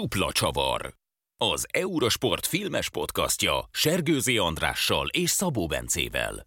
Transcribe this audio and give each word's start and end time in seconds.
Dupla 0.00 0.32
Csavar. 0.32 0.94
Az 1.36 1.66
Eurosport 1.70 2.46
filmes 2.46 2.90
podcastja 2.90 3.68
Sergőzi 3.72 4.38
Andrással 4.38 5.08
és 5.08 5.30
Szabó 5.30 5.66
Bencével. 5.66 6.46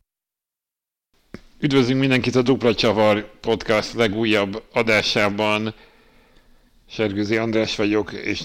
Üdvözlünk 1.59 1.99
mindenkit 1.99 2.35
a 2.35 2.41
Dupla 2.41 2.75
Csavar 2.75 3.39
podcast 3.39 3.93
legújabb 3.93 4.63
adásában. 4.73 5.73
Sergőzi 6.89 7.37
András 7.37 7.75
vagyok, 7.75 8.11
és 8.11 8.41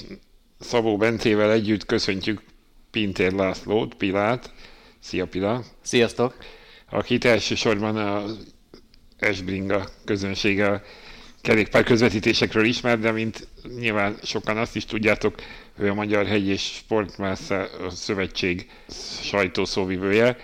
Szabó 0.58 0.96
Bencével 0.96 1.52
együtt 1.52 1.86
köszöntjük 1.86 2.42
Pintér 2.90 3.32
Lászlót, 3.32 3.94
Pilát. 3.94 4.52
Szia 4.98 5.26
Pila! 5.26 5.64
Sziasztok! 5.82 6.36
Akit 6.90 7.24
elsősorban 7.24 7.96
a 7.96 8.24
Esbringa 9.18 9.88
közönsége 10.04 10.82
kerékpár 11.42 11.82
közvetítésekről 11.82 12.64
ismer, 12.64 12.98
de 12.98 13.10
mint 13.10 13.48
nyilván 13.78 14.16
sokan 14.22 14.56
azt 14.56 14.76
is 14.76 14.84
tudjátok, 14.84 15.34
ő 15.78 15.90
a 15.90 15.94
Magyar 15.94 16.26
Hegy 16.26 16.46
és 16.48 16.62
Sportmásza 16.62 17.66
Szövetség 17.90 18.70
sajtószóvivője. 19.22 20.36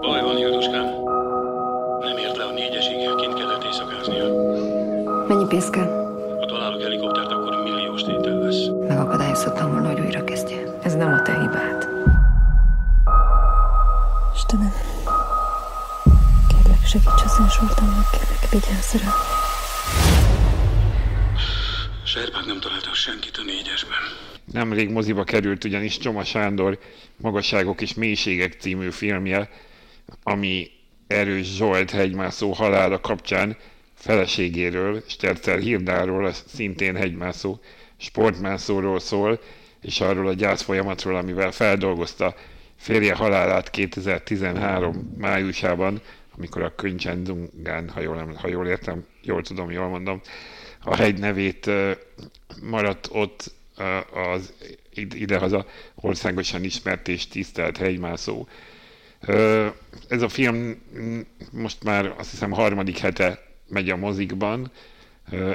Baj 0.00 0.20
van, 0.20 0.38
Ilduskám. 0.38 0.86
Nem 2.00 2.16
ért 2.16 2.36
le 2.36 2.44
a 2.44 2.52
négyesig, 2.52 2.96
kint 3.16 3.34
kellett 3.34 3.64
éjszakáznia. 3.64 4.24
Mennyi 5.28 5.46
pénz 5.46 5.70
kell? 5.70 6.02
Ha 6.40 6.46
találok 6.46 6.82
helikoptert, 6.82 7.32
akkor 7.32 7.62
milliós 7.62 8.02
tétel 8.02 8.38
lesz. 8.38 8.88
Megakadályozhattam 8.88 9.70
volna, 9.70 9.88
hogy 9.88 10.00
újra 10.00 10.24
kezdje. 10.24 10.78
Ez 10.82 10.94
nem 10.94 11.12
a 11.12 11.22
te 11.22 11.32
hibád. 11.40 11.88
Istenem, 14.34 14.72
kérlek 16.48 16.86
segíts 16.86 17.22
az 17.24 17.36
én 17.40 17.50
Zsoltámnak, 17.50 18.10
kérlek 18.10 18.50
vigyázz 18.50 18.92
rá. 18.92 19.42
Serbák 22.14 22.44
nem 22.44 22.60
találtak 22.60 22.94
senkit 22.94 23.36
a 23.36 23.42
négyesben. 23.42 23.98
Nemrég 24.52 24.90
moziba 24.90 25.24
került 25.24 25.64
ugyanis 25.64 25.98
Csoma 25.98 26.24
Sándor 26.24 26.78
Magasságok 27.16 27.80
és 27.80 27.94
Mélységek 27.94 28.52
című 28.60 28.90
filmje, 28.90 29.50
ami 30.22 30.70
Erős 31.06 31.56
Zsolt 31.56 31.90
hegymászó 31.90 32.52
halála 32.52 33.00
kapcsán 33.00 33.56
feleségéről, 33.94 35.02
Stercer 35.06 35.58
Hildáról, 35.58 36.26
a 36.26 36.32
szintén 36.32 36.96
hegymászó 36.96 37.60
sportmászóról 37.96 39.00
szól, 39.00 39.40
és 39.80 40.00
arról 40.00 40.28
a 40.28 40.34
gyász 40.34 40.62
folyamatról, 40.62 41.16
amivel 41.16 41.52
feldolgozta 41.52 42.34
férje 42.76 43.14
halálát 43.14 43.70
2013 43.70 45.14
májusában, 45.18 46.00
amikor 46.36 46.62
a 46.62 46.74
Könycsendungán, 46.74 47.88
ha 47.88 48.00
jól, 48.00 48.34
ha 48.40 48.48
jól 48.48 48.66
értem, 48.66 49.06
jól 49.22 49.42
tudom, 49.42 49.70
jól 49.70 49.88
mondom, 49.88 50.20
a 50.84 50.96
hegy 50.96 51.18
nevét 51.18 51.70
maradt 52.62 53.08
ott 53.12 53.52
az 54.12 54.52
idehaza 54.94 55.66
országosan 55.94 56.64
ismert 56.64 57.08
és 57.08 57.28
tisztelt 57.28 57.76
hegymászó. 57.76 58.46
Ez 60.08 60.22
a 60.22 60.28
film 60.28 60.82
most 61.52 61.84
már 61.84 62.14
azt 62.18 62.30
hiszem 62.30 62.50
harmadik 62.50 62.98
hete 62.98 63.42
megy 63.68 63.90
a 63.90 63.96
mozikban, 63.96 64.70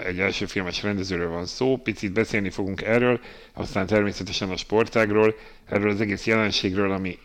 egy 0.06 0.20
első 0.20 0.46
filmes 0.46 0.84
rendezőről 0.84 1.30
van 1.30 1.46
szó, 1.46 1.78
picit 1.78 2.12
beszélni 2.14 2.50
fogunk 2.50 2.82
erről, 2.82 3.20
aztán 3.54 3.86
természetesen 3.86 4.50
a 4.50 4.58
sportágról, 4.58 5.36
erről 5.66 5.90
az 5.90 6.02
egész 6.02 6.26
jelenségről, 6.26 6.92
ami 6.92 7.18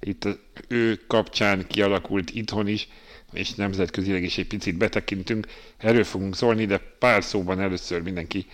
itt 0.00 0.28
ő 0.68 1.00
kapcsán 1.06 1.66
kialakult 1.66 2.30
itthon 2.30 2.68
is, 2.68 2.88
és 3.34 3.54
nemzetközileg 3.54 4.22
is 4.22 4.38
egy 4.38 4.46
picit 4.46 4.76
betekintünk. 4.76 5.46
Erről 5.76 6.04
fogunk 6.04 6.36
szólni, 6.36 6.66
de 6.66 6.80
pár 6.98 7.24
szóban 7.24 7.60
először 7.60 8.02
mindenki 8.02 8.46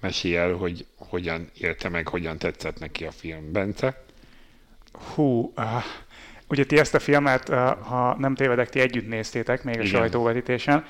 mesél 0.00 0.38
el, 0.38 0.52
hogy 0.52 0.86
hogyan 0.96 1.50
élte 1.58 1.88
meg, 1.88 2.08
hogyan 2.08 2.38
tetszett 2.38 2.78
neki 2.78 3.04
a 3.04 3.10
film. 3.10 3.52
Bence? 3.52 4.02
Hú, 5.14 5.52
uh, 5.56 5.64
ugye 6.48 6.64
ti 6.64 6.78
ezt 6.78 6.94
a 6.94 6.98
filmet, 6.98 7.48
uh, 7.48 7.56
ha 7.68 8.16
nem 8.18 8.34
tévedek, 8.34 8.68
ti 8.68 8.80
együtt 8.80 9.08
néztétek 9.08 9.64
még 9.64 9.78
a 9.78 9.82
Igen. 9.82 9.92
sajtóvetítésen. 9.92 10.84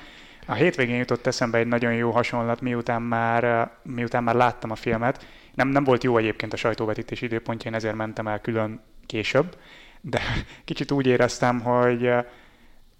A 0.45 0.53
hétvégén 0.53 0.97
jutott 0.97 1.27
eszembe 1.27 1.57
egy 1.57 1.67
nagyon 1.67 1.93
jó 1.93 2.11
hasonlat, 2.11 2.61
miután 2.61 3.01
már, 3.01 3.43
uh, 3.43 3.93
miután 3.93 4.23
már 4.23 4.35
láttam 4.35 4.71
a 4.71 4.75
filmet. 4.75 5.25
Nem, 5.53 5.67
nem 5.67 5.83
volt 5.83 6.03
jó 6.03 6.17
egyébként 6.17 6.53
a 6.53 6.57
sajtóvetítés 6.57 7.21
időpontja, 7.21 7.69
én 7.69 7.75
ezért 7.75 7.95
mentem 7.95 8.27
el 8.27 8.41
külön 8.41 8.81
később, 9.05 9.57
de 10.01 10.21
kicsit 10.65 10.91
úgy 10.91 11.07
éreztem, 11.07 11.59
hogy 11.59 12.03
uh, 12.03 12.25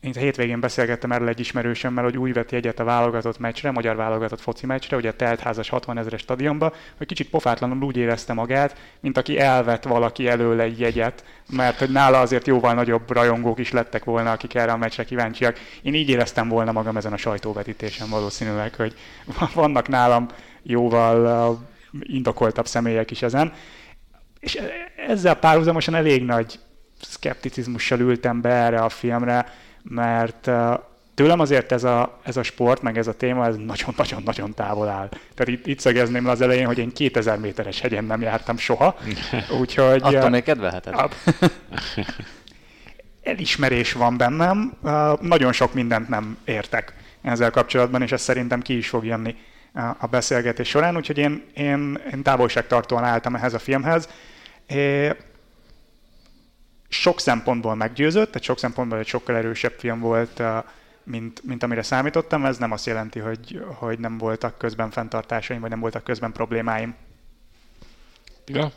én 0.01 0.13
hétvégén 0.13 0.59
beszélgettem 0.59 1.11
erről 1.11 1.27
egy 1.27 1.39
ismerősömmel, 1.39 2.03
hogy 2.03 2.17
úgy 2.17 2.33
vett 2.33 2.51
jegyet 2.51 2.79
a 2.79 2.83
válogatott 2.83 3.39
meccsre, 3.39 3.71
magyar 3.71 3.95
válogatott 3.95 4.41
foci 4.41 4.65
meccsre, 4.65 4.97
ugye 4.97 5.09
a 5.09 5.13
teltházas 5.13 5.69
60 5.69 5.97
ezeres 5.97 6.21
stadionba, 6.21 6.73
hogy 6.97 7.07
kicsit 7.07 7.29
pofátlanul 7.29 7.83
úgy 7.83 7.97
érezte 7.97 8.33
magát, 8.33 8.77
mint 8.99 9.17
aki 9.17 9.39
elvett 9.39 9.83
valaki 9.83 10.27
előle 10.27 10.63
egy 10.63 10.79
jegyet, 10.79 11.23
mert 11.49 11.79
hogy 11.79 11.91
nála 11.91 12.19
azért 12.19 12.47
jóval 12.47 12.73
nagyobb 12.73 13.11
rajongók 13.11 13.59
is 13.59 13.71
lettek 13.71 14.03
volna, 14.03 14.31
akik 14.31 14.55
erre 14.55 14.71
a 14.71 14.77
meccsre 14.77 15.03
kíváncsiak. 15.03 15.59
Én 15.81 15.93
így 15.93 16.09
éreztem 16.09 16.47
volna 16.47 16.71
magam 16.71 16.97
ezen 16.97 17.13
a 17.13 17.17
sajtóvetítésen 17.17 18.09
valószínűleg, 18.09 18.75
hogy 18.75 18.93
vannak 19.53 19.87
nálam 19.87 20.27
jóval 20.63 21.59
indokoltabb 22.01 22.67
személyek 22.67 23.11
is 23.11 23.21
ezen. 23.21 23.53
És 24.39 24.59
ezzel 25.07 25.35
párhuzamosan 25.35 25.95
elég 25.95 26.23
nagy 26.23 26.59
szkepticizmussal 27.01 27.99
ültem 27.99 28.41
be 28.41 28.49
erre 28.49 28.79
a 28.79 28.89
filmre, 28.89 29.45
mert 29.83 30.49
tőlem 31.13 31.39
azért 31.39 31.71
ez 31.71 31.83
a, 31.83 32.19
ez 32.23 32.37
a 32.37 32.43
sport, 32.43 32.81
meg 32.81 32.97
ez 32.97 33.07
a 33.07 33.13
téma, 33.13 33.45
ez 33.45 33.55
nagyon-nagyon-nagyon 33.55 34.53
távol 34.53 34.87
áll. 34.87 35.09
Tehát 35.09 35.47
itt, 35.47 35.67
itt 35.67 35.79
szögezném 35.79 36.25
le 36.25 36.31
az 36.31 36.41
elején, 36.41 36.65
hogy 36.65 36.77
én 36.77 36.91
2000 36.91 37.39
méteres 37.39 37.79
hegyen 37.79 38.03
nem 38.03 38.21
jártam 38.21 38.57
soha, 38.57 38.97
úgyhogy... 39.61 40.01
Attól 40.01 40.29
még 40.29 40.43
kedvelheted. 40.43 40.93
A, 40.93 41.09
elismerés 43.23 43.93
van 43.93 44.17
bennem, 44.17 44.73
nagyon 45.21 45.51
sok 45.51 45.73
mindent 45.73 46.09
nem 46.09 46.37
értek 46.45 46.93
ezzel 47.21 47.51
kapcsolatban, 47.51 48.01
és 48.01 48.11
ez 48.11 48.21
szerintem 48.21 48.61
ki 48.61 48.77
is 48.77 48.89
fog 48.89 49.05
jönni 49.05 49.35
a 49.97 50.07
beszélgetés 50.07 50.69
során, 50.69 50.95
úgyhogy 50.95 51.17
én, 51.17 51.43
én, 51.53 51.99
én 52.13 52.23
távolságtartóan 52.23 53.03
álltam 53.03 53.35
ehhez 53.35 53.53
a 53.53 53.59
filmhez 53.59 54.09
sok 56.89 57.19
szempontból 57.19 57.75
meggyőzött, 57.75 58.27
tehát 58.27 58.43
sok 58.43 58.59
szempontból 58.59 58.99
egy 58.99 59.07
sokkal 59.07 59.35
erősebb 59.35 59.73
film 59.77 59.99
volt, 59.99 60.41
mint, 61.03 61.43
mint 61.43 61.63
amire 61.63 61.81
számítottam. 61.81 62.45
Ez 62.45 62.57
nem 62.57 62.71
azt 62.71 62.85
jelenti, 62.85 63.19
hogy, 63.19 63.65
hogy 63.65 63.99
nem 63.99 64.17
voltak 64.17 64.57
közben 64.57 64.89
fenntartásaim, 64.89 65.61
vagy 65.61 65.69
nem 65.69 65.79
voltak 65.79 66.03
közben 66.03 66.31
problémáim. 66.31 66.95
Ja. 68.45 68.71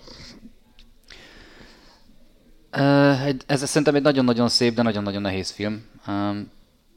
Ez 3.47 3.69
szerintem 3.69 3.95
egy 3.95 4.03
nagyon-nagyon 4.03 4.49
szép, 4.49 4.75
de 4.75 4.83
nagyon-nagyon 4.83 5.23
nehéz 5.23 5.51
film 5.51 5.85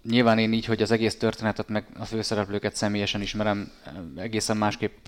nyilván 0.10 0.40
én 0.40 0.54
így, 0.54 0.66
hogy 0.66 0.82
az 0.82 0.92
egész 0.92 1.18
történetet, 1.18 1.68
meg 1.68 1.86
a 2.00 2.06
főszereplőket 2.06 2.76
személyesen 2.76 3.22
ismerem, 3.22 3.72
egészen 4.16 4.58
másképp 4.58 5.08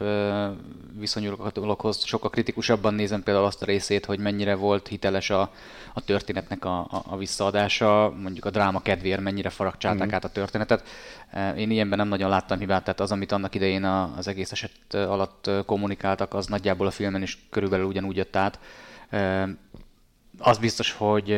viszonyulok 1.00 1.46
a 1.46 1.52
dologhoz. 1.52 2.06
Sokkal 2.06 2.30
kritikusabban 2.30 2.94
nézem 2.94 3.24
például 3.24 3.46
azt 3.46 3.62
a 3.62 3.66
részét, 3.66 4.06
hogy 4.06 4.20
mennyire 4.20 4.56
volt 4.56 4.88
hiteles 4.88 5.30
a, 5.30 5.52
a 5.94 6.02
történetnek 6.02 6.66
a, 6.66 6.80
a, 6.80 7.04
a 7.06 7.18
visszaadása, 7.18 8.14
mondjuk 8.22 8.46
a 8.46 8.50
dráma 8.50 8.82
kedvéért 8.82 9.22
mennyire 9.22 9.50
faragcsálták 9.50 10.12
mm. 10.12 10.14
át 10.14 10.24
a 10.24 10.30
történetet. 10.30 10.88
Én 11.58 11.72
ilyenben 11.72 11.98
nem 11.98 12.08
nagyon 12.08 12.30
láttam 12.30 12.60
hibát, 12.60 12.84
tehát 12.84 13.00
az, 13.00 13.12
amit 13.12 13.32
annak 13.32 13.56
idején 13.56 13.84
az 13.84 14.28
egész 14.28 14.52
eset 14.52 14.94
alatt 14.94 15.50
kommunikáltak, 15.66 16.34
az 16.34 16.48
nagyjából 16.48 16.88
a 16.88 16.92
filmen 16.92 17.22
is 17.22 17.48
körülbelül 17.50 17.86
ugyanúgy 17.86 18.16
jött 18.16 18.36
át. 18.36 18.60
Az 20.40 20.58
biztos, 20.58 20.92
hogy, 20.92 21.38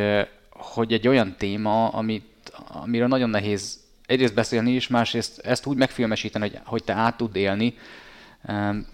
hogy 0.49 0.93
egy 0.93 1.07
olyan 1.07 1.35
téma, 1.37 1.87
amit 1.87 2.28
amiről 2.67 3.07
nagyon 3.07 3.29
nehéz 3.29 3.79
egyrészt 4.05 4.33
beszélni 4.33 4.71
is, 4.71 4.87
másrészt 4.87 5.39
ezt 5.39 5.65
úgy 5.65 5.77
megfilmesíteni, 5.77 6.49
hogy, 6.49 6.59
hogy 6.65 6.83
te 6.83 6.93
át 6.93 7.17
tud 7.17 7.35
élni. 7.35 7.73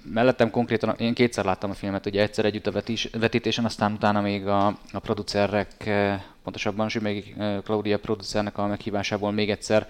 Mellettem 0.03 0.49
konkrétan, 0.49 0.95
én 0.97 1.13
kétszer 1.13 1.45
láttam 1.45 1.69
a 1.69 1.73
filmet, 1.73 2.05
ugye 2.05 2.21
egyszer 2.21 2.45
együtt 2.45 2.67
a 2.67 2.71
vetés, 2.71 3.09
vetítésen, 3.19 3.65
aztán 3.65 3.91
utána 3.91 4.21
még 4.21 4.47
a, 4.47 4.67
a 4.91 4.99
producerek, 4.99 5.85
eh, 5.85 6.21
pontosabban 6.43 6.89
még 7.01 7.35
eh, 7.37 7.57
Claudia 7.63 7.99
producernek 7.99 8.57
a 8.57 8.67
meghívásából 8.67 9.31
még 9.31 9.49
egyszer 9.49 9.87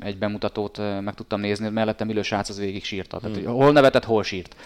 egy 0.00 0.18
bemutatót 0.18 0.78
eh, 0.78 1.00
meg 1.00 1.14
tudtam 1.14 1.40
nézni, 1.40 1.68
mellettem 1.68 2.10
ülő 2.10 2.22
srác 2.22 2.48
az 2.48 2.58
végig 2.58 2.84
sírta. 2.84 3.20
Tehát, 3.20 3.36
hmm. 3.36 3.46
hol 3.46 3.72
nevetett, 3.72 4.04
hol 4.04 4.22
sírt. 4.22 4.56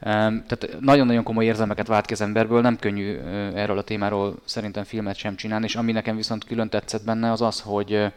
Tehát 0.00 0.76
nagyon-nagyon 0.80 1.22
komoly 1.22 1.44
érzelmeket 1.44 1.86
vált 1.86 2.06
ki 2.06 2.12
az 2.12 2.20
emberből, 2.20 2.60
nem 2.60 2.78
könnyű 2.78 3.16
erről 3.54 3.78
a 3.78 3.82
témáról 3.82 4.36
szerintem 4.44 4.84
filmet 4.84 5.16
sem 5.16 5.36
csinálni, 5.36 5.64
és 5.64 5.76
ami 5.76 5.92
nekem 5.92 6.16
viszont 6.16 6.44
külön 6.44 6.68
tetszett 6.68 7.04
benne 7.04 7.30
az 7.30 7.40
az, 7.40 7.60
hogy 7.60 8.12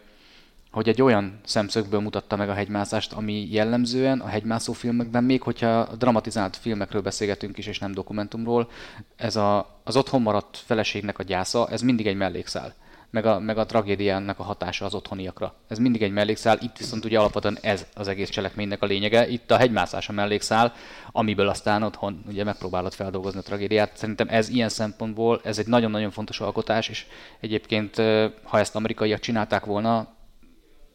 hogy 0.72 0.90
egy 0.90 1.02
olyan 1.02 1.40
szemszögből 1.46 2.00
mutatta 2.00 2.36
meg 2.36 2.50
a 2.50 2.54
hegymászást, 2.54 3.14
ami 3.14 3.48
jellemzően 3.52 4.20
a 4.20 4.28
hegymászó 4.28 4.74
filmekben, 4.74 5.24
még 5.24 5.42
hogyha 5.42 5.84
dramatizált 5.98 6.56
filmekről 6.56 7.02
beszélgetünk 7.02 7.58
is, 7.58 7.68
és 7.68 7.80
nem 7.80 7.92
dokumentumról, 7.92 8.70
ez 9.16 9.36
a, 9.36 9.80
az 9.84 9.96
otthon 9.96 10.22
maradt 10.22 10.58
feleségnek 10.58 11.20
a 11.20 11.24
gyásza, 11.24 11.68
ez 11.70 11.82
mindig 11.82 12.08
egy 12.08 12.16
mellékszál. 12.16 12.74
Meg 13.12 13.26
a, 13.26 13.40
meg 13.40 13.58
a 13.58 13.66
tragédiának 13.66 14.40
a 14.40 14.44
hatása 14.44 14.86
az 14.86 14.94
otthoniakra. 14.94 15.54
Ez 15.68 15.78
mindig 15.78 16.02
egy 16.02 16.12
mellékszál, 16.12 16.58
itt 16.62 16.78
viszont 16.78 17.06
ugye 17.06 17.20
alapvetően 17.20 17.58
ez 17.62 17.86
az 17.94 18.08
egész 18.08 18.30
cselekménynek 18.30 18.82
a 18.82 18.86
lényege. 18.86 19.28
Itt 19.28 19.52
a 19.52 19.58
hegymászás 19.58 20.10
a 20.10 20.12
mellékszál, 20.12 20.74
amiből 21.12 21.48
aztán 21.48 21.84
otthon 21.84 22.24
ugye 22.28 22.44
megpróbálod 22.44 22.94
feldolgozni 22.94 23.40
a 23.40 23.44
tragédiát. 23.44 23.98
Szerintem 23.98 24.28
ez 24.30 24.50
ilyen 24.50 24.70
szempontból, 24.70 25.42
ez 25.44 25.60
egy 25.60 25.68
nagyon-nagyon 25.68 26.12
fontos 26.12 26.40
alkotás, 26.40 26.90
és 26.90 27.06
egyébként, 27.40 27.96
ha 28.44 28.60
ezt 28.60 28.76
amerikaiak 28.76 29.20
csinálták 29.20 29.66
volna, 29.66 30.18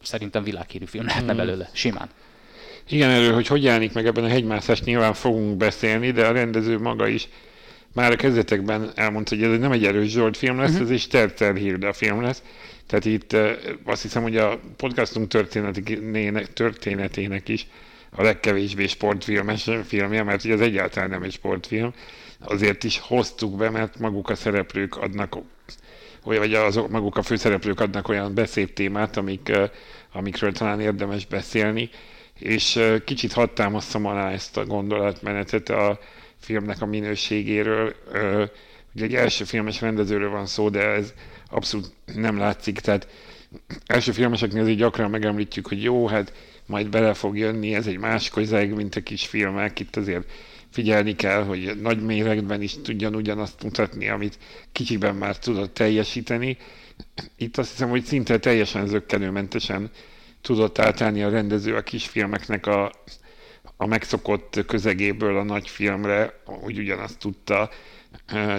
szerintem 0.01 0.43
világhírű 0.43 0.85
film 0.85 1.05
lehetne 1.05 1.33
hmm. 1.33 1.37
belőle, 1.37 1.69
simán. 1.73 2.09
Igen, 2.89 3.09
erről, 3.09 3.33
hogy 3.33 3.47
hogy 3.47 3.63
jelenik 3.63 3.93
meg 3.93 4.05
ebben 4.05 4.23
a 4.23 4.27
hegymászás, 4.27 4.81
nyilván 4.81 5.13
fogunk 5.13 5.57
beszélni, 5.57 6.11
de 6.11 6.27
a 6.27 6.31
rendező 6.31 6.79
maga 6.79 7.07
is 7.07 7.27
már 7.95 8.11
a 8.11 8.15
kezdetekben 8.15 8.91
elmondta, 8.95 9.35
hogy 9.35 9.43
ez 9.43 9.59
nem 9.59 9.71
egy 9.71 9.85
erős 9.85 10.11
Zsolt 10.11 10.37
film 10.37 10.57
lesz, 10.57 10.69
uh-huh. 10.69 10.85
ez 10.85 10.91
egy 10.91 10.99
Sterter 10.99 11.55
Hilda 11.55 11.93
film 11.93 12.21
lesz. 12.21 12.43
Tehát 12.87 13.05
itt 13.05 13.35
azt 13.85 14.01
hiszem, 14.01 14.21
hogy 14.21 14.37
a 14.37 14.59
podcastunk 14.77 15.27
történetének, 15.27 16.53
történetének 16.53 17.47
is 17.47 17.67
a 18.09 18.23
legkevésbé 18.23 18.87
sportfilmes 18.87 19.69
filmje, 19.85 20.23
mert 20.23 20.43
ugye 20.43 20.53
ez 20.53 20.59
egyáltalán 20.59 21.09
nem 21.09 21.23
egy 21.23 21.31
sportfilm. 21.31 21.93
Azért 22.39 22.83
is 22.83 22.99
hoztuk 22.99 23.57
be, 23.57 23.69
mert 23.69 23.99
maguk 23.99 24.29
a 24.29 24.35
szereplők 24.35 24.97
adnak 24.97 25.37
olyan, 26.23 26.41
vagy 26.41 26.53
azok 26.53 26.89
maguk 26.89 27.17
a 27.17 27.21
főszereplők 27.21 27.79
adnak 27.79 28.07
olyan 28.07 28.33
beszéd 28.33 28.73
témát, 28.73 29.17
amik, 29.17 29.51
amikről 30.11 30.51
talán 30.51 30.79
érdemes 30.79 31.25
beszélni, 31.25 31.89
és 32.39 32.79
kicsit 33.05 33.33
hadd 33.33 33.61
alá 33.91 34.31
ezt 34.31 34.57
a 34.57 34.65
gondolatmenetet 34.65 35.69
a 35.69 35.99
filmnek 36.45 36.81
a 36.81 36.85
minőségéről. 36.85 37.95
Ugye 38.95 39.03
egy 39.03 39.15
első 39.15 39.43
filmes 39.43 39.81
rendezőről 39.81 40.29
van 40.29 40.45
szó, 40.45 40.69
de 40.69 40.79
ez 40.79 41.13
abszolút 41.49 41.91
nem 42.15 42.37
látszik, 42.37 42.79
tehát 42.79 43.07
első 43.85 44.11
filmeseknél 44.11 44.61
azért 44.61 44.77
gyakran 44.77 45.09
megemlítjük, 45.09 45.67
hogy 45.67 45.83
jó, 45.83 46.07
hát 46.07 46.33
majd 46.65 46.89
bele 46.89 47.13
fog 47.13 47.37
jönni, 47.37 47.75
ez 47.75 47.87
egy 47.87 47.97
más 47.97 48.29
közeg, 48.29 48.73
mint 48.75 48.95
a 48.95 49.01
kis 49.01 49.27
filmek, 49.27 49.79
itt 49.79 49.95
azért 49.95 50.31
figyelni 50.69 51.15
kell, 51.15 51.43
hogy 51.43 51.79
nagy 51.81 52.01
méretben 52.01 52.61
is 52.61 52.81
tudjon 52.81 53.15
ugyanazt 53.15 53.63
mutatni, 53.63 54.09
amit 54.09 54.37
kicsiben 54.71 55.15
már 55.15 55.39
tudott 55.39 55.73
teljesíteni. 55.73 56.57
Itt 57.37 57.57
azt 57.57 57.69
hiszem, 57.69 57.89
hogy 57.89 58.03
szinte 58.03 58.39
teljesen 58.39 58.87
zöggenőmentesen 58.87 59.89
tudott 60.41 60.79
átállni 60.79 61.23
a 61.23 61.29
rendező 61.29 61.75
a 61.75 61.81
kisfilmeknek 61.81 62.67
a, 62.67 62.91
a 63.77 63.85
megszokott 63.85 64.65
közegéből 64.67 65.37
a 65.37 65.43
nagy 65.43 65.69
filmre, 65.69 66.39
úgy 66.63 66.79
ugyanazt 66.79 67.19
tudta 67.19 67.69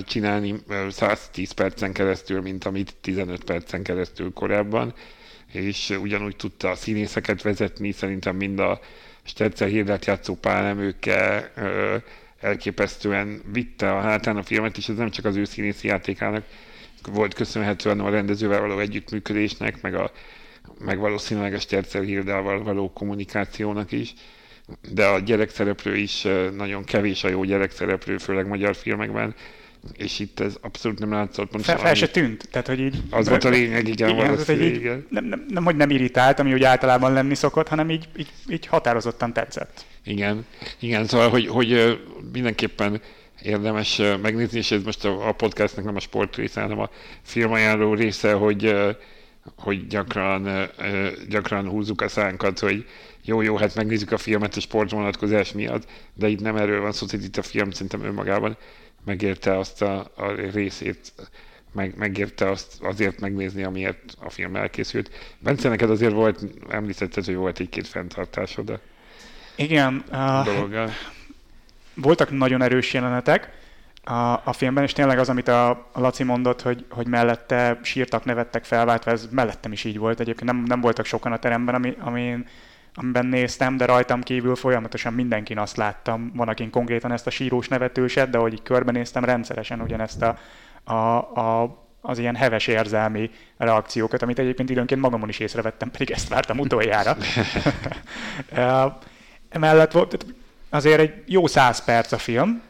csinálni 0.05 0.55
110 0.89 1.51
percen 1.51 1.93
keresztül, 1.93 2.41
mint 2.41 2.65
amit 2.65 2.95
15 3.01 3.45
percen 3.45 3.83
keresztül 3.83 4.33
korábban, 4.33 4.95
és 5.53 5.91
ugyanúgy 5.91 6.37
tudta 6.37 6.71
a 6.71 6.75
színészeket 6.75 7.43
vezetni, 7.43 7.93
szerintem 7.93 8.37
mind 8.37 8.59
a 8.59 8.81
Stetzer 9.23 9.69
Hirdát 9.69 10.05
játszó 10.05 10.35
pálemőke 10.35 11.53
elképesztően 12.41 13.43
vitte 13.53 13.93
a 13.93 14.01
hátán 14.01 14.37
a 14.37 14.43
filmet, 14.43 14.77
és 14.77 14.89
ez 14.89 14.97
nem 14.97 15.11
csak 15.11 15.25
az 15.25 15.37
ő 15.37 15.45
színészi 15.45 15.87
játékának 15.87 16.45
volt 17.13 17.35
köszönhetően 17.35 18.01
a 18.01 18.11
rendezővel 18.11 18.61
való 18.61 18.79
együttműködésnek, 18.79 19.83
meg, 19.83 19.95
a, 19.95 20.11
meg 20.79 20.99
valószínűleg 20.99 21.55
a 21.55 21.59
Stercer 21.59 22.03
Hildával 22.03 22.63
való 22.63 22.93
kommunikációnak 22.93 23.93
is, 23.93 24.15
de 24.93 25.07
a 25.07 25.19
gyerekszereplő 25.19 25.97
is 25.97 26.27
nagyon 26.57 26.85
kevés 26.85 27.25
a 27.25 27.29
jó 27.29 27.45
gyerekszereplő, 27.45 28.19
főleg 28.19 28.47
magyar 28.47 28.77
filmekben, 28.77 29.35
és 29.93 30.19
itt 30.19 30.41
ez 30.41 30.57
abszolút 30.61 30.99
nem 30.99 31.13
látszott. 31.13 31.51
Pont 31.51 31.65
fel, 31.65 31.79
fel 31.79 31.95
se 31.95 32.09
tűnt, 32.09 32.49
tehát 32.51 32.67
hogy 32.67 32.81
így... 32.81 32.97
Az 33.11 33.29
volt 33.29 33.45
a 33.45 33.49
lényeg, 33.49 33.89
igen, 33.89 34.09
igen, 34.09 34.27
valószínű, 34.27 34.65
így, 34.65 34.75
igen. 34.75 35.07
Nem, 35.11 35.25
nem, 35.25 35.47
nem, 35.49 35.65
hogy 35.65 35.77
nem 35.77 35.91
irritált, 35.91 36.39
ami 36.39 36.53
úgy 36.53 36.63
általában 36.63 37.13
lenni 37.13 37.35
szokott, 37.35 37.69
hanem 37.69 37.91
így, 37.91 38.09
így, 38.17 38.31
így 38.49 38.67
határozottan 38.67 39.33
tetszett. 39.33 39.85
Igen, 40.05 40.47
igen, 40.79 41.07
szóval, 41.07 41.29
hogy, 41.29 41.47
hogy 41.47 42.01
mindenképpen 42.33 43.01
érdemes 43.43 44.01
megnézni, 44.23 44.59
és 44.59 44.71
ez 44.71 44.83
most 44.83 45.05
a, 45.05 45.29
a 45.29 45.33
podcastnak 45.33 45.85
nem 45.85 45.97
a 45.97 46.01
sport 46.01 46.37
része, 46.37 46.61
hanem 46.61 46.79
a 46.79 46.91
filmajánló 47.23 47.95
része, 47.95 48.33
hogy, 48.33 48.75
hogy 49.57 49.87
gyakran, 49.87 50.71
gyakran 51.29 51.69
húzzuk 51.69 52.01
a 52.01 52.09
szánkat, 52.09 52.59
hogy 52.59 52.87
jó, 53.27 53.41
jó, 53.41 53.57
hát 53.57 53.75
megnézzük 53.75 54.13
a 54.13 54.19
filmet 54.19 54.57
a 54.57 54.61
sportvonatkozás 54.61 55.53
miatt, 55.53 55.89
de 56.15 56.29
itt 56.29 56.41
nem 56.41 56.57
erről 56.57 56.81
van 56.81 56.93
szó, 56.93 57.07
hogy 57.11 57.25
itt 57.25 57.37
a 57.37 57.43
film 57.43 57.71
szerintem 57.71 58.05
önmagában 58.05 58.57
megérte 59.05 59.59
azt 59.59 59.83
a, 59.83 60.11
a 60.17 60.33
részét, 60.53 61.13
meg, 61.73 61.97
megérte 61.97 62.51
azt 62.51 62.83
azért 62.83 63.21
megnézni, 63.21 63.63
amiért 63.63 64.17
a 64.21 64.31
film 64.31 64.57
elkészült. 64.57 65.11
Bence, 65.39 65.69
neked 65.69 65.91
azért 65.91 66.13
volt, 66.13 66.41
említetted, 66.69 67.25
hogy 67.25 67.35
volt 67.35 67.59
egy-két 67.59 67.87
fenntartásod 67.87 68.65
de 68.65 68.81
Igen. 69.57 70.05
Uh, 70.13 70.91
voltak 71.95 72.31
nagyon 72.31 72.63
erős 72.63 72.93
jelenetek 72.93 73.51
a, 74.05 74.41
a 74.45 74.53
filmben, 74.53 74.85
és 74.85 74.93
tényleg 74.93 75.19
az, 75.19 75.29
amit 75.29 75.49
a, 75.49 75.71
a 75.71 76.01
Laci 76.01 76.23
mondott, 76.23 76.63
hogy, 76.63 76.85
hogy 76.91 77.07
mellette 77.07 77.79
sírtak, 77.83 78.25
nevettek 78.25 78.65
felváltva, 78.65 79.11
ez 79.11 79.29
mellettem 79.31 79.73
is 79.73 79.85
így 79.85 79.99
volt. 79.99 80.21
Egyébként 80.21 80.51
nem, 80.51 80.63
nem 80.63 80.81
voltak 80.81 81.05
sokan 81.05 81.33
a 81.33 81.39
teremben, 81.39 81.75
ami, 81.75 81.97
amin 82.01 82.47
amiben 82.99 83.27
néztem, 83.27 83.77
de 83.77 83.85
rajtam 83.85 84.23
kívül 84.23 84.57
folyamatosan 84.57 85.13
mindenkin 85.13 85.59
azt 85.59 85.77
láttam, 85.77 86.33
van 86.35 86.49
akin 86.49 86.71
konkrétan 86.71 87.13
ezt 87.13 87.27
a 87.27 87.31
sírós 87.31 87.69
nevetőset, 87.69 88.31
de 88.31 88.39
ahogy 88.39 88.53
így 88.53 88.63
körbenéztem, 88.63 89.25
rendszeresen 89.25 89.81
ugyanezt 89.81 90.23
a, 90.23 90.39
a, 90.85 91.17
a 91.41 91.85
az 92.09 92.19
ilyen 92.19 92.37
heves 92.37 92.67
érzelmi 92.67 93.31
reakciókat, 93.57 94.23
amit 94.23 94.39
egyébként 94.39 94.71
időnként 94.71 95.01
magamon 95.01 95.29
is 95.29 95.39
észrevettem, 95.39 95.91
pedig 95.91 96.11
ezt 96.11 96.29
vártam 96.29 96.59
utoljára. 96.59 97.17
Emellett 99.49 99.93
volt 99.93 100.27
azért 100.71 101.01
egy 101.01 101.23
jó 101.27 101.47
száz 101.47 101.85
perc 101.85 102.13
a 102.13 102.19
film, 102.19 102.63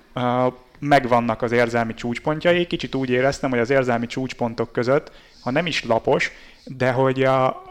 megvannak 0.78 1.42
az 1.42 1.52
érzelmi 1.52 1.94
csúcspontjai, 1.94 2.66
kicsit 2.66 2.94
úgy 2.94 3.10
éreztem, 3.10 3.50
hogy 3.50 3.58
az 3.58 3.70
érzelmi 3.70 4.06
csúcspontok 4.06 4.72
között, 4.72 5.10
ha 5.42 5.50
nem 5.50 5.66
is 5.66 5.84
lapos, 5.84 6.30
de 6.64 6.90
hogy 6.90 7.22
a, 7.22 7.62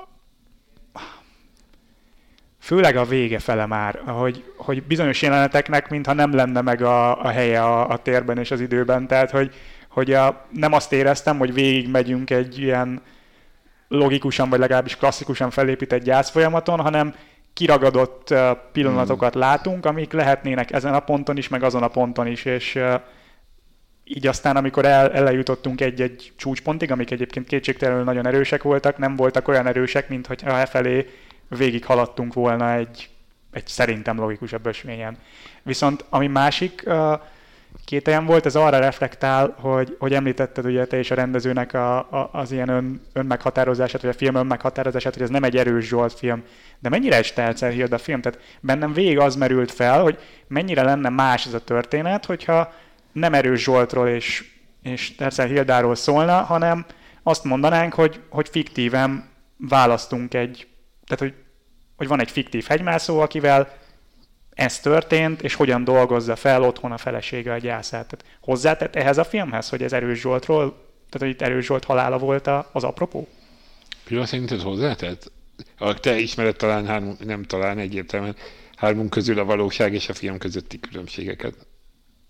főleg 2.66 2.96
a 2.96 3.06
vége 3.06 3.40
fele 3.40 3.66
már, 3.66 4.00
hogy, 4.06 4.44
hogy 4.58 4.84
bizonyos 4.84 5.22
jeleneteknek 5.22 5.90
mintha 5.90 6.14
nem 6.14 6.36
lenne 6.36 6.62
meg 6.62 6.82
a, 6.82 7.24
a 7.24 7.28
helye 7.28 7.62
a, 7.62 7.90
a 7.90 7.98
térben 7.98 8.38
és 8.38 8.52
az 8.52 8.62
időben, 8.62 9.08
tehát 9.08 9.32
hogy, 9.32 9.54
hogy 9.90 10.14
a, 10.14 10.46
nem 10.50 10.74
azt 10.74 10.94
éreztem, 10.94 11.38
hogy 11.38 11.54
végig 11.54 11.90
megyünk 11.90 12.30
egy 12.30 12.60
ilyen 12.60 13.02
logikusan, 13.88 14.50
vagy 14.50 14.60
legalábbis 14.60 14.96
klasszikusan 14.96 15.50
felépített 15.50 16.04
gyászfolyamaton, 16.04 16.80
hanem 16.80 17.16
kiragadott 17.54 18.34
pillanatokat 18.72 19.34
hmm. 19.34 19.42
látunk, 19.42 19.86
amik 19.86 20.14
lehetnének 20.14 20.72
ezen 20.72 20.94
a 20.94 21.00
ponton 21.00 21.38
is, 21.38 21.48
meg 21.48 21.64
azon 21.64 21.84
a 21.84 21.88
ponton 21.88 22.28
is, 22.28 22.46
és 22.46 22.80
így 24.04 24.28
aztán, 24.28 24.56
amikor 24.56 24.86
el, 24.86 25.12
elejutottunk 25.12 25.82
egy-egy 25.82 26.34
csúcspontig, 26.36 26.92
amik 26.92 27.12
egyébként 27.12 27.48
kétségtelenül 27.48 28.04
nagyon 28.04 28.28
erősek 28.28 28.64
voltak, 28.64 28.98
nem 28.98 29.16
voltak 29.16 29.48
olyan 29.48 29.68
erősek, 29.68 30.10
mint 30.10 30.28
hogy 30.28 30.42
e 30.46 30.66
felé 30.66 31.06
végig 31.50 31.86
haladtunk 31.86 32.34
volna 32.34 32.74
egy, 32.74 33.10
egy 33.52 33.68
szerintem 33.68 34.18
logikusabb 34.18 34.66
ösvényen. 34.66 35.18
Viszont 35.64 36.06
ami 36.10 36.28
másik 36.28 36.84
uh, 36.86 37.20
két 37.86 38.08
olyan 38.08 38.26
volt, 38.26 38.46
ez 38.46 38.56
arra 38.56 38.80
reflektál, 38.80 39.56
hogy, 39.60 39.96
hogy 40.00 40.14
említetted 40.14 40.66
ugye 40.66 40.86
te 40.86 40.98
és 40.98 41.12
a 41.12 41.16
rendezőnek 41.16 41.74
a, 41.74 41.98
a, 41.98 42.30
az 42.32 42.52
ilyen 42.52 42.70
ön, 42.70 43.02
önmeghatározását, 43.14 44.02
vagy 44.02 44.10
a 44.10 44.18
film 44.18 44.36
önmeghatározását, 44.36 45.14
hogy 45.14 45.24
ez 45.24 45.30
nem 45.30 45.44
egy 45.44 45.58
erős 45.58 45.88
Zsolt 45.88 46.14
film, 46.14 46.44
de 46.80 46.90
mennyire 46.90 47.20
is 47.20 47.28
Stelzer 47.28 47.72
Hild 47.72 47.94
a 47.94 47.98
film? 47.98 48.22
Tehát 48.22 48.40
bennem 48.60 48.94
végig 48.94 49.20
az 49.20 49.36
merült 49.36 49.72
fel, 49.72 50.02
hogy 50.02 50.20
mennyire 50.48 50.84
lenne 50.84 51.10
más 51.10 51.46
ez 51.46 51.54
a 51.54 51.64
történet, 51.64 52.26
hogyha 52.26 52.74
nem 53.12 53.34
erős 53.34 53.64
Zsoltról 53.64 54.08
és, 54.08 54.46
és 54.82 55.16
Tercer 55.16 55.48
Hildáról 55.48 55.96
szólna, 55.96 56.42
hanem 56.42 56.86
azt 57.24 57.44
mondanánk, 57.44 57.94
hogy, 57.94 58.20
hogy 58.30 58.50
fiktíven 58.50 59.30
választunk 59.58 60.34
egy 60.34 60.68
tehát, 61.08 61.24
hogy, 61.24 61.34
hogy 61.96 62.08
van 62.08 62.20
egy 62.20 62.32
fiktív 62.32 62.66
hegymászó, 62.66 63.20
akivel 63.20 63.78
ez 64.56 64.80
történt, 64.80 65.42
és 65.42 65.54
hogyan 65.54 65.84
dolgozza 65.84 66.36
fel 66.36 66.64
otthon 66.64 66.92
a 66.92 66.98
felesége 66.98 67.54
a 67.54 67.58
gyászát. 67.58 68.08
Tehát 68.08 68.38
hozzátett 68.42 68.96
ehhez 68.96 69.18
a 69.18 69.24
filmhez, 69.24 69.70
hogy 69.70 69.84
ez 69.84 69.94
Erős 69.94 70.20
Zsoltról, 70.20 70.70
tehát 71.10 71.20
hogy 71.20 71.30
itt 71.30 71.42
Erős 71.42 71.66
Zsolt 71.66 71.84
halála 71.84 72.18
volt 72.18 72.48
az 72.48 72.84
apropó? 72.84 73.28
Pilla 74.04 74.26
szerinted 74.26 74.62
hozzátett? 74.62 75.32
A 75.78 75.94
te 75.94 76.18
ismered 76.18 76.56
talán, 76.56 76.86
három, 76.86 77.16
nem 77.26 77.44
talán 77.44 77.78
egyértelműen 77.78 78.36
hármunk 78.76 79.10
közül 79.10 79.40
a 79.40 79.46
valóság 79.46 79.94
és 79.94 80.10
a 80.10 80.14
film 80.14 80.38
közötti 80.38 80.80
különbségeket. 80.80 81.68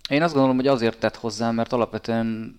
Én 0.09 0.21
azt 0.21 0.33
gondolom, 0.33 0.55
hogy 0.55 0.67
azért 0.67 0.99
tett 0.99 1.15
hozzá, 1.15 1.51
mert 1.51 1.73
alapvetően 1.73 2.57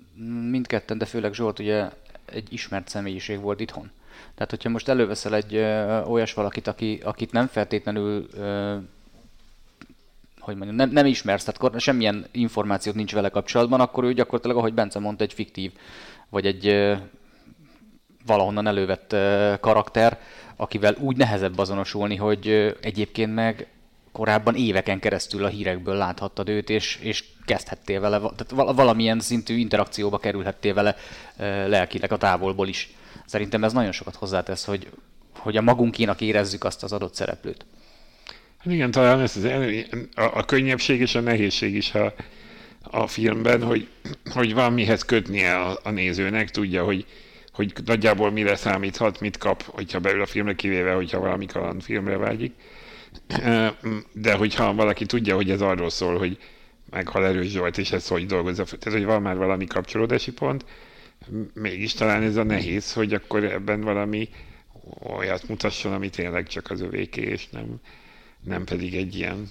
mindketten, 0.50 0.98
de 0.98 1.04
főleg 1.04 1.34
Zsolt 1.34 1.58
ugye 1.58 1.88
egy 2.24 2.52
ismert 2.52 2.88
személyiség 2.88 3.40
volt 3.40 3.60
itthon. 3.60 3.90
Tehát, 4.34 4.50
hogyha 4.50 4.68
most 4.68 4.88
előveszel 4.88 5.34
egy 5.34 5.54
ö, 5.54 6.02
olyas 6.02 6.34
valakit, 6.34 6.66
aki, 6.66 7.00
akit 7.04 7.32
nem 7.32 7.46
feltétlenül 7.46 8.26
ö, 8.34 8.76
hogy 10.38 10.56
mondjam, 10.56 10.76
nem, 10.76 10.90
nem 10.90 11.06
ismersz, 11.06 11.44
tehát 11.44 11.80
semmilyen 11.80 12.26
információt 12.32 12.94
nincs 12.94 13.12
vele 13.12 13.28
kapcsolatban, 13.28 13.80
akkor 13.80 14.04
ő 14.04 14.12
gyakorlatilag, 14.12 14.56
ahogy 14.56 14.74
Bence 14.74 14.98
mondta, 14.98 15.24
egy 15.24 15.32
fiktív, 15.32 15.72
vagy 16.28 16.46
egy 16.46 16.66
ö, 16.66 16.94
valahonnan 18.26 18.66
elővett 18.66 19.16
karakter, 19.60 20.18
akivel 20.56 20.94
úgy 20.98 21.16
nehezebb 21.16 21.58
azonosulni, 21.58 22.16
hogy 22.16 22.76
egyébként 22.80 23.34
meg 23.34 23.66
korábban 24.12 24.54
éveken 24.54 24.98
keresztül 24.98 25.44
a 25.44 25.48
hírekből 25.48 25.96
láthattad 25.96 26.48
őt, 26.48 26.70
és, 26.70 26.98
és 27.02 27.24
kezdhettél 27.44 28.00
vele, 28.00 28.18
tehát 28.18 28.74
valamilyen 28.74 29.20
szintű 29.20 29.56
interakcióba 29.56 30.18
kerülhettél 30.18 30.74
vele 30.74 30.96
lelkileg 31.66 32.12
a 32.12 32.16
távolból 32.16 32.68
is. 32.68 32.94
Szerintem 33.26 33.64
ez 33.64 33.72
nagyon 33.72 33.92
sokat 33.92 34.14
hozzátesz, 34.14 34.64
hogy, 34.64 34.90
hogy 35.38 35.56
a 35.56 35.62
magunkénak 35.62 36.20
érezzük 36.20 36.64
azt 36.64 36.82
az 36.82 36.92
adott 36.92 37.14
szereplőt. 37.14 37.66
Hát 38.58 38.72
igen, 38.72 38.90
talán 38.90 39.20
ez 39.20 39.36
az, 39.36 39.44
a, 40.14 40.38
a 40.38 40.44
könnyebbség 40.44 41.00
és 41.00 41.14
a 41.14 41.20
nehézség 41.20 41.74
is 41.74 41.94
a, 41.94 42.14
a 42.82 43.06
filmben, 43.06 43.62
hogy, 43.62 43.88
hogy 44.32 44.54
van 44.54 44.72
mihez 44.72 45.02
kötnie 45.02 45.56
a, 45.56 45.78
a 45.82 45.90
nézőnek, 45.90 46.50
tudja, 46.50 46.84
hogy, 46.84 47.06
hogy 47.52 47.72
nagyjából 47.84 48.30
mire 48.30 48.56
számíthat, 48.56 49.20
mit 49.20 49.38
kap, 49.38 49.62
hogyha 49.62 50.00
beül 50.00 50.22
a 50.22 50.26
filmre, 50.26 50.54
kivéve, 50.54 50.92
hogyha 50.92 51.20
valami 51.20 51.46
kaland 51.46 51.82
filmre 51.82 52.16
vágyik. 52.16 52.54
De 54.12 54.34
hogyha 54.34 54.74
valaki 54.74 55.06
tudja, 55.06 55.34
hogy 55.34 55.50
ez 55.50 55.60
arról 55.60 55.90
szól, 55.90 56.18
hogy 56.18 56.38
meghal 56.90 57.26
Erős 57.26 57.50
Zsolt, 57.50 57.78
és 57.78 57.92
ez 57.92 58.08
hogy 58.08 58.26
dolgozza, 58.26 58.64
tehát 58.64 58.98
hogy 58.98 59.04
van 59.04 59.22
már 59.22 59.36
valami 59.36 59.66
kapcsolódási 59.66 60.32
pont, 60.32 60.64
mégis 61.54 61.92
talán 61.94 62.22
ez 62.22 62.36
a 62.36 62.42
nehéz, 62.42 62.92
hogy 62.92 63.14
akkor 63.14 63.44
ebben 63.44 63.80
valami 63.80 64.28
olyat 65.02 65.48
mutasson, 65.48 65.92
ami 65.92 66.10
tényleg 66.10 66.46
csak 66.46 66.70
az 66.70 66.80
övéké, 66.80 67.20
és 67.22 67.48
nem, 67.48 67.80
nem 68.44 68.64
pedig 68.64 68.94
egy 68.94 69.14
ilyen 69.16 69.48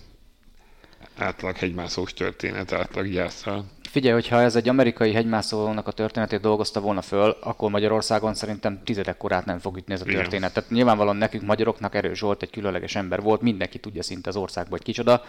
átlag 1.15 1.55
hegymászós 1.57 2.13
történet, 2.13 2.71
átlag 2.71 3.07
gyászsal. 3.07 3.65
Figyelj, 3.95 4.13
hogyha 4.13 4.41
ez 4.41 4.55
egy 4.55 4.69
amerikai 4.69 5.13
hegymászónak 5.13 5.87
a 5.87 5.91
történetét 5.91 6.41
dolgozta 6.41 6.79
volna 6.79 7.01
föl, 7.01 7.37
akkor 7.41 7.69
Magyarországon 7.69 8.33
szerintem 8.33 8.81
tizedek 8.83 9.17
korát 9.17 9.45
nem 9.45 9.59
fog 9.59 9.77
ütni 9.77 9.93
ez 9.93 10.01
a 10.01 10.03
történet. 10.03 10.33
Igen. 10.33 10.51
Tehát 10.53 10.69
nyilvánvalóan 10.69 11.15
nekünk 11.15 11.43
magyaroknak 11.43 11.95
Erős 11.95 12.17
Zsolt 12.17 12.41
egy 12.41 12.49
különleges 12.49 12.95
ember 12.95 13.21
volt, 13.21 13.41
mindenki 13.41 13.79
tudja 13.79 14.03
szinte 14.03 14.29
az 14.29 14.35
országban, 14.35 14.71
hogy 14.71 14.83
kicsoda. 14.83 15.23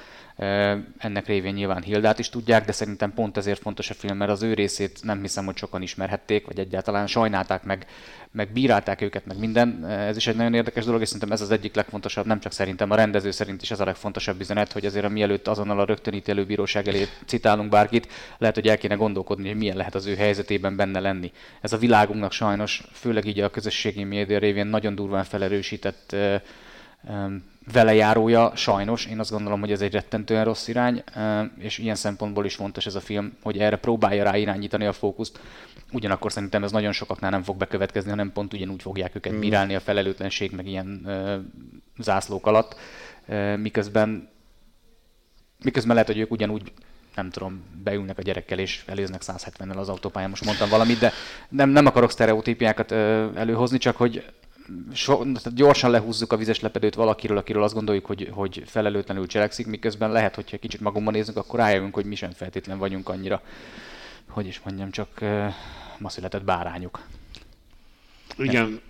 Ennek 0.99 1.27
révén 1.27 1.55
nyilván 1.55 1.83
Hildát 1.83 2.19
is 2.19 2.29
tudják, 2.29 2.65
de 2.65 2.73
szerintem 2.73 3.15
pont 3.15 3.37
ezért 3.37 3.61
fontos 3.61 3.91
a 3.91 3.95
film, 3.95 4.17
mert 4.17 4.31
az 4.31 4.43
ő 4.43 4.55
részét 4.55 4.99
nem 5.03 5.21
hiszem, 5.21 5.45
hogy 5.45 5.57
sokan 5.57 5.83
ismerhették, 5.83 6.47
vagy 6.47 6.59
egyáltalán 6.59 7.07
sajnálták 7.07 7.65
meg, 7.65 7.87
meg 8.37 8.53
bírálták 8.53 9.01
őket, 9.01 9.27
meg 9.27 9.39
minden. 9.39 9.85
Ez 9.87 10.17
is 10.17 10.27
egy 10.27 10.37
nagyon 10.37 10.55
érdekes 10.55 10.85
dolog, 10.85 11.01
és 11.01 11.07
szerintem 11.07 11.33
ez 11.33 11.41
az 11.41 11.51
egyik 11.51 11.75
legfontosabb, 11.75 12.27
nem 12.27 12.41
csak 12.41 12.53
szerintem 12.53 12.91
a 12.91 12.95
rendező 12.95 13.31
szerint 13.31 13.63
is 13.63 13.71
ez 13.71 13.81
a 13.81 13.85
legfontosabb 13.85 14.41
üzenet, 14.41 14.73
hogy 14.73 14.87
azért 14.87 15.09
mielőtt 15.09 15.49
azonnal 15.49 15.81
a 15.81 15.85
rögtönítélő 15.85 16.45
bíróság 16.45 16.89
elé 16.89 17.07
citálunk 17.27 17.71
bárkit, 17.71 18.13
lehet, 18.39 18.55
hogy 18.55 18.69
el 18.69 18.79
kéne 18.79 18.95
gondolkodni, 18.95 19.49
hogy 19.49 19.57
milyen 19.57 19.77
lehet 19.77 19.95
az 19.95 20.07
ő 20.07 20.15
helyzetében 20.15 20.77
benne 20.77 21.01
lenni. 21.01 21.33
Ez 21.61 21.73
a 21.73 21.79
világunknak 21.79 22.33
sajnos, 22.33 22.83
főleg 22.93 23.25
így 23.25 23.41
a 23.41 23.51
közösségi 23.51 24.05
média 24.05 24.39
révén 24.39 24.67
nagyon 24.67 24.95
durván 24.95 25.25
felerősített 25.25 26.17
velejárója, 27.73 28.53
sajnos. 28.55 29.07
Én 29.07 29.19
azt 29.19 29.31
gondolom, 29.31 29.61
hogy 29.61 29.73
ez 29.73 29.81
egy 29.81 29.93
rettentően 29.93 30.45
rossz 30.45 30.69
irány, 30.69 31.03
és 31.59 31.79
ilyen 31.79 31.95
szempontból 31.95 32.45
is 32.45 32.55
fontos 32.55 32.87
ez 32.87 32.95
a 32.95 33.01
film, 33.01 33.37
hogy 33.43 33.59
erre 33.59 33.77
próbálja 33.77 34.25
rá 34.25 34.37
irányítani 34.37 34.87
a 34.87 34.93
fókuszt. 34.93 35.41
Ugyanakkor 35.93 36.33
szerintem 36.33 36.65
ez 36.65 36.73
nagyon 36.73 36.93
sokaknál 36.93 37.31
nem 37.31 37.43
fog 37.43 37.57
bekövetkezni, 37.57 38.11
hanem 38.11 38.33
pont 38.33 38.53
ugyanúgy 38.53 38.83
fogják 38.83 39.15
őket 39.15 39.33
mm. 39.33 39.41
bírálni 39.41 39.75
a 39.75 39.81
felelőtlenség, 39.81 40.53
meg 40.53 40.67
ilyen 40.67 41.09
zászlók 41.99 42.47
alatt, 42.47 42.77
miközben 43.57 44.29
miközben 45.65 45.95
lehet, 45.95 46.11
hogy 46.11 46.19
ők 46.19 46.31
ugyanúgy 46.31 46.73
nem 47.15 47.31
tudom, 47.31 47.65
beülnek 47.83 48.19
a 48.19 48.23
gyerekkel 48.23 48.59
és 48.59 48.85
eléznek 48.87 49.23
170-nel 49.25 49.77
az 49.77 49.89
autópályán, 49.89 50.31
most 50.31 50.45
mondtam 50.45 50.69
valamit, 50.69 50.99
de 50.99 51.13
nem, 51.49 51.69
nem 51.69 51.87
akarok 51.87 52.11
sztereotípiákat 52.11 52.93
előhozni, 53.37 53.79
csak 53.79 53.97
hogy 53.97 54.25
so, 54.93 55.25
gyorsan 55.55 55.91
lehúzzuk 55.91 56.33
a 56.33 56.37
vizes 56.37 56.61
lepedőt 56.61 56.95
valakiről, 56.95 57.37
akiről 57.37 57.63
azt 57.63 57.75
gondoljuk, 57.75 58.07
hogy, 58.07 58.29
hogy 58.33 58.63
felelőtlenül 58.67 59.27
cselekszik, 59.27 59.67
miközben 59.67 60.11
lehet, 60.11 60.35
hogyha 60.35 60.59
kicsit 60.59 60.81
magunkban 60.81 61.15
nézünk, 61.15 61.37
akkor 61.37 61.59
rájövünk, 61.59 61.95
hogy 61.95 62.05
mi 62.05 62.15
sem 62.15 62.31
feltétlen 62.31 62.79
vagyunk 62.79 63.09
annyira, 63.09 63.43
hogy 64.29 64.47
is 64.47 64.61
mondjam, 64.65 64.91
csak 64.91 65.09
uh, 65.21 65.47
ma 65.99 66.09
született 66.09 66.45
bárányuk. 66.45 67.01
Igen. 68.39 68.81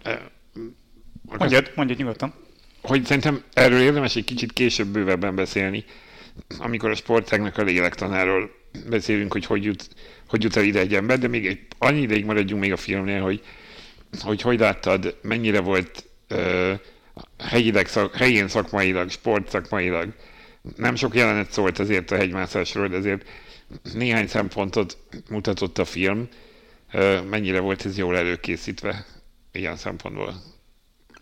Mondjad, 1.39 1.73
mondjad 1.75 1.99
nyugodtan. 1.99 2.35
Hogy 2.83 3.05
szerintem 3.05 3.43
erről 3.53 3.81
érdemes 3.81 4.17
egy 4.17 4.25
kicsit 4.25 4.53
később 4.53 4.87
bővebben 4.87 5.35
beszélni, 5.35 5.85
amikor 6.59 6.91
a 6.91 6.95
sportágnak 6.95 7.59
a 7.59 7.63
lélektanáról 7.63 8.51
beszélünk, 8.89 9.33
hogy 9.33 9.47
hogy 9.47 9.65
jut, 9.65 9.89
hogy 10.29 10.43
jut 10.43 10.57
el 10.57 10.65
ide 10.65 10.81
egy 10.81 10.95
ember, 10.95 11.19
de 11.19 11.29
még 11.29 11.47
egy, 11.47 11.67
annyi 11.79 12.01
ideig 12.01 12.25
maradjunk 12.25 12.63
még 12.63 12.73
a 12.73 12.77
filmnél, 12.77 13.23
hogy 13.23 13.43
hogy 14.23 14.41
hogy 14.41 14.59
láttad, 14.59 15.17
mennyire 15.23 15.61
volt 15.61 16.05
uh, 16.31 16.73
helyileg, 17.39 17.87
szak, 17.87 18.15
helyén 18.15 18.49
szakmailag, 18.49 19.11
sportszakmailag. 19.11 20.13
Nem 20.77 20.95
sok 20.95 21.15
jelenet 21.15 21.51
szólt 21.51 21.79
azért 21.79 22.11
a 22.11 22.17
hegymászásról, 22.17 22.89
de 22.89 22.97
azért 22.97 23.25
néhány 23.93 24.27
szempontot 24.27 24.99
mutatott 25.31 25.79
a 25.79 25.85
film. 25.85 26.29
Uh, 26.93 27.25
mennyire 27.25 27.61
volt 27.61 27.85
ez 27.85 27.99
jól 27.99 28.17
előkészítve 28.17 29.05
ilyen 29.53 29.77
szempontból? 29.77 30.35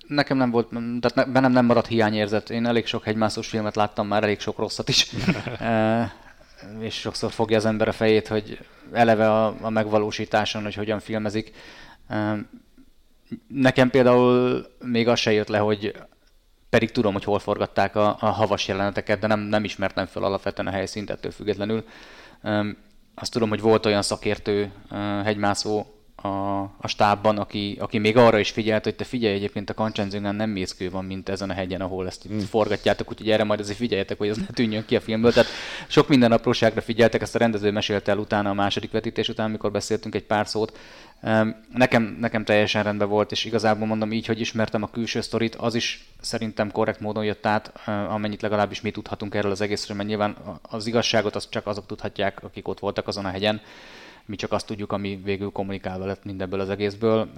Nekem 0.06 0.36
nem 0.36 0.50
volt, 0.50 0.68
tehát 1.00 1.32
bennem 1.32 1.52
nem 1.52 1.64
maradt 1.64 1.86
hiányérzet. 1.86 2.50
Én 2.50 2.66
elég 2.66 2.86
sok 2.86 3.04
hegymászós 3.04 3.48
filmet 3.48 3.76
láttam 3.76 4.06
már, 4.06 4.22
elég 4.22 4.40
sok 4.40 4.58
rosszat 4.58 4.88
is. 4.88 5.10
és 6.80 6.94
sokszor 6.94 7.32
fogja 7.32 7.56
az 7.56 7.64
ember 7.64 7.88
a 7.88 7.92
fejét, 7.92 8.28
hogy 8.28 8.58
eleve 8.92 9.30
a, 9.30 9.56
a 9.60 9.70
megvalósításon, 9.70 10.62
hogy 10.62 10.74
hogyan 10.74 11.00
filmezik. 11.00 11.52
Nekem 13.48 13.90
például 13.90 14.66
még 14.84 15.08
az 15.08 15.18
se 15.18 15.32
jött 15.32 15.48
le, 15.48 15.58
hogy 15.58 15.96
pedig 16.70 16.90
tudom, 16.90 17.12
hogy 17.12 17.24
hol 17.24 17.38
forgatták 17.38 17.96
a, 17.96 18.16
a 18.20 18.26
havas 18.26 18.68
jeleneteket, 18.68 19.18
de 19.18 19.26
nem, 19.26 19.40
nem 19.40 19.64
ismertem 19.64 20.06
fel 20.06 20.22
alapvetően 20.22 20.68
a 20.68 20.70
helyszínt 20.70 21.10
ettől 21.10 21.30
függetlenül. 21.30 21.84
Azt 23.14 23.32
tudom, 23.32 23.48
hogy 23.48 23.60
volt 23.60 23.86
olyan 23.86 24.02
szakértő 24.02 24.72
hegymászó 25.24 25.86
a, 26.16 26.62
a 26.62 26.88
stábban, 26.88 27.38
aki, 27.38 27.76
aki 27.80 27.98
még 27.98 28.16
arra 28.16 28.38
is 28.38 28.50
figyelt, 28.50 28.84
hogy 28.84 28.94
te 28.94 29.04
figyelj 29.04 29.34
egyébként 29.34 29.70
a 29.70 29.74
Kancsenzőnál 29.74 30.32
nem 30.32 30.50
mészkő 30.50 30.90
van, 30.90 31.04
mint 31.04 31.28
ezen 31.28 31.50
a 31.50 31.52
hegyen, 31.52 31.80
ahol 31.80 32.06
ezt 32.06 32.32
mm. 32.32 32.38
forgatjátok, 32.38 33.10
úgyhogy 33.10 33.30
erre 33.30 33.44
majd 33.44 33.60
azért 33.60 33.78
figyeljetek, 33.78 34.18
hogy 34.18 34.28
ez 34.28 34.36
ne 34.36 34.46
tűnjön 34.46 34.84
ki 34.86 34.96
a 34.96 35.00
filmből. 35.00 35.32
Tehát 35.32 35.50
sok 35.86 36.08
minden 36.08 36.32
apróságra 36.32 36.80
figyeltek, 36.80 37.22
ezt 37.22 37.34
a 37.34 37.38
rendező 37.38 37.70
mesélte 37.70 38.10
el 38.10 38.18
utána 38.18 38.50
a 38.50 38.54
második 38.54 38.90
vetítés 38.90 39.28
után, 39.28 39.46
amikor 39.46 39.70
beszéltünk 39.70 40.14
egy 40.14 40.24
pár 40.24 40.46
szót. 40.46 40.78
Nekem, 41.72 42.16
nekem 42.20 42.44
teljesen 42.44 42.82
rendben 42.82 43.08
volt, 43.08 43.32
és 43.32 43.44
igazából 43.44 43.86
mondom 43.86 44.12
így, 44.12 44.26
hogy 44.26 44.40
ismertem 44.40 44.82
a 44.82 44.90
külső 44.90 45.20
sztorit, 45.20 45.54
az 45.54 45.74
is 45.74 46.08
szerintem 46.20 46.70
korrekt 46.70 47.00
módon 47.00 47.24
jött 47.24 47.46
át, 47.46 47.88
amennyit 48.08 48.42
legalábbis 48.42 48.80
mi 48.80 48.90
tudhatunk 48.90 49.34
erről 49.34 49.50
az 49.50 49.60
egészről, 49.60 49.96
mert 49.96 50.08
nyilván 50.08 50.36
az 50.62 50.86
igazságot 50.86 51.36
azt 51.36 51.50
csak 51.50 51.66
azok 51.66 51.86
tudhatják, 51.86 52.42
akik 52.42 52.68
ott 52.68 52.78
voltak 52.78 53.08
azon 53.08 53.24
a 53.24 53.30
hegyen 53.30 53.60
mi 54.26 54.36
csak 54.36 54.52
azt 54.52 54.66
tudjuk, 54.66 54.92
ami 54.92 55.20
végül 55.24 55.50
kommunikálva 55.50 56.04
lett 56.04 56.24
mindebből 56.24 56.60
az 56.60 56.68
egészből. 56.68 57.28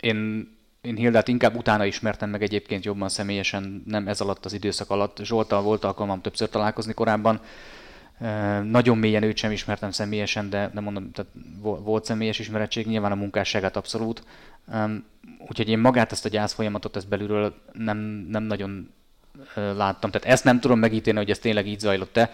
Én, 0.00 0.48
én 0.80 0.96
Hildát 0.96 1.28
inkább 1.28 1.56
utána 1.56 1.84
ismertem 1.84 2.30
meg 2.30 2.42
egyébként 2.42 2.84
jobban 2.84 3.08
személyesen, 3.08 3.82
nem 3.86 4.08
ez 4.08 4.20
alatt 4.20 4.44
az 4.44 4.52
időszak 4.52 4.90
alatt. 4.90 5.18
Zsoltal 5.22 5.62
volt 5.62 5.84
alkalmam 5.84 6.20
többször 6.20 6.48
találkozni 6.48 6.94
korábban. 6.94 7.40
Nagyon 8.62 8.98
mélyen 8.98 9.22
őt 9.22 9.36
sem 9.36 9.50
ismertem 9.50 9.90
személyesen, 9.90 10.50
de, 10.50 10.70
de 10.74 10.80
mondom, 10.80 11.10
tehát 11.10 11.32
volt 11.60 12.04
személyes 12.04 12.38
ismerettség, 12.38 12.86
nyilván 12.86 13.12
a 13.12 13.14
munkásságát 13.14 13.76
abszolút. 13.76 14.22
Úgyhogy 15.48 15.68
én 15.68 15.78
magát 15.78 16.12
ezt 16.12 16.24
a 16.24 16.28
gyász 16.28 16.52
folyamatot 16.52 16.96
ezt 16.96 17.08
belülről 17.08 17.54
nem, 17.72 17.96
nem 18.30 18.42
nagyon 18.42 18.90
láttam. 19.54 20.10
Tehát 20.10 20.28
ezt 20.28 20.44
nem 20.44 20.60
tudom 20.60 20.78
megítélni, 20.78 21.18
hogy 21.18 21.30
ez 21.30 21.38
tényleg 21.38 21.66
így 21.66 21.80
zajlott-e. 21.80 22.30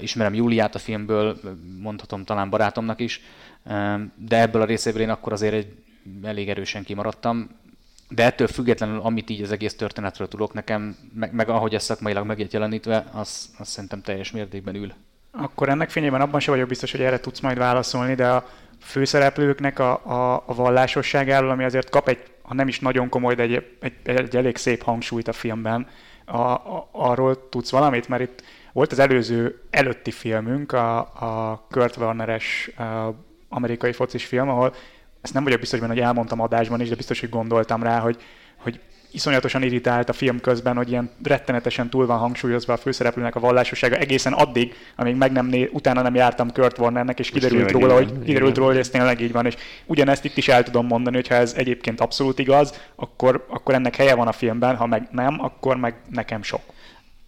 Ismerem 0.00 0.34
Júliát 0.34 0.74
a 0.74 0.78
filmből, 0.78 1.40
mondhatom 1.80 2.24
talán 2.24 2.50
barátomnak 2.50 3.00
is, 3.00 3.20
de 4.14 4.40
ebből 4.40 4.62
a 4.62 4.64
részéből 4.64 5.02
én 5.02 5.10
akkor 5.10 5.32
azért 5.32 5.54
egy, 5.54 5.74
elég 6.22 6.48
erősen 6.48 6.84
kimaradtam. 6.84 7.50
De 8.08 8.24
ettől 8.24 8.46
függetlenül, 8.46 9.00
amit 9.00 9.30
így 9.30 9.42
az 9.42 9.52
egész 9.52 9.76
történetről 9.76 10.28
tudok 10.28 10.52
nekem, 10.52 10.96
meg, 11.14 11.32
meg 11.32 11.48
ahogy 11.48 11.74
ez 11.74 11.82
szakmailag 11.82 12.26
megjött 12.26 12.52
jelenítve, 12.52 13.04
az, 13.12 13.50
az 13.58 13.68
szerintem 13.68 14.02
teljes 14.02 14.30
mértékben 14.30 14.74
ül. 14.74 14.92
Akkor 15.30 15.68
ennek 15.68 15.90
fényében 15.90 16.20
abban 16.20 16.40
sem 16.40 16.54
vagyok 16.54 16.68
biztos, 16.68 16.90
hogy 16.90 17.00
erre 17.00 17.20
tudsz 17.20 17.40
majd 17.40 17.58
válaszolni, 17.58 18.14
de 18.14 18.28
a 18.28 18.48
főszereplőknek 18.80 19.78
a, 19.78 20.06
a, 20.06 20.42
a 20.46 20.54
vallásosságáról, 20.54 21.50
ami 21.50 21.64
azért 21.64 21.90
kap 21.90 22.08
egy, 22.08 22.22
ha 22.42 22.54
nem 22.54 22.68
is 22.68 22.80
nagyon 22.80 23.08
komoly, 23.08 23.34
de 23.34 23.42
egy, 23.42 23.76
egy, 23.80 23.92
egy 24.04 24.36
elég 24.36 24.56
szép 24.56 24.82
hangsúlyt 24.82 25.28
a 25.28 25.32
filmben, 25.32 25.86
a, 26.26 26.40
a, 26.40 26.88
arról 26.92 27.48
tudsz 27.48 27.70
valamit? 27.70 28.08
Mert 28.08 28.22
itt 28.22 28.42
volt 28.72 28.92
az 28.92 28.98
előző 28.98 29.62
előtti 29.70 30.10
filmünk, 30.10 30.72
a, 30.72 30.98
a 30.98 31.62
Kurt 31.70 31.96
Warner-es 31.96 32.70
a 32.76 33.14
amerikai 33.48 33.92
focis 33.92 34.26
film, 34.26 34.48
ahol 34.48 34.74
ezt 35.20 35.34
nem 35.34 35.44
vagyok 35.44 35.60
biztos 35.60 35.80
benne, 35.80 35.92
hogy 35.92 36.02
elmondtam 36.02 36.40
adásban 36.40 36.80
is, 36.80 36.88
de 36.88 36.94
biztos, 36.94 37.20
hogy 37.20 37.28
gondoltam 37.28 37.82
rá, 37.82 37.98
hogy, 37.98 38.22
hogy 38.56 38.80
iszonyatosan 39.16 39.62
irritált 39.62 40.08
a 40.08 40.12
film 40.12 40.40
közben, 40.40 40.76
hogy 40.76 40.90
ilyen 40.90 41.10
rettenetesen 41.22 41.90
túl 41.90 42.06
van 42.06 42.18
hangsúlyozva 42.18 42.72
a 42.72 42.76
főszereplőnek 42.76 43.34
a 43.34 43.40
vallásossága 43.40 43.96
egészen 43.96 44.32
addig, 44.32 44.74
amíg 44.96 45.14
meg 45.14 45.32
nem 45.32 45.46
né- 45.46 45.70
utána 45.72 46.02
nem 46.02 46.14
jártam 46.14 46.52
Kurt 46.52 46.78
Warnernek, 46.78 47.18
és 47.18 47.30
kiderült 47.30 47.70
róla, 47.70 47.94
hogy, 47.94 48.22
kiderült 48.24 48.56
róla, 48.56 48.70
hogy 48.70 48.78
ez 48.78 48.88
tényleg 48.88 49.20
így 49.20 49.32
van. 49.32 49.46
És 49.46 49.56
ugyanezt 49.86 50.24
itt 50.24 50.36
is 50.36 50.48
el 50.48 50.62
tudom 50.62 50.86
mondani, 50.86 51.16
hogy 51.16 51.28
ha 51.28 51.34
ez 51.34 51.54
egyébként 51.56 52.00
abszolút 52.00 52.38
igaz, 52.38 52.80
akkor, 52.96 53.46
akkor 53.48 53.74
ennek 53.74 53.96
helye 53.96 54.14
van 54.14 54.28
a 54.28 54.32
filmben, 54.32 54.76
ha 54.76 54.86
meg 54.86 55.08
nem, 55.10 55.36
akkor 55.40 55.76
meg 55.76 55.94
nekem 56.10 56.42
sok. 56.42 56.60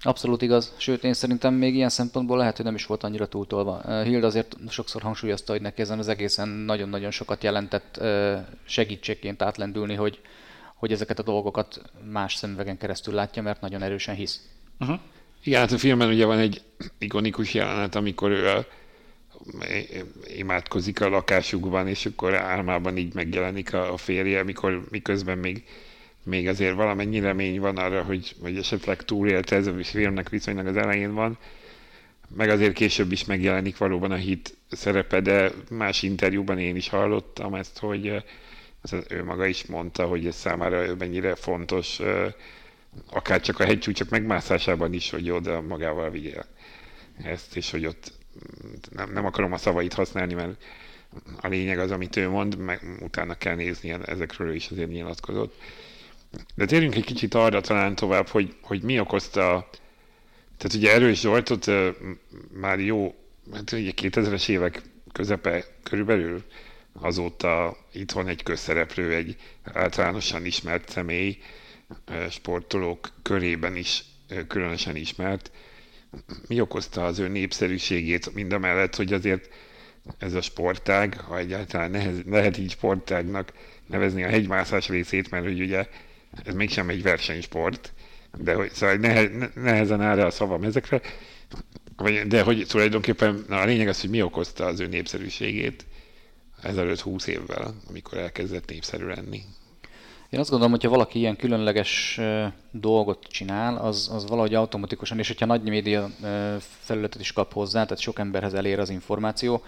Abszolút 0.02 0.42
igaz, 0.42 0.74
sőt 0.76 1.04
én 1.04 1.14
szerintem 1.14 1.54
még 1.54 1.74
ilyen 1.74 1.88
szempontból 1.88 2.38
lehet, 2.38 2.56
hogy 2.56 2.64
nem 2.64 2.74
is 2.74 2.86
volt 2.86 3.04
annyira 3.04 3.26
túltolva. 3.26 4.02
Hild 4.02 4.24
azért 4.24 4.56
sokszor 4.68 5.02
hangsúlyozta, 5.02 5.52
hogy 5.52 5.60
neki 5.60 5.80
ezen 5.80 5.98
az 5.98 6.08
egészen 6.08 6.48
nagyon-nagyon 6.48 7.10
sokat 7.10 7.42
jelentett 7.42 8.00
segítségként 8.64 9.42
átlendülni, 9.42 9.94
hogy, 9.94 10.20
hogy 10.78 10.92
ezeket 10.92 11.18
a 11.18 11.22
dolgokat 11.22 11.82
más 12.10 12.34
szemüvegen 12.34 12.78
keresztül 12.78 13.14
látja, 13.14 13.42
mert 13.42 13.60
nagyon 13.60 13.82
erősen 13.82 14.14
hisz. 14.14 14.48
Uh-huh. 14.80 14.98
Igen, 15.42 15.60
hát 15.60 15.72
a 15.72 15.78
filmben 15.78 16.08
ugye 16.08 16.24
van 16.24 16.38
egy 16.38 16.62
ikonikus 16.98 17.54
jelenet, 17.54 17.94
amikor 17.94 18.30
ő 18.30 18.66
imádkozik 20.36 21.00
a 21.00 21.08
lakásukban, 21.08 21.88
és 21.88 22.06
akkor 22.06 22.34
álmában 22.34 22.96
így 22.96 23.14
megjelenik 23.14 23.74
a 23.74 23.96
férje, 23.96 24.42
mikor, 24.42 24.86
miközben 24.90 25.38
még 25.38 25.64
még 26.28 26.48
azért 26.48 26.74
valamennyi 26.74 27.20
remény 27.20 27.60
van 27.60 27.76
arra, 27.76 28.02
hogy, 28.02 28.34
hogy 28.40 28.56
esetleg 28.56 29.02
túlélte 29.02 29.56
ez 29.56 29.66
a 29.66 29.74
filmnek 29.82 30.28
viszonylag 30.28 30.66
az 30.66 30.76
elején 30.76 31.14
van, 31.14 31.38
meg 32.36 32.48
azért 32.48 32.72
később 32.72 33.12
is 33.12 33.24
megjelenik 33.24 33.76
valóban 33.76 34.10
a 34.10 34.14
hit 34.14 34.56
szerepe, 34.70 35.20
de 35.20 35.52
más 35.70 36.02
interjúban 36.02 36.58
én 36.58 36.76
is 36.76 36.88
hallottam 36.88 37.54
ezt, 37.54 37.78
hogy 37.78 38.08
az 38.08 38.22
ő 39.08 39.24
maga 39.24 39.46
is 39.46 39.66
mondta, 39.66 40.06
hogy 40.06 40.26
ez 40.26 40.36
számára 40.36 40.94
mennyire 40.98 41.34
fontos, 41.34 42.00
akár 43.10 43.40
csak 43.40 43.60
a 43.60 43.64
hegycsúcsok 43.64 44.08
megmászásában 44.08 44.92
is, 44.92 45.10
hogy 45.10 45.30
oda 45.30 45.60
magával 45.60 46.10
vigye 46.10 46.42
ezt, 47.22 47.56
és 47.56 47.70
hogy 47.70 47.86
ott 47.86 48.12
nem, 48.90 49.12
nem 49.12 49.24
akarom 49.24 49.52
a 49.52 49.56
szavait 49.56 49.94
használni, 49.94 50.34
mert 50.34 50.62
a 51.40 51.48
lényeg 51.48 51.78
az, 51.78 51.90
amit 51.90 52.16
ő 52.16 52.28
mond, 52.28 52.56
meg 52.56 52.82
utána 53.00 53.34
kell 53.34 53.54
nézni, 53.54 53.94
ezekről 54.04 54.54
is 54.54 54.68
azért 54.70 54.90
nyilatkozott. 54.90 55.54
De 56.54 56.64
térjünk 56.64 56.94
egy 56.94 57.04
kicsit 57.04 57.34
arra 57.34 57.60
talán 57.60 57.94
tovább, 57.94 58.28
hogy, 58.28 58.56
hogy 58.62 58.82
mi 58.82 59.00
okozta, 59.00 59.68
tehát 60.56 60.76
ugye 60.76 60.92
Erős 60.92 61.20
Zsoltot 61.20 61.66
már 62.52 62.80
jó, 62.80 63.14
hát 63.52 63.72
ugye 63.72 63.90
2000-es 63.96 64.48
évek 64.48 64.82
közepe 65.12 65.64
körülbelül 65.82 66.44
azóta 66.92 67.76
itthon 67.92 68.28
egy 68.28 68.42
közszereplő, 68.42 69.14
egy 69.14 69.36
általánosan 69.64 70.44
ismert 70.44 70.88
személy, 70.88 71.38
sportolók 72.30 73.10
körében 73.22 73.76
is 73.76 74.04
különösen 74.48 74.96
ismert. 74.96 75.50
Mi 76.46 76.60
okozta 76.60 77.04
az 77.04 77.18
ő 77.18 77.28
népszerűségét, 77.28 78.34
mind 78.34 78.52
a 78.52 78.58
mellett, 78.58 78.96
hogy 78.96 79.12
azért 79.12 79.48
ez 80.18 80.34
a 80.34 80.40
sportág, 80.40 81.20
ha 81.20 81.38
egyáltalán 81.38 81.90
nehez, 81.90 82.22
lehet 82.26 82.58
így 82.58 82.70
sportágnak 82.70 83.52
nevezni 83.86 84.22
a 84.22 84.28
hegymászás 84.28 84.88
részét, 84.88 85.30
mert 85.30 85.44
hogy 85.44 85.60
ugye 85.60 85.86
ez 86.44 86.54
mégsem 86.54 86.88
egy 86.88 87.02
versenysport, 87.02 87.92
de 88.38 88.54
hogy 88.54 88.72
szóval 88.72 88.96
nehe, 88.96 89.30
nehezen 89.54 90.00
áll 90.00 90.20
a 90.20 90.30
szavam 90.30 90.62
ezekre, 90.62 91.00
de 92.26 92.42
hogy 92.42 92.66
tulajdonképpen 92.68 93.44
na, 93.48 93.60
a 93.60 93.64
lényeg 93.64 93.88
az, 93.88 94.00
hogy 94.00 94.10
mi 94.10 94.22
okozta 94.22 94.66
az 94.66 94.80
ő 94.80 94.86
népszerűségét 94.86 95.86
ezelőtt 96.62 97.00
20 97.00 97.26
évvel, 97.26 97.74
amikor 97.88 98.18
elkezdett 98.18 98.68
népszerű 98.70 99.06
lenni. 99.06 99.42
Én 100.30 100.40
azt 100.40 100.50
gondolom, 100.50 100.74
hogyha 100.74 100.88
valaki 100.88 101.18
ilyen 101.18 101.36
különleges 101.36 102.20
dolgot 102.70 103.26
csinál, 103.26 103.76
az, 103.76 104.10
az 104.12 104.28
valahogy 104.28 104.54
automatikusan, 104.54 105.18
és 105.18 105.26
hogyha 105.26 105.46
nagy 105.46 105.62
média 105.62 106.08
felületet 106.58 107.20
is 107.20 107.32
kap 107.32 107.52
hozzá, 107.52 107.82
tehát 107.84 108.02
sok 108.02 108.18
emberhez 108.18 108.54
elér 108.54 108.78
az 108.78 108.90
információ, 108.90 109.62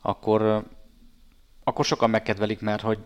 akkor, 0.00 0.64
akkor 1.64 1.84
sokan 1.84 2.10
megkedvelik, 2.10 2.60
mert 2.60 2.82
hogy 2.82 2.98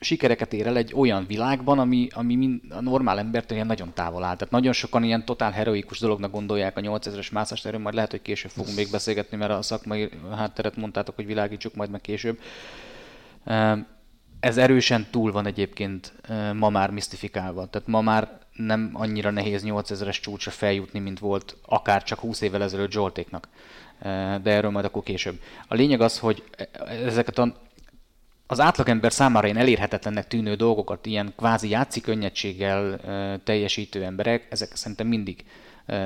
sikereket 0.00 0.52
ér 0.52 0.66
el 0.66 0.76
egy 0.76 0.92
olyan 0.94 1.26
világban, 1.26 1.78
ami, 1.78 2.08
ami 2.14 2.34
mind, 2.34 2.60
a 2.70 2.80
normál 2.80 3.18
embertől 3.18 3.56
ilyen 3.56 3.66
nagyon 3.66 3.92
távol 3.94 4.24
áll. 4.24 4.36
Tehát 4.36 4.52
nagyon 4.52 4.72
sokan 4.72 5.04
ilyen 5.04 5.24
totál 5.24 5.50
heroikus 5.50 5.98
dolognak 5.98 6.30
gondolják 6.30 6.76
a 6.76 6.80
8000-es 6.80 7.32
mászást, 7.32 7.66
erről 7.66 7.80
majd 7.80 7.94
lehet, 7.94 8.10
hogy 8.10 8.22
később 8.22 8.50
fogunk 8.50 8.76
még 8.76 8.90
beszélgetni, 8.90 9.36
mert 9.36 9.50
a 9.50 9.62
szakmai 9.62 10.08
hátteret 10.36 10.76
mondtátok, 10.76 11.14
hogy 11.14 11.26
világítsuk 11.26 11.74
majd 11.74 11.90
meg 11.90 12.00
később. 12.00 12.38
Ez 14.40 14.56
erősen 14.56 15.06
túl 15.10 15.32
van 15.32 15.46
egyébként 15.46 16.12
ma 16.54 16.68
már 16.68 16.90
misztifikálva. 16.90 17.66
Tehát 17.66 17.88
ma 17.88 18.00
már 18.00 18.38
nem 18.52 18.90
annyira 18.92 19.30
nehéz 19.30 19.62
8000-es 19.66 20.20
csúcsra 20.20 20.50
feljutni, 20.50 20.98
mint 20.98 21.18
volt 21.18 21.56
akár 21.66 22.02
csak 22.02 22.18
20 22.18 22.40
évvel 22.40 22.62
ezelőtt 22.62 22.90
Zsoltéknak. 22.90 23.48
De 24.42 24.50
erről 24.50 24.70
majd 24.70 24.84
akkor 24.84 25.02
később. 25.02 25.40
A 25.68 25.74
lényeg 25.74 26.00
az, 26.00 26.18
hogy 26.18 26.42
ezeket 27.04 27.38
a 27.38 27.54
az 28.46 28.60
átlagember 28.60 29.12
számára 29.12 29.46
ilyen 29.46 29.58
elérhetetlennek 29.58 30.26
tűnő 30.26 30.54
dolgokat, 30.54 31.06
ilyen 31.06 31.32
kvázi 31.36 31.68
játszik 31.68 32.02
könnyedséggel 32.02 33.00
teljesítő 33.44 34.04
emberek, 34.04 34.46
ezek 34.50 34.76
szerintem 34.76 35.06
mindig, 35.06 35.44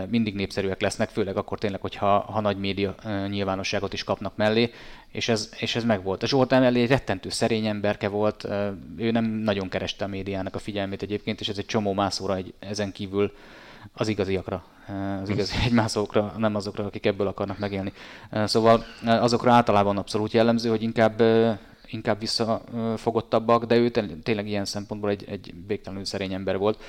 mindig 0.08 0.34
népszerűek 0.34 0.80
lesznek, 0.80 1.08
főleg 1.08 1.36
akkor 1.36 1.58
tényleg, 1.58 1.80
hogyha 1.80 2.18
ha 2.18 2.40
nagy 2.40 2.58
média 2.58 2.94
nyilvánosságot 3.28 3.92
is 3.92 4.04
kapnak 4.04 4.36
mellé, 4.36 4.70
és 5.12 5.28
ez, 5.28 5.50
és 5.58 5.76
ez 5.76 5.84
megvolt. 5.84 6.22
A 6.22 6.26
Zsolt 6.26 6.50
mellé 6.50 6.82
egy 6.82 6.88
rettentő 6.88 7.28
szerény 7.28 7.66
emberke 7.66 8.08
volt, 8.08 8.48
ő 8.96 9.10
nem 9.10 9.24
nagyon 9.24 9.68
kereste 9.68 10.04
a 10.04 10.08
médiának 10.08 10.54
a 10.54 10.58
figyelmét 10.58 11.02
egyébként, 11.02 11.40
és 11.40 11.48
ez 11.48 11.58
egy 11.58 11.66
csomó 11.66 11.92
mászóra 11.92 12.36
egy, 12.36 12.54
ezen 12.58 12.92
kívül 12.92 13.32
az 13.92 14.08
igaziakra, 14.08 14.64
az 15.22 15.28
igazi 15.28 15.56
egymászókra, 15.64 16.34
nem 16.36 16.54
azokra, 16.54 16.84
akik 16.84 17.06
ebből 17.06 17.26
akarnak 17.26 17.58
megélni. 17.58 17.92
Szóval 18.44 18.84
azokra 19.04 19.52
általában 19.52 19.96
abszolút 19.96 20.32
jellemző, 20.32 20.68
hogy 20.68 20.82
inkább 20.82 21.22
inkább 21.90 22.18
visszafogottabbak, 22.18 23.64
de 23.64 23.76
ő 23.76 23.90
tényleg 24.22 24.48
ilyen 24.48 24.64
szempontból 24.64 25.10
egy, 25.10 25.24
egy 25.28 25.54
végtelenül 25.66 26.04
szerény 26.04 26.32
ember 26.32 26.58
volt. 26.58 26.82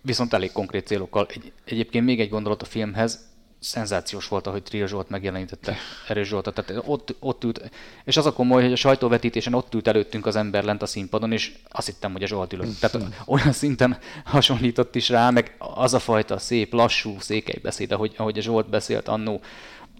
Viszont 0.00 0.32
elég 0.32 0.52
konkrét 0.52 0.86
célokkal. 0.86 1.26
Egy, 1.30 1.52
egyébként 1.64 2.04
még 2.04 2.20
egy 2.20 2.28
gondolat 2.28 2.62
a 2.62 2.64
filmhez, 2.64 3.28
szenzációs 3.60 4.28
volt, 4.28 4.46
ahogy 4.46 4.62
Tria 4.62 4.86
Zsolt 4.86 5.08
megjelenítette 5.08 5.76
Erős 6.08 6.28
Zsoltot. 6.28 6.54
Tehát 6.54 6.82
ott, 6.86 7.14
ott 7.18 7.44
ült, 7.44 7.70
és 8.04 8.16
az 8.16 8.26
a 8.26 8.32
komoly, 8.32 8.62
hogy 8.62 8.72
a 8.72 8.76
sajtóvetítésen 8.76 9.54
ott 9.54 9.74
ült 9.74 9.88
előttünk 9.88 10.26
az 10.26 10.36
ember 10.36 10.64
lent 10.64 10.82
a 10.82 10.86
színpadon, 10.86 11.32
és 11.32 11.52
azt 11.68 11.86
hittem, 11.86 12.12
hogy 12.12 12.22
a 12.22 12.26
Zsolt 12.26 12.52
ülött. 12.52 12.78
Tehát 12.80 13.24
olyan 13.26 13.52
szinten 13.52 13.98
hasonlított 14.24 14.94
is 14.94 15.08
rá, 15.08 15.30
meg 15.30 15.54
az 15.58 15.94
a 15.94 15.98
fajta 15.98 16.38
szép, 16.38 16.72
lassú 16.72 17.16
székely 17.18 17.58
beszéd, 17.62 17.92
ahogy, 17.92 18.14
ahogy 18.16 18.38
a 18.38 18.42
Zsolt 18.42 18.68
beszélt 18.68 19.08
annó, 19.08 19.40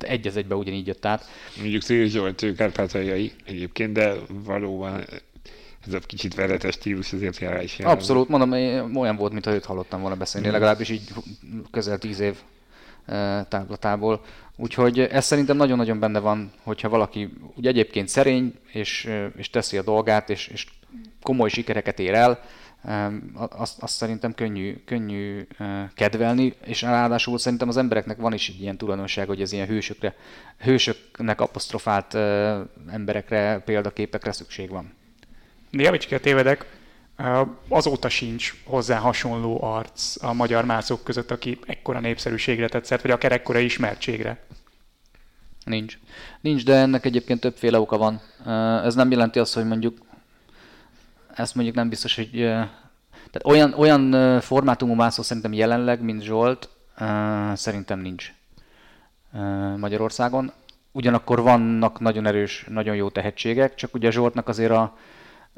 egy 0.03 0.27
az 0.27 0.37
egybe 0.37 0.55
ugyanígy 0.55 0.87
jött 0.87 1.07
át. 1.07 1.25
Mondjuk 1.61 1.83
Széles 1.83 2.11
Zsolt, 2.11 2.43
ő 2.43 2.53
kárpátaljai 2.53 3.33
egyébként, 3.45 3.93
de 3.93 4.15
valóban 4.29 5.05
ez 5.87 5.95
a 5.95 5.99
kicsit 5.99 6.35
veretes 6.35 6.75
stílus 6.75 7.13
azért 7.13 7.39
jár 7.39 7.63
is. 7.63 7.79
Abszolút, 7.79 8.29
mondom, 8.29 8.53
olyan 8.97 9.17
volt, 9.17 9.33
mintha 9.33 9.53
őt 9.53 9.65
hallottam 9.65 10.01
volna 10.01 10.17
beszélni, 10.17 10.49
mm. 10.49 10.53
legalábbis 10.53 10.89
így 10.89 11.09
közel 11.71 11.99
tíz 11.99 12.21
év 12.21 12.37
e, 13.07 13.45
távlatából. 13.49 14.21
Úgyhogy 14.57 14.99
ez 14.99 15.25
szerintem 15.25 15.57
nagyon-nagyon 15.57 15.99
benne 15.99 16.19
van, 16.19 16.53
hogyha 16.63 16.89
valaki 16.89 17.33
ugye 17.55 17.69
egyébként 17.69 18.09
szerény, 18.09 18.55
és, 18.73 19.11
és 19.37 19.51
teszi 19.51 19.77
a 19.77 19.83
dolgát, 19.83 20.31
és, 20.31 20.49
és 20.49 20.67
komoly 21.23 21.49
sikereket 21.49 21.99
ér 21.99 22.15
el, 22.15 22.41
azt, 23.35 23.83
azt 23.83 23.95
szerintem 23.95 24.35
könnyű, 24.35 24.83
könnyű 24.85 25.47
kedvelni, 25.95 26.55
és 26.65 26.83
ráadásul 26.83 27.39
szerintem 27.39 27.69
az 27.69 27.77
embereknek 27.77 28.17
van 28.17 28.33
is 28.33 28.49
egy 28.49 28.61
ilyen 28.61 28.77
tulajdonság, 28.77 29.27
hogy 29.27 29.41
ez 29.41 29.53
ilyen 29.53 29.67
hősökre, 29.67 30.15
hősöknek 30.59 31.41
apostrofált 31.41 32.15
emberekre, 32.91 33.59
példaképekre 33.59 34.33
szükség 34.33 34.71
van. 34.71 34.93
Javicskát 35.71 36.21
tévedek, 36.21 36.79
azóta 37.69 38.09
sincs 38.09 38.55
hozzá 38.65 38.99
hasonló 38.99 39.63
arc 39.63 40.23
a 40.23 40.33
magyar 40.33 40.65
mászók 40.65 41.05
között, 41.05 41.31
aki 41.31 41.59
ekkora 41.67 42.01
népszerűségre 42.01 42.69
tetszett, 42.69 43.01
vagy 43.01 43.11
akár 43.11 43.33
ekkora 43.33 43.59
ismertségre. 43.59 44.45
Nincs. 45.65 45.99
Nincs, 46.41 46.65
de 46.65 46.75
ennek 46.75 47.05
egyébként 47.05 47.41
többféle 47.41 47.81
oka 47.81 47.99
van. 47.99 48.21
Ez 48.85 48.95
nem 48.95 49.11
jelenti 49.11 49.39
azt, 49.39 49.55
hogy 49.55 49.67
mondjuk 49.67 49.99
ezt 51.35 51.55
mondjuk 51.55 51.77
nem 51.77 51.89
biztos, 51.89 52.15
hogy... 52.15 52.31
Tehát 53.31 53.45
olyan, 53.45 53.73
olyan 53.73 54.41
formátumú 54.41 54.95
mászó 54.95 55.23
szerintem 55.23 55.53
jelenleg, 55.53 56.03
mint 56.03 56.23
Zsolt, 56.23 56.69
szerintem 57.55 57.99
nincs 57.99 58.33
Magyarországon. 59.77 60.53
Ugyanakkor 60.93 61.43
vannak 61.43 62.01
nagyon 62.01 62.27
erős, 62.27 62.67
nagyon 62.69 62.97
jó 62.97 63.09
tehetségek, 63.09 63.75
csak 63.75 63.95
ugye 63.95 64.11
Zsoltnak 64.11 64.49
azért 64.49 64.71
a, 64.71 64.97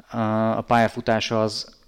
a, 0.09 0.61
pályafutása 0.61 1.41
az 1.41 1.81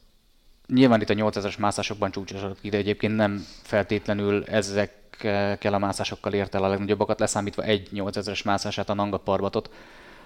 nyilván 0.68 1.02
itt 1.02 1.10
a 1.10 1.14
8000-es 1.14 1.60
mászásokban 1.60 2.12
csúcsosodott 2.12 2.62
ki, 2.62 2.70
de 2.70 2.78
egyébként 2.78 3.16
nem 3.16 3.46
feltétlenül 3.62 4.44
ezekkel 4.46 5.74
a 5.74 5.78
mászásokkal 5.78 6.34
ért 6.34 6.56
el 6.56 6.64
a 6.64 6.68
legnagyobbakat, 6.68 7.20
leszámítva 7.20 7.64
egy 7.64 7.90
8000-es 7.94 8.46
mászását, 8.46 8.90
a 8.90 8.94
Nanga 8.94 9.18
Parbatot, 9.18 9.70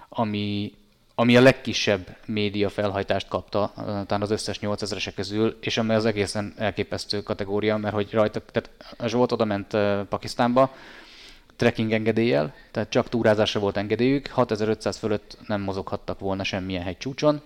ami 0.10 0.74
ami 1.20 1.38
a 1.38 1.42
legkisebb 1.42 2.18
média 2.26 2.70
felhajtást 2.70 3.28
kapta, 3.28 3.72
talán 3.76 4.22
az 4.22 4.32
összes 4.32 4.60
8000-esek 4.62 5.12
közül, 5.16 5.58
és 5.62 5.78
ami 5.78 5.94
az 5.94 6.06
egészen 6.06 6.54
elképesztő 6.58 7.22
kategória, 7.22 7.78
mert 7.78 7.94
hogy 7.94 8.12
rajta, 8.12 8.42
tehát 8.52 8.70
Zsolt 9.10 9.32
oda 9.32 9.46
ment 9.46 9.78
Pakisztánba, 10.10 10.74
trekking 11.56 11.92
engedéllyel, 11.92 12.54
tehát 12.72 12.90
csak 12.90 13.10
túrázásra 13.10 13.60
volt 13.60 13.78
engedélyük, 13.78 14.28
6500 14.28 14.98
fölött 14.98 15.38
nem 15.48 15.62
mozoghattak 15.62 16.20
volna 16.20 16.44
semmilyen 16.44 16.84
hegycsúcson, 16.84 17.42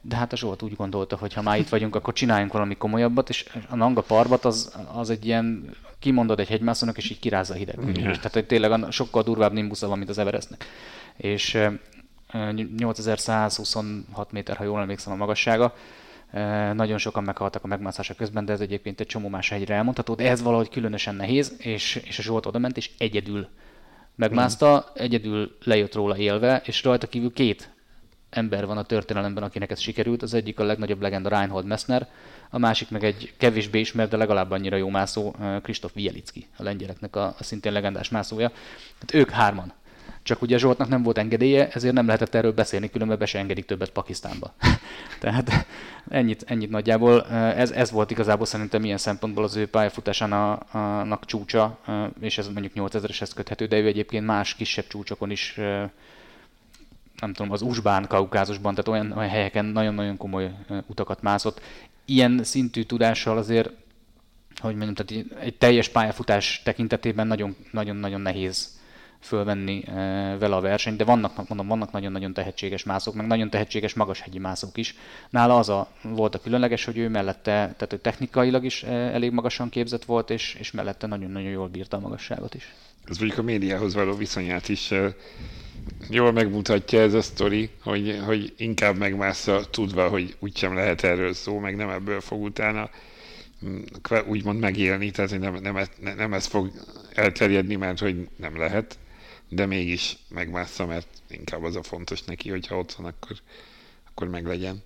de 0.00 0.16
hát 0.16 0.32
a 0.32 0.36
Zsolt 0.36 0.62
úgy 0.62 0.76
gondolta, 0.76 1.16
hogy 1.16 1.32
ha 1.32 1.42
már 1.42 1.58
itt 1.58 1.68
vagyunk, 1.68 1.94
akkor 1.94 2.12
csináljunk 2.12 2.52
valami 2.52 2.76
komolyabbat, 2.76 3.28
és 3.28 3.46
a 3.68 3.76
Nanga 3.76 4.02
Parbat 4.02 4.44
az, 4.44 4.76
az 4.92 5.10
egy 5.10 5.26
ilyen, 5.26 5.76
kimondod 5.98 6.40
egy 6.40 6.48
hegymászónak, 6.48 6.96
és 6.96 7.10
így 7.10 7.18
kirázza 7.18 7.54
a 7.54 7.56
hideg. 7.56 7.80
Mm. 7.80 7.92
Tehát 7.92 8.32
hogy 8.32 8.46
tényleg 8.46 8.90
sokkal 8.90 9.22
durvább 9.22 9.52
nimbusza 9.52 9.88
van, 9.88 9.98
mint 9.98 10.10
az 10.10 10.18
Everestnek. 10.18 10.64
És 11.16 11.58
8126 12.76 14.32
méter, 14.32 14.56
ha 14.56 14.64
jól 14.64 14.80
emlékszem 14.80 15.12
a 15.12 15.16
magassága. 15.16 15.74
Nagyon 16.72 16.98
sokan 16.98 17.22
meghaltak 17.22 17.64
a 17.64 17.66
megmászása 17.66 18.14
közben, 18.14 18.44
de 18.44 18.52
ez 18.52 18.60
egyébként 18.60 19.00
egy 19.00 19.06
csomó 19.06 19.28
más 19.28 19.48
hegyre 19.48 19.74
elmondható, 19.74 20.14
de 20.14 20.28
ez 20.28 20.42
valahogy 20.42 20.68
különösen 20.68 21.14
nehéz, 21.14 21.54
és, 21.58 22.00
és 22.04 22.18
a 22.18 22.22
Zsolt 22.22 22.46
oda 22.46 22.58
ment, 22.58 22.76
és 22.76 22.90
egyedül 22.98 23.48
megmászta, 24.14 24.74
mm. 24.76 25.02
egyedül 25.02 25.56
lejött 25.62 25.94
róla 25.94 26.16
élve, 26.16 26.62
és 26.64 26.84
rajta 26.84 27.06
kívül 27.06 27.32
két 27.32 27.70
ember 28.30 28.66
van 28.66 28.78
a 28.78 28.82
történelemben, 28.82 29.42
akinek 29.42 29.70
ez 29.70 29.80
sikerült. 29.80 30.22
Az 30.22 30.34
egyik 30.34 30.60
a 30.60 30.64
legnagyobb 30.64 31.00
legenda 31.00 31.28
Reinhold 31.28 31.66
Messner, 31.66 32.08
a 32.50 32.58
másik 32.58 32.90
meg 32.90 33.04
egy 33.04 33.32
kevésbé 33.36 33.78
ismert, 33.78 34.10
de 34.10 34.16
legalább 34.16 34.50
annyira 34.50 34.76
jó 34.76 34.88
mászó, 34.88 35.34
Kristóf 35.62 35.96
Wielicki, 35.96 36.46
a 36.56 36.62
lengyeleknek 36.62 37.16
a, 37.16 37.34
a 37.38 37.42
szintén 37.42 37.72
legendás 37.72 38.08
mászója. 38.08 38.52
Hát 39.00 39.14
ők 39.14 39.30
hárman 39.30 39.72
csak 40.26 40.42
ugye 40.42 40.58
Zsoltnak 40.58 40.88
nem 40.88 41.02
volt 41.02 41.18
engedélye, 41.18 41.68
ezért 41.68 41.94
nem 41.94 42.06
lehetett 42.06 42.34
erről 42.34 42.52
beszélni, 42.52 42.90
különben 42.90 43.18
be 43.18 43.26
se 43.26 43.38
engedik 43.38 43.64
többet 43.64 43.90
Pakisztánba. 43.90 44.54
Tehát 45.20 45.66
ennyit, 46.08 46.44
ennyit 46.46 46.70
nagyjából. 46.70 47.26
Ez, 47.30 47.70
ez 47.70 47.90
volt 47.90 48.10
igazából 48.10 48.46
szerintem 48.46 48.84
ilyen 48.84 48.98
szempontból 48.98 49.44
az 49.44 49.56
ő 49.56 49.66
pályafutásának 49.68 51.24
csúcsa, 51.24 51.78
és 52.20 52.38
ez 52.38 52.48
mondjuk 52.48 52.72
8000-eshez 52.74 53.30
köthető, 53.34 53.66
de 53.66 53.78
ő 53.78 53.86
egyébként 53.86 54.26
más 54.26 54.54
kisebb 54.54 54.86
csúcsokon 54.86 55.30
is 55.30 55.54
nem 57.20 57.32
tudom, 57.32 57.52
az 57.52 57.62
Usbán, 57.62 58.06
Kaukázusban, 58.08 58.74
tehát 58.74 58.88
olyan, 58.88 59.18
olyan 59.18 59.30
helyeken 59.30 59.64
nagyon-nagyon 59.64 60.16
komoly 60.16 60.50
utakat 60.86 61.22
mászott. 61.22 61.60
Ilyen 62.04 62.44
szintű 62.44 62.82
tudással 62.82 63.38
azért, 63.38 63.70
hogy 64.60 64.76
mondjam, 64.76 65.06
tehát 65.06 65.24
egy 65.40 65.54
teljes 65.54 65.88
pályafutás 65.88 66.60
tekintetében 66.64 67.26
nagyon-nagyon 67.72 68.20
nehéz 68.20 68.75
fölvenni 69.20 69.82
e, 69.86 69.92
vele 70.38 70.56
a 70.56 70.60
versenyt, 70.60 70.96
de 70.96 71.04
vannak, 71.04 71.48
mondom, 71.48 71.66
vannak 71.66 71.92
nagyon-nagyon 71.92 72.32
tehetséges 72.32 72.84
mászók, 72.84 73.14
meg 73.14 73.26
nagyon 73.26 73.50
tehetséges 73.50 73.94
magashegyi 73.94 74.38
mászók 74.38 74.76
is. 74.76 74.94
Nála 75.30 75.56
az 75.56 75.68
a, 75.68 75.88
volt 76.02 76.34
a 76.34 76.40
különleges, 76.40 76.84
hogy 76.84 76.98
ő 76.98 77.08
mellette, 77.08 77.50
tehát 77.50 77.92
ő 77.92 77.96
technikailag 77.96 78.64
is 78.64 78.82
e, 78.82 78.92
elég 78.92 79.30
magasan 79.30 79.68
képzett 79.68 80.04
volt, 80.04 80.30
és, 80.30 80.56
és 80.58 80.70
mellette 80.70 81.06
nagyon-nagyon 81.06 81.50
jól 81.50 81.68
bírta 81.68 81.96
a 81.96 82.00
magasságot 82.00 82.54
is. 82.54 82.74
Ez 83.08 83.18
mondjuk 83.18 83.38
a 83.38 83.42
médiához 83.42 83.94
való 83.94 84.14
viszonyát 84.14 84.68
is 84.68 84.90
e, 84.90 85.14
jól 86.10 86.32
megmutatja 86.32 87.00
ez 87.00 87.14
a 87.14 87.22
sztori, 87.22 87.70
hogy, 87.82 88.20
hogy 88.24 88.54
inkább 88.56 88.96
megmásza 88.96 89.70
tudva, 89.70 90.08
hogy 90.08 90.36
úgysem 90.38 90.74
lehet 90.74 91.04
erről 91.04 91.32
szó, 91.32 91.58
meg 91.58 91.76
nem 91.76 91.88
ebből 91.88 92.20
fog 92.20 92.42
utána 92.42 92.90
mm, 93.66 93.78
úgymond 94.26 94.60
megélni, 94.60 95.10
tehát 95.10 95.38
nem, 95.38 95.54
nem, 95.54 95.78
nem 96.16 96.32
ez 96.32 96.46
fog 96.46 96.70
elterjedni, 97.14 97.74
mert 97.74 97.98
hogy 97.98 98.28
nem 98.36 98.56
lehet 98.56 98.98
de 99.48 99.66
mégis 99.66 100.16
megmássza, 100.28 100.86
mert 100.86 101.08
inkább 101.28 101.62
az 101.62 101.76
a 101.76 101.82
fontos 101.82 102.22
neki, 102.22 102.50
hogyha 102.50 102.78
ott 102.78 102.92
van, 102.92 103.06
akkor, 103.06 103.36
akkor 104.10 104.28
meglegyen. 104.28 104.82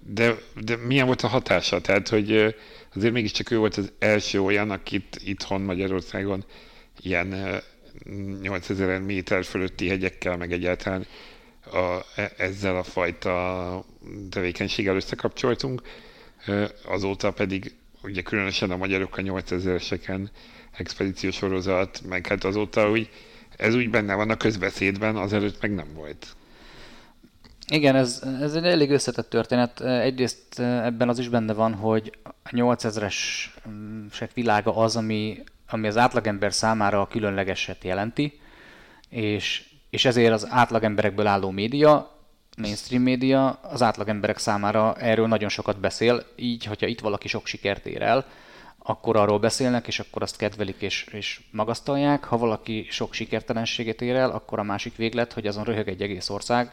De, 0.00 0.34
de 0.60 0.76
milyen 0.76 1.06
volt 1.06 1.22
a 1.22 1.28
hatása? 1.28 1.80
Tehát, 1.80 2.08
hogy 2.08 2.56
azért 2.94 3.12
mégiscsak 3.12 3.50
ő 3.50 3.58
volt 3.58 3.76
az 3.76 3.92
első 3.98 4.40
olyan, 4.40 4.70
akit 4.70 5.20
itthon 5.24 5.60
Magyarországon 5.60 6.44
ilyen 7.00 7.60
8000 8.40 9.00
méter 9.00 9.44
fölötti 9.44 9.88
hegyekkel, 9.88 10.36
meg 10.36 10.52
egyáltalán 10.52 11.06
a, 11.72 11.98
e, 12.16 12.32
ezzel 12.36 12.76
a 12.76 12.82
fajta 12.82 13.84
tevékenységgel 14.30 14.96
összekapcsoltunk. 14.96 15.82
Azóta 16.84 17.30
pedig 17.30 17.74
ugye 18.02 18.22
különösen 18.22 18.70
a 18.70 18.76
magyarok 18.76 19.16
a 19.16 19.22
8000-eseken 19.22 20.28
expedíciós 20.76 21.34
sorozat, 21.34 22.00
meg 22.08 22.26
hát 22.26 22.44
azóta 22.44 22.90
úgy, 22.90 23.10
ez 23.56 23.74
úgy 23.74 23.90
benne 23.90 24.14
van 24.14 24.30
a 24.30 24.36
közbeszédben, 24.36 25.16
azelőtt 25.16 25.60
meg 25.60 25.74
nem 25.74 25.94
volt. 25.94 26.26
Igen, 27.68 27.96
ez, 27.96 28.22
ez 28.40 28.54
egy 28.54 28.64
elég 28.64 28.90
összetett 28.90 29.30
történet. 29.30 29.80
Egyrészt 29.80 30.60
ebben 30.60 31.08
az 31.08 31.18
is 31.18 31.28
benne 31.28 31.52
van, 31.52 31.74
hogy 31.74 32.18
a 32.22 32.48
8000-esek 32.48 34.30
világa 34.34 34.76
az, 34.76 34.96
ami, 34.96 35.42
ami 35.68 35.86
az 35.86 35.96
átlagember 35.96 36.52
számára 36.52 37.00
a 37.00 37.08
különlegeset 37.08 37.84
jelenti, 37.84 38.40
és, 39.08 39.64
és 39.90 40.04
ezért 40.04 40.32
az 40.32 40.46
átlagemberekből 40.50 41.26
álló 41.26 41.50
média, 41.50 42.14
mainstream 42.56 43.02
média 43.02 43.50
az 43.50 43.82
átlagemberek 43.82 44.38
számára 44.38 44.94
erről 44.94 45.26
nagyon 45.26 45.48
sokat 45.48 45.80
beszél, 45.80 46.24
így, 46.36 46.64
hogyha 46.64 46.86
itt 46.86 47.00
valaki 47.00 47.28
sok 47.28 47.46
sikert 47.46 47.86
ér 47.86 48.02
el, 48.02 48.26
akkor 48.86 49.16
arról 49.16 49.38
beszélnek, 49.38 49.86
és 49.86 49.98
akkor 49.98 50.22
azt 50.22 50.36
kedvelik 50.36 50.80
és, 50.80 51.06
és 51.12 51.40
magasztalják. 51.50 52.24
Ha 52.24 52.36
valaki 52.36 52.86
sok 52.90 53.12
sikertelenséget 53.12 54.02
ér 54.02 54.14
el, 54.14 54.30
akkor 54.30 54.58
a 54.58 54.62
másik 54.62 54.96
véglet, 54.96 55.32
hogy 55.32 55.46
azon 55.46 55.64
röhög 55.64 55.88
egy 55.88 56.02
egész 56.02 56.28
ország, 56.28 56.72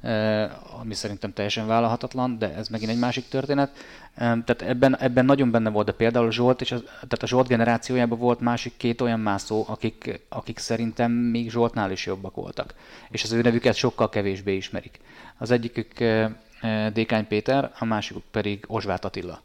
eh, 0.00 0.50
ami 0.80 0.94
szerintem 0.94 1.32
teljesen 1.32 1.66
vállalhatatlan, 1.66 2.38
de 2.38 2.54
ez 2.54 2.68
megint 2.68 2.90
egy 2.90 2.98
másik 2.98 3.28
történet. 3.28 3.70
Tehát 4.14 4.62
ebben, 4.62 4.98
ebben 4.98 5.24
nagyon 5.24 5.50
benne 5.50 5.70
volt, 5.70 5.86
de 5.86 5.92
például 5.92 6.30
Zsolt, 6.30 6.60
és 6.60 6.72
az, 6.72 6.82
tehát 6.84 7.22
a 7.22 7.26
Zsolt 7.26 7.48
generációjában 7.48 8.18
volt 8.18 8.40
másik 8.40 8.76
két 8.76 9.00
olyan 9.00 9.20
mászó, 9.20 9.64
akik, 9.68 10.20
akik 10.28 10.58
szerintem 10.58 11.12
még 11.12 11.50
Zsoltnál 11.50 11.90
is 11.90 12.06
jobbak 12.06 12.34
voltak. 12.34 12.74
És 13.10 13.22
az 13.22 13.32
ő 13.32 13.40
nevüket 13.40 13.74
sokkal 13.74 14.08
kevésbé 14.08 14.56
ismerik. 14.56 15.00
Az 15.38 15.50
egyikük 15.50 16.00
eh, 16.00 16.30
eh, 16.60 16.90
Dékány 16.90 17.26
Péter, 17.26 17.72
a 17.78 17.84
másikuk 17.84 18.24
pedig 18.30 18.64
Ozsvát 18.66 19.04
Attila 19.04 19.42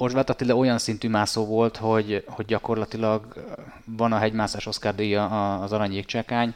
Orzsvát 0.00 0.30
Attila 0.30 0.56
olyan 0.56 0.78
szintű 0.78 1.08
mászó 1.08 1.46
volt, 1.46 1.76
hogy, 1.76 2.24
hogy 2.26 2.44
gyakorlatilag 2.44 3.34
van 3.84 4.12
a 4.12 4.18
hegymászás 4.18 4.66
Oscar 4.66 4.94
díja 4.94 5.54
az 5.60 5.72
Arany 5.72 5.92
Jégcsekány, 5.92 6.54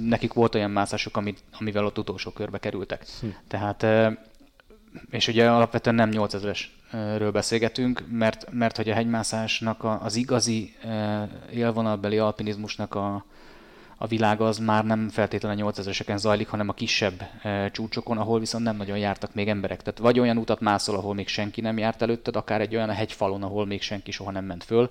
nekik 0.00 0.32
volt 0.32 0.54
olyan 0.54 0.70
mászásuk, 0.70 1.16
amit, 1.16 1.42
amivel 1.58 1.84
ott 1.84 1.98
utolsó 1.98 2.30
körbe 2.30 2.58
kerültek. 2.58 3.06
Hm. 3.20 3.26
Tehát, 3.48 3.86
és 5.10 5.28
ugye 5.28 5.50
alapvetően 5.50 5.96
nem 5.96 6.10
8000-esről 6.12 7.30
beszélgetünk, 7.32 8.04
mert, 8.10 8.46
mert 8.50 8.76
hogy 8.76 8.88
a 8.88 8.94
hegymászásnak 8.94 9.84
az 10.02 10.16
igazi 10.16 10.76
élvonalbeli 11.52 12.18
alpinizmusnak 12.18 12.94
a, 12.94 13.24
a 13.98 14.06
világ 14.06 14.40
az 14.40 14.58
már 14.58 14.84
nem 14.84 15.08
feltétlenül 15.08 15.66
a 15.66 15.72
8000-eseken 15.72 16.16
zajlik, 16.16 16.48
hanem 16.48 16.68
a 16.68 16.72
kisebb 16.72 17.22
e, 17.42 17.70
csúcsokon, 17.70 18.18
ahol 18.18 18.38
viszont 18.38 18.64
nem 18.64 18.76
nagyon 18.76 18.98
jártak 18.98 19.34
még 19.34 19.48
emberek. 19.48 19.82
Tehát 19.82 19.98
vagy 19.98 20.20
olyan 20.20 20.36
utat 20.36 20.60
mászol, 20.60 20.96
ahol 20.96 21.14
még 21.14 21.28
senki 21.28 21.60
nem 21.60 21.78
járt 21.78 22.02
előtted, 22.02 22.36
akár 22.36 22.60
egy 22.60 22.74
olyan 22.74 22.90
hegyfalon, 22.90 23.42
ahol 23.42 23.66
még 23.66 23.82
senki 23.82 24.10
soha 24.10 24.30
nem 24.30 24.44
ment 24.44 24.64
föl, 24.64 24.90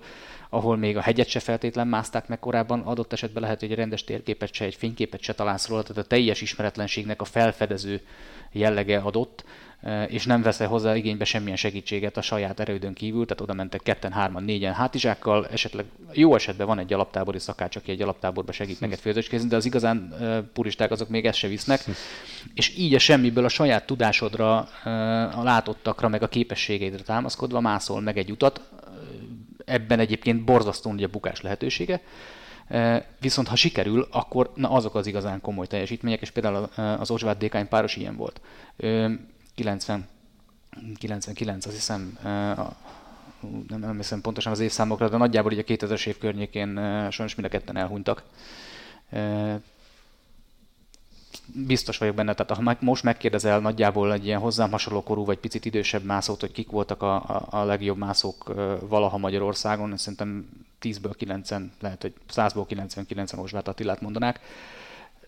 ahol 0.49 0.77
még 0.77 0.97
a 0.97 1.01
hegyet 1.01 1.27
se 1.27 1.39
feltétlen 1.39 1.87
mászták 1.87 2.27
meg 2.27 2.39
korábban, 2.39 2.81
adott 2.81 3.13
esetben 3.13 3.41
lehet, 3.43 3.59
hogy 3.59 3.71
egy 3.71 3.77
rendes 3.77 4.03
térképet 4.03 4.53
se, 4.53 4.65
egy 4.65 4.75
fényképet 4.75 5.21
se 5.21 5.33
találsz 5.33 5.67
róla, 5.67 5.81
tehát 5.81 6.03
a 6.03 6.07
teljes 6.07 6.41
ismeretlenségnek 6.41 7.21
a 7.21 7.25
felfedező 7.25 8.01
jellege 8.51 8.97
adott, 8.97 9.43
és 10.07 10.25
nem 10.25 10.41
vesz 10.41 10.63
hozzá 10.63 10.95
igénybe 10.95 11.25
semmilyen 11.25 11.57
segítséget 11.57 12.17
a 12.17 12.21
saját 12.21 12.59
erődön 12.59 12.93
kívül, 12.93 13.25
tehát 13.25 13.41
oda 13.41 13.53
mentek 13.53 13.81
ketten, 13.81 14.11
hárman, 14.11 14.43
négyen 14.43 14.73
hátizsákkal, 14.73 15.47
esetleg 15.47 15.85
jó 16.13 16.35
esetben 16.35 16.67
van 16.67 16.79
egy 16.79 16.93
alaptábori 16.93 17.39
szakács, 17.39 17.75
aki 17.75 17.91
egy 17.91 18.01
alaptáborba 18.01 18.51
segít 18.51 18.79
neked 18.79 18.99
főzőcskézni, 18.99 19.49
de 19.49 19.55
az 19.55 19.65
igazán 19.65 20.15
puristák 20.53 20.91
azok 20.91 21.09
még 21.09 21.25
ezt 21.25 21.37
se 21.37 21.47
visznek, 21.47 21.83
és 22.53 22.77
így 22.77 22.93
a 22.93 22.99
semmiből 22.99 23.45
a 23.45 23.49
saját 23.49 23.85
tudásodra, 23.85 24.57
a 25.33 25.43
látottakra, 25.43 26.07
meg 26.07 26.23
a 26.23 26.27
képességeidre 26.27 27.03
támaszkodva 27.03 27.59
mászol 27.59 28.01
meg 28.01 28.17
egy 28.17 28.31
utat, 28.31 28.61
ebben 29.65 29.99
egyébként 29.99 30.43
borzasztó 30.43 30.89
a 30.89 31.07
bukás 31.11 31.41
lehetősége, 31.41 32.01
Viszont 33.19 33.47
ha 33.47 33.55
sikerül, 33.55 34.07
akkor 34.11 34.51
na 34.55 34.69
azok 34.69 34.95
az 34.95 35.07
igazán 35.07 35.41
komoly 35.41 35.67
teljesítmények, 35.67 36.21
és 36.21 36.29
például 36.29 36.69
az 36.75 37.11
Ozsvát 37.11 37.37
Dékány 37.37 37.67
páros 37.67 37.95
ilyen 37.95 38.15
volt. 38.15 38.41
90, 39.55 40.07
99, 40.97 41.65
azt 41.65 41.75
hiszem, 41.75 42.17
nem, 43.67 43.79
nem 43.79 43.95
hiszem 43.95 44.21
pontosan 44.21 44.51
az 44.51 44.59
évszámokra, 44.59 45.09
de 45.09 45.17
nagyjából 45.17 45.51
így 45.51 45.59
a 45.59 45.63
2000-es 45.63 46.07
év 46.07 46.17
környékén 46.17 46.75
sajnos 47.11 47.35
mind 47.35 47.47
a 47.47 47.49
ketten 47.49 47.77
elhunytak. 47.77 48.23
Biztos 51.45 51.97
vagyok 51.97 52.15
benne, 52.15 52.33
tehát 52.33 52.63
ha 52.63 52.75
most 52.79 53.03
megkérdezel 53.03 53.59
nagyjából 53.59 54.13
egy 54.13 54.25
ilyen 54.25 54.39
hozzám 54.39 54.71
hasonló 54.71 55.03
korú 55.03 55.25
vagy 55.25 55.37
picit 55.37 55.65
idősebb 55.65 56.03
mászót, 56.03 56.39
hogy 56.39 56.51
kik 56.51 56.69
voltak 56.69 57.01
a, 57.01 57.15
a, 57.15 57.47
a 57.49 57.63
legjobb 57.63 57.97
mászók 57.97 58.53
valaha 58.87 59.17
Magyarországon, 59.17 59.97
szerintem 59.97 60.49
10-ből 60.81 61.13
9, 61.17 61.49
lehet, 61.79 62.01
hogy 62.01 62.13
100-ból 62.33 62.65
99-en 62.69 63.41
Osvát 63.41 63.67
Attilát 63.67 64.01
mondanák 64.01 64.39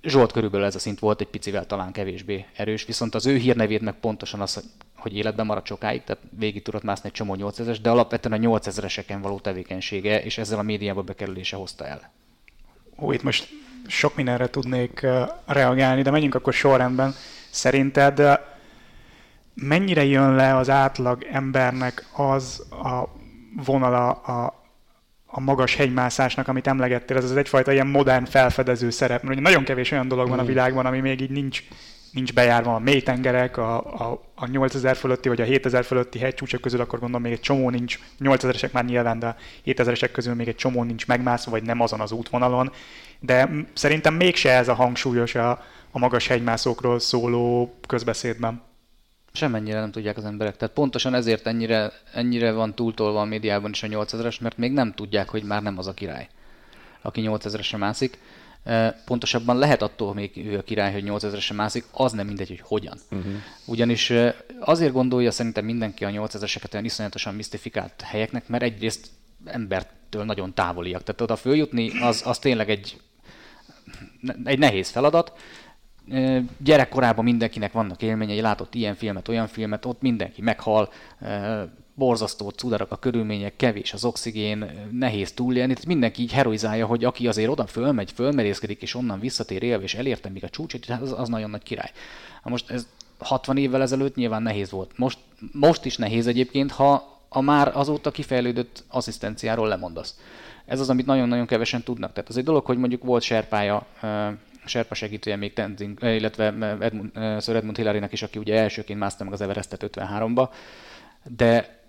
Zsolt 0.02 0.32
körülbelül 0.32 0.66
ez 0.66 0.76
a 0.76 0.80
szint 0.80 1.00
volt, 1.00 1.22
egy 1.22 1.28
picivel 1.28 1.66
talán 1.66 1.92
kevésbé 1.92 2.46
erős, 2.56 2.86
viszont 2.86 3.16
az 3.16 3.26
ő 3.26 3.36
hírnevét 3.36 3.82
meg 3.82 3.94
pontosan 3.94 4.42
az, 4.42 4.64
hogy 4.96 5.16
életben 5.16 5.46
marad 5.46 5.66
sokáig, 5.66 6.04
tehát 6.04 6.24
végig 6.30 6.62
tudott 6.62 6.84
mászni 6.84 7.08
egy 7.08 7.14
csomó 7.14 7.36
8000-es, 7.40 7.78
de 7.82 7.90
alapvetően 7.90 8.46
a 8.46 8.60
8000-eseken 8.60 9.18
való 9.22 9.40
tevékenysége, 9.40 10.24
és 10.24 10.38
ezzel 10.38 10.60
a 10.60 10.62
médiába 10.62 11.02
bekerülése 11.02 11.56
hozta 11.56 11.86
el. 11.86 12.12
Ó, 13.00 13.12
itt 13.12 13.24
most 13.24 13.50
sok 13.88 14.16
mindenre 14.16 14.50
tudnék 14.50 15.06
reagálni, 15.46 16.02
de 16.02 16.12
menjünk 16.12 16.36
akkor 16.36 16.54
sorrendben. 16.54 17.14
Szerinted 17.50 18.40
mennyire 19.54 20.04
jön 20.04 20.36
le 20.36 20.56
az 20.56 20.70
átlag 20.70 21.24
embernek 21.32 22.06
az 22.14 22.66
a 22.70 23.10
vonala 23.66 24.10
a, 24.12 24.57
a 25.28 25.40
magas 25.40 25.76
hegymászásnak, 25.76 26.48
amit 26.48 26.68
emlegettél, 26.68 27.18
ez 27.18 27.24
az 27.24 27.38
egyfajta 27.38 27.72
ilyen 27.72 27.88
modern 27.88 28.26
felfedező 28.26 28.90
szerep, 28.90 29.24
mert 29.24 29.40
nagyon 29.40 29.64
kevés 29.64 29.92
olyan 29.92 30.08
dolog 30.08 30.30
van 30.30 30.40
a 30.40 30.44
mm. 30.44 30.46
világban, 30.46 30.86
ami 30.86 31.00
még 31.00 31.22
így 31.22 31.30
nincs, 31.30 31.64
nincs 32.12 32.34
bejárva 32.34 32.76
a 32.76 32.80
mélytengerek, 32.80 33.58
a, 33.58 33.78
a, 33.78 34.24
a 34.36 34.48
8000 34.48 34.96
fölötti 34.96 35.28
vagy 35.28 35.42
a 35.42 35.44
7000 35.44 35.84
fölötti 35.84 36.20
hegycsúcsok 36.20 36.62
közül, 36.62 36.82
akkor 36.82 37.00
gondolom 37.00 37.22
még 37.22 37.32
egy 37.32 37.40
csomó 37.40 37.70
nincs, 37.70 38.00
8000-esek 38.20 38.72
már 38.72 38.86
nyilván, 38.86 39.20
de 39.20 39.36
7000-esek 39.66 40.10
közül 40.12 40.34
még 40.34 40.48
egy 40.48 40.56
csomó 40.56 40.84
nincs 40.84 41.08
megmászva, 41.08 41.52
vagy 41.52 41.64
nem 41.64 41.82
azon 41.82 42.00
az 42.00 42.12
útvonalon, 42.12 42.72
de 43.20 43.50
szerintem 43.74 44.14
mégse 44.14 44.52
ez 44.52 44.68
a 44.68 44.74
hangsúlyos 44.74 45.36
a, 45.36 45.50
a 45.92 46.00
magas 46.00 46.28
hegymászókról 46.28 47.00
szóló 47.00 47.76
közbeszédben. 47.88 48.67
Semennyire 49.32 49.80
nem 49.80 49.92
tudják 49.92 50.18
az 50.18 50.26
emberek. 50.26 50.58
Tehát 50.58 50.74
pontosan 50.74 51.14
ezért 51.14 51.48
ennyire, 51.48 51.92
ennyire 52.14 52.52
van 52.52 52.76
túltolva 52.76 53.22
a 53.22 53.26
médiában 53.26 53.72
is 53.72 53.84
a 53.84 53.88
8000-es, 53.88 54.42
mert 54.42 54.58
még 54.58 54.72
nem 54.72 54.94
tudják, 54.94 55.30
hogy 55.30 55.44
már 55.44 55.62
nem 55.62 55.78
az 55.78 55.88
a 55.88 55.94
király, 55.94 56.28
aki 57.02 57.22
8000-esre 57.26 57.78
mászik. 57.78 58.20
Pontosabban 59.06 59.58
lehet 59.58 59.82
attól 59.82 60.14
még 60.14 60.38
ő 60.38 60.58
a 60.58 60.62
király, 60.62 60.94
hogy 60.94 61.04
8000-esre 61.06 61.56
mászik, 61.56 61.86
az 61.92 62.12
nem 62.12 62.28
mindegy, 62.28 62.48
hogy 62.48 62.62
hogyan. 62.64 62.98
Uh-huh. 63.12 63.34
Ugyanis 63.66 64.14
azért 64.60 64.94
gondolja 64.94 65.32
szerintem 65.32 65.66
mindenki 65.66 66.06
a 66.06 66.10
8000-eseket 66.10 66.74
olyan 66.74 66.86
iszonyatosan 66.86 67.36
misztifikált 67.36 68.02
helyeknek, 68.02 68.48
mert 68.48 68.64
egyrészt 68.64 69.08
embertől 69.46 70.24
nagyon 70.24 70.54
távoliak. 70.54 71.04
Tehát 71.04 71.22
oda 71.22 71.36
följutni, 71.36 72.00
az, 72.02 72.22
az 72.26 72.40
tényleg 72.40 72.70
egy, 72.70 73.02
egy 74.44 74.60
nehéz 74.60 74.90
feladat, 74.90 75.32
gyerekkorában 76.58 77.24
mindenkinek 77.24 77.72
vannak 77.72 78.02
élményei, 78.02 78.42
látott 78.42 78.76
ilyen 78.76 78.96
filmet, 78.96 79.28
olyan 79.28 79.48
filmet, 79.48 79.86
ott 79.86 80.02
mindenki 80.02 80.42
meghal, 80.42 80.90
borzasztó 81.98 82.50
cudarak 82.50 82.92
a 82.92 82.96
körülmények, 82.96 83.56
kevés 83.56 83.94
az 83.94 84.06
oxigén, 84.06 84.88
nehéz 84.92 85.32
túlélni, 85.32 85.74
tehát 85.74 85.88
mindenki 85.88 86.22
így 86.22 86.32
heroizálja, 86.32 86.86
hogy 86.86 87.04
aki 87.04 87.28
azért 87.28 87.50
oda 87.50 87.66
fölmegy, 87.66 88.12
fölmerészkedik, 88.12 88.82
és 88.82 88.96
onnan 88.96 89.20
visszatér 89.20 89.64
élve, 89.64 89.84
és 89.84 89.96
elérte 89.96 90.30
még 90.30 90.44
a 90.44 90.50
csúcsot, 90.50 90.86
hát 90.86 91.02
az, 91.02 91.14
az 91.18 91.30
nagyon 91.30 91.50
nagy 91.50 91.64
király. 91.64 91.92
Na 92.44 92.50
most 92.50 92.70
ez 92.70 92.88
60 93.18 93.58
évvel 93.58 93.82
ezelőtt 93.82 94.16
nyilván 94.16 94.42
nehéz 94.42 94.72
volt. 94.72 94.92
Most, 94.98 95.18
most 95.52 95.86
is 95.86 95.98
nehéz 95.98 96.28
egyébként, 96.28 96.72
ha 96.72 97.20
a 97.30 97.42
már 97.42 97.72
azóta 97.76 98.12
kifejlődött 98.12 98.84
asszisztenciáról 98.88 99.68
lemondasz. 99.68 100.20
Ez 100.66 100.80
az, 100.80 100.90
amit 100.90 101.06
nagyon-nagyon 101.06 101.46
kevesen 101.46 101.84
tudnak. 101.84 102.14
Tehát 102.14 102.30
az 102.30 102.38
egy 102.38 102.44
dolog, 102.44 102.66
hogy 102.66 102.78
mondjuk 102.78 103.04
volt 103.04 103.24
serpája 103.24 103.86
Serpa 104.68 104.96
segítője 104.96 105.36
még 105.36 105.54
Tenzing, 105.54 106.04
eh, 106.04 106.16
illetve 106.16 106.46
Edmund, 106.80 107.10
eh, 107.14 107.42
Sir 107.42 107.56
Edmund 107.56 107.78
hillary 107.78 108.02
is, 108.10 108.22
aki 108.22 108.40
ugye 108.40 108.60
elsőként 108.60 109.00
mászta 109.00 109.24
meg 109.24 109.34
az 109.34 109.42
Everestet 109.42 109.84
53-ba, 109.84 110.50
de 111.24 111.80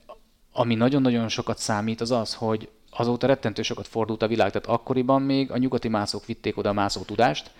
ami 0.52 0.74
nagyon-nagyon 0.74 1.28
sokat 1.28 1.58
számít 1.58 2.00
az 2.00 2.10
az, 2.10 2.34
hogy 2.34 2.68
azóta 2.90 3.26
rettentő 3.26 3.62
sokat 3.62 3.86
fordult 3.86 4.22
a 4.22 4.26
világ, 4.26 4.50
tehát 4.50 4.66
akkoriban 4.80 5.22
még 5.22 5.50
a 5.50 5.56
nyugati 5.56 5.88
mászók 5.88 6.26
vitték 6.26 6.56
oda 6.56 6.68
a 6.68 6.72
mászó 6.72 7.02
tudást, 7.02 7.50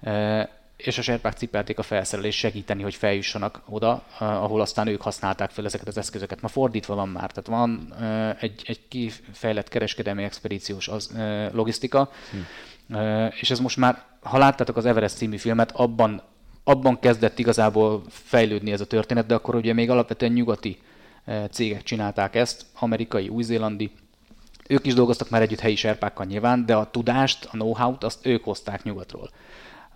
eh, 0.00 0.46
és 0.76 0.98
a 0.98 1.02
serpák 1.02 1.32
cipelték 1.32 1.78
a 1.78 1.82
felszerelést 1.82 2.38
segíteni, 2.38 2.82
hogy 2.82 2.94
feljussanak 2.94 3.62
oda, 3.68 4.04
ahol 4.18 4.60
aztán 4.60 4.86
ők 4.86 5.02
használták 5.02 5.50
fel 5.50 5.64
ezeket 5.64 5.88
az 5.88 5.98
eszközöket. 5.98 6.40
Ma 6.40 6.48
fordítva 6.48 6.94
van 6.94 7.08
már, 7.08 7.30
tehát 7.32 7.46
van 7.46 7.94
egy, 8.40 8.62
egy 8.66 8.88
kifejlett 8.88 9.68
kereskedelmi 9.68 10.22
expedíciós 10.22 10.88
az, 10.88 11.16
logisztika, 11.52 12.10
hm. 12.30 12.38
És 13.40 13.50
ez 13.50 13.58
most 13.58 13.76
már, 13.76 14.02
ha 14.26 14.38
láttátok 14.38 14.76
az 14.76 14.84
Everest 14.84 15.16
című 15.16 15.36
filmet, 15.36 15.72
abban, 15.72 16.22
abban 16.64 16.98
kezdett 16.98 17.38
igazából 17.38 18.02
fejlődni 18.08 18.72
ez 18.72 18.80
a 18.80 18.86
történet, 18.86 19.26
de 19.26 19.34
akkor 19.34 19.54
ugye 19.54 19.72
még 19.72 19.90
alapvetően 19.90 20.32
nyugati 20.32 20.78
cégek 21.50 21.82
csinálták 21.82 22.34
ezt, 22.34 22.66
amerikai, 22.78 23.28
új-zélandi, 23.28 23.90
ők 24.68 24.86
is 24.86 24.94
dolgoztak 24.94 25.30
már 25.30 25.42
együtt 25.42 25.60
helyi 25.60 25.74
serpákkal 25.74 26.26
nyilván, 26.26 26.66
de 26.66 26.74
a 26.74 26.90
tudást, 26.90 27.44
a 27.44 27.50
know-how-t 27.50 28.04
azt 28.04 28.26
ők 28.26 28.44
hozták 28.44 28.82
nyugatról. 28.82 29.30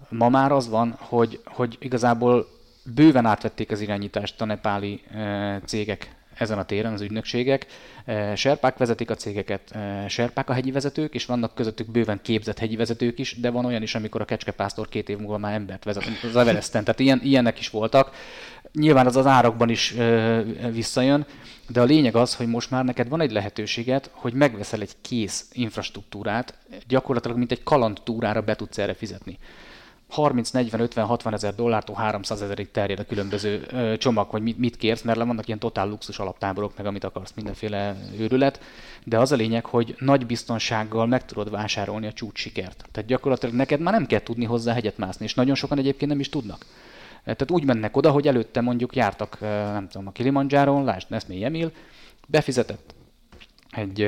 Ma 0.08 0.28
már 0.28 0.52
az 0.52 0.68
van, 0.68 0.96
hogy, 0.98 1.40
hogy 1.44 1.76
igazából 1.80 2.46
bőven 2.94 3.26
átvették 3.26 3.70
az 3.70 3.80
irányítást 3.80 4.40
a 4.40 4.44
nepáli 4.44 5.02
cégek 5.64 6.19
ezen 6.40 6.58
a 6.58 6.64
téren 6.64 6.92
az 6.92 7.00
ügynökségek. 7.00 7.66
Eh, 8.04 8.36
serpák 8.36 8.76
vezetik 8.76 9.10
a 9.10 9.14
cégeket, 9.14 9.70
eh, 9.70 10.08
serpák 10.08 10.50
a 10.50 10.52
hegyi 10.52 10.70
vezetők, 10.70 11.14
és 11.14 11.26
vannak 11.26 11.54
közöttük 11.54 11.90
bőven 11.90 12.20
képzett 12.22 12.58
hegyi 12.58 12.76
vezetők 12.76 13.18
is, 13.18 13.40
de 13.40 13.50
van 13.50 13.64
olyan 13.64 13.82
is, 13.82 13.94
amikor 13.94 14.20
a 14.20 14.24
kecskepásztor 14.24 14.88
két 14.88 15.08
év 15.08 15.18
múlva 15.18 15.38
már 15.38 15.54
embert 15.54 15.84
vezet 15.84 16.04
az 16.22 16.36
Everesten. 16.36 16.84
Tehát 16.84 17.00
ilyen, 17.00 17.20
ilyenek 17.22 17.58
is 17.58 17.70
voltak. 17.70 18.14
Nyilván 18.72 19.06
az 19.06 19.16
az 19.16 19.26
árakban 19.26 19.68
is 19.68 19.92
eh, 19.92 20.42
visszajön, 20.72 21.26
de 21.68 21.80
a 21.80 21.84
lényeg 21.84 22.16
az, 22.16 22.34
hogy 22.34 22.46
most 22.46 22.70
már 22.70 22.84
neked 22.84 23.08
van 23.08 23.20
egy 23.20 23.32
lehetőséget, 23.32 24.10
hogy 24.12 24.32
megveszel 24.32 24.80
egy 24.80 24.94
kész 25.00 25.48
infrastruktúrát, 25.52 26.58
gyakorlatilag 26.86 27.36
mint 27.36 27.52
egy 27.52 27.62
kalandtúrára 27.62 28.40
be 28.40 28.56
tudsz 28.56 28.78
erre 28.78 28.94
fizetni. 28.94 29.38
30, 30.10 30.50
40, 30.50 30.80
50, 30.80 31.04
60 31.04 31.32
ezer 31.32 31.54
dollártól 31.54 31.96
300 31.96 32.42
ezerig 32.42 32.70
terjed 32.70 32.98
a 32.98 33.04
különböző 33.04 33.66
csomag, 33.96 34.30
vagy 34.30 34.42
mit, 34.42 34.58
mit 34.58 34.76
kérsz, 34.76 35.02
mert 35.02 35.18
vannak 35.18 35.46
ilyen 35.46 35.58
totál 35.58 35.88
luxus 35.88 36.18
alaptáborok, 36.18 36.76
meg 36.76 36.86
amit 36.86 37.04
akarsz, 37.04 37.32
mindenféle 37.34 37.96
őrület, 38.18 38.60
de 39.04 39.18
az 39.18 39.32
a 39.32 39.36
lényeg, 39.36 39.64
hogy 39.64 39.94
nagy 39.98 40.26
biztonsággal 40.26 41.06
meg 41.06 41.24
tudod 41.24 41.50
vásárolni 41.50 42.06
a 42.06 42.12
csúcs 42.12 42.38
sikert. 42.38 42.84
Tehát 42.92 43.08
gyakorlatilag 43.08 43.54
neked 43.54 43.80
már 43.80 43.94
nem 43.94 44.06
kell 44.06 44.22
tudni 44.22 44.44
hozzá 44.44 44.72
hegyet 44.72 44.98
mászni, 44.98 45.24
és 45.24 45.34
nagyon 45.34 45.54
sokan 45.54 45.78
egyébként 45.78 46.10
nem 46.10 46.20
is 46.20 46.28
tudnak. 46.28 46.66
Tehát 47.22 47.50
úgy 47.50 47.64
mennek 47.64 47.96
oda, 47.96 48.10
hogy 48.10 48.26
előtte 48.26 48.60
mondjuk 48.60 48.96
jártak, 48.96 49.40
nem 49.40 49.88
tudom, 49.88 50.06
a 50.06 50.12
Kilimanjáron, 50.12 50.84
lásd, 50.84 51.10
Nesmé 51.10 51.44
Emil, 51.44 51.72
befizetett 52.26 52.94
egy, 53.70 54.00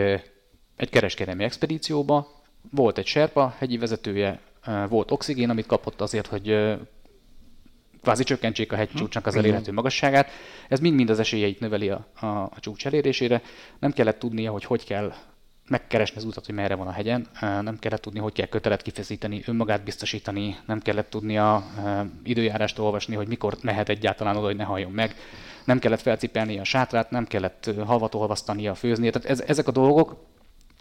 egy 0.76 0.90
kereskedelmi 0.90 1.44
expedícióba, 1.44 2.42
volt 2.70 2.98
egy 2.98 3.06
serpa, 3.06 3.54
hegyi 3.58 3.78
vezetője, 3.78 4.40
volt 4.88 5.10
oxigén, 5.10 5.50
amit 5.50 5.66
kapott 5.66 6.00
azért, 6.00 6.26
hogy 6.26 6.76
kvázi 8.02 8.24
csökkentsék 8.24 8.72
a 8.72 8.76
hegycsúcsnak 8.76 9.26
az 9.26 9.36
elérhető 9.36 9.72
magasságát. 9.72 10.30
Ez 10.68 10.80
mind-mind 10.80 11.10
az 11.10 11.18
esélyeit 11.18 11.60
növeli 11.60 11.88
a, 11.88 12.06
a, 12.20 12.26
a 12.26 12.56
csúcs 12.60 12.86
elérésére. 12.86 13.42
Nem 13.78 13.92
kellett 13.92 14.18
tudnia, 14.18 14.50
hogy 14.52 14.64
hogy 14.64 14.84
kell 14.84 15.12
megkeresni 15.68 16.16
az 16.16 16.24
utat, 16.24 16.46
hogy 16.46 16.54
merre 16.54 16.74
van 16.74 16.86
a 16.86 16.92
hegyen, 16.92 17.26
nem 17.40 17.78
kellett 17.78 18.00
tudni, 18.00 18.18
hogy 18.18 18.32
kell 18.32 18.46
kötelet 18.46 18.82
kifeszíteni, 18.82 19.42
önmagát 19.46 19.84
biztosítani, 19.84 20.56
nem 20.66 20.80
kellett 20.80 21.10
tudnia 21.10 21.64
időjárást 22.24 22.78
olvasni, 22.78 23.14
hogy 23.14 23.28
mikor 23.28 23.56
mehet 23.62 23.88
egyáltalán 23.88 24.36
oda, 24.36 24.46
hogy 24.46 24.56
ne 24.56 24.64
halljon 24.64 24.90
meg, 24.90 25.14
nem 25.64 25.78
kellett 25.78 26.00
felcipelni 26.00 26.58
a 26.58 26.64
sátrát, 26.64 27.10
nem 27.10 27.26
kellett 27.26 27.70
halvat 27.86 28.14
olvasztania, 28.14 28.74
főzni. 28.74 29.10
Tehát 29.10 29.28
ez, 29.28 29.40
ezek 29.40 29.68
a 29.68 29.72
dolgok 29.72 30.16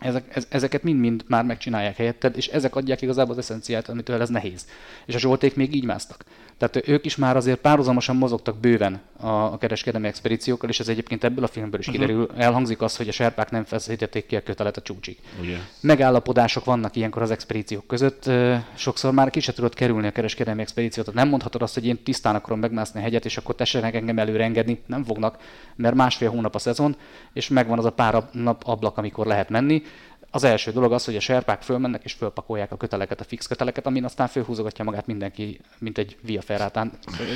ezek, 0.02 0.46
ezeket 0.50 0.84
mind-mind 0.84 1.24
már 1.28 1.44
megcsinálják 1.44 1.96
helyetted, 1.96 2.38
és 2.38 2.48
ezek 2.48 2.76
adják 2.76 3.02
igazából 3.02 3.32
az 3.32 3.38
eszenciát, 3.38 3.90
amitől 3.90 4.22
ez 4.22 4.30
nehéz. 4.30 4.66
És 5.06 5.16
a 5.16 5.20
Zsolték 5.20 5.56
még 5.56 5.76
így 5.76 5.86
másztak. 5.86 6.26
Tehát 6.58 6.88
ők 6.88 7.06
is 7.06 7.16
már 7.16 7.36
azért 7.36 7.60
párhuzamosan 7.60 8.16
mozogtak 8.16 8.58
bőven 8.58 9.02
a, 9.18 9.28
a 9.28 9.58
kereskedelmi 9.58 10.08
expedíciókkal, 10.08 10.70
és 10.70 10.80
ez 10.80 10.88
egyébként 10.88 11.24
ebből 11.24 11.44
a 11.44 11.48
filmből 11.48 11.80
is 11.80 11.88
uh-huh. 11.88 12.02
kiderül. 12.02 12.30
Elhangzik 12.38 12.82
az, 12.82 12.98
hogy 12.98 13.08
a 13.08 13.12
serpák 13.12 13.52
nem 13.52 13.64
feszítették 13.64 14.26
ki 14.26 14.36
a 14.36 14.44
kötelet 14.44 14.78
a 14.78 14.82
csúcsig. 14.82 15.18
Ugye. 15.42 15.58
Megállapodások 15.80 16.66
vannak 16.66 16.96
ilyenkor 16.96 17.22
az 17.22 17.32
expedíciók 17.32 17.88
között. 17.88 18.30
Sokszor 18.76 19.14
már 19.14 19.30
ki 19.30 19.40
se 19.40 19.54
tudod 19.54 19.74
kerülni 19.74 20.08
a 20.08 20.12
kereskedelmi 20.12 20.62
expedíciót. 20.62 21.14
Nem 21.14 21.28
mondhatod 21.28 21.62
azt, 21.62 21.74
hogy 21.74 21.86
én 21.86 22.04
tisztán 22.04 22.36
akarom 22.36 22.60
megmászni 22.60 23.00
a 23.00 23.04
hegyet, 23.04 23.26
és 23.26 23.38
akkor 23.38 23.56
tessenek 23.56 23.96
engem 23.96 24.20
előre 24.20 24.44
engedni. 24.44 24.82
Nem 24.86 25.04
fognak, 25.04 25.38
mert 25.76 25.96
másfél 25.96 26.30
hónap 26.30 26.56
a 26.56 26.60
szezon, 26.60 26.96
és 27.34 27.48
megvan 27.48 27.78
az 27.78 27.86
a 27.86 27.92
pár 27.92 28.24
nap 28.32 28.64
ablak, 28.66 28.98
amikor 28.98 29.26
lehet 29.26 29.50
menni 29.50 29.84
az 30.32 30.44
első 30.44 30.72
dolog 30.72 30.92
az, 30.92 31.06
hogy 31.06 31.16
a 31.16 31.20
serpák 31.20 31.62
fölmennek 31.62 32.04
és 32.04 32.14
fölpakolják 32.14 32.72
a 32.72 32.78
köteleket, 32.78 33.20
a 33.20 33.24
fix 33.24 33.48
köteleket, 33.48 33.86
amin 33.86 34.04
aztán 34.04 34.28
fölhúzogatja 34.28 34.86
magát 34.86 35.08
mindenki, 35.08 35.60
mint 35.78 35.98
egy 35.98 36.18
via 36.22 36.42
ferrátán. 36.42 36.92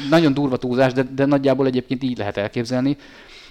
Nagyon 0.09 0.33
durva 0.33 0.57
túlzás, 0.57 0.93
de, 0.93 1.03
de 1.03 1.25
nagyjából 1.25 1.65
egyébként 1.65 2.03
így 2.03 2.17
lehet 2.17 2.37
elképzelni. 2.37 2.97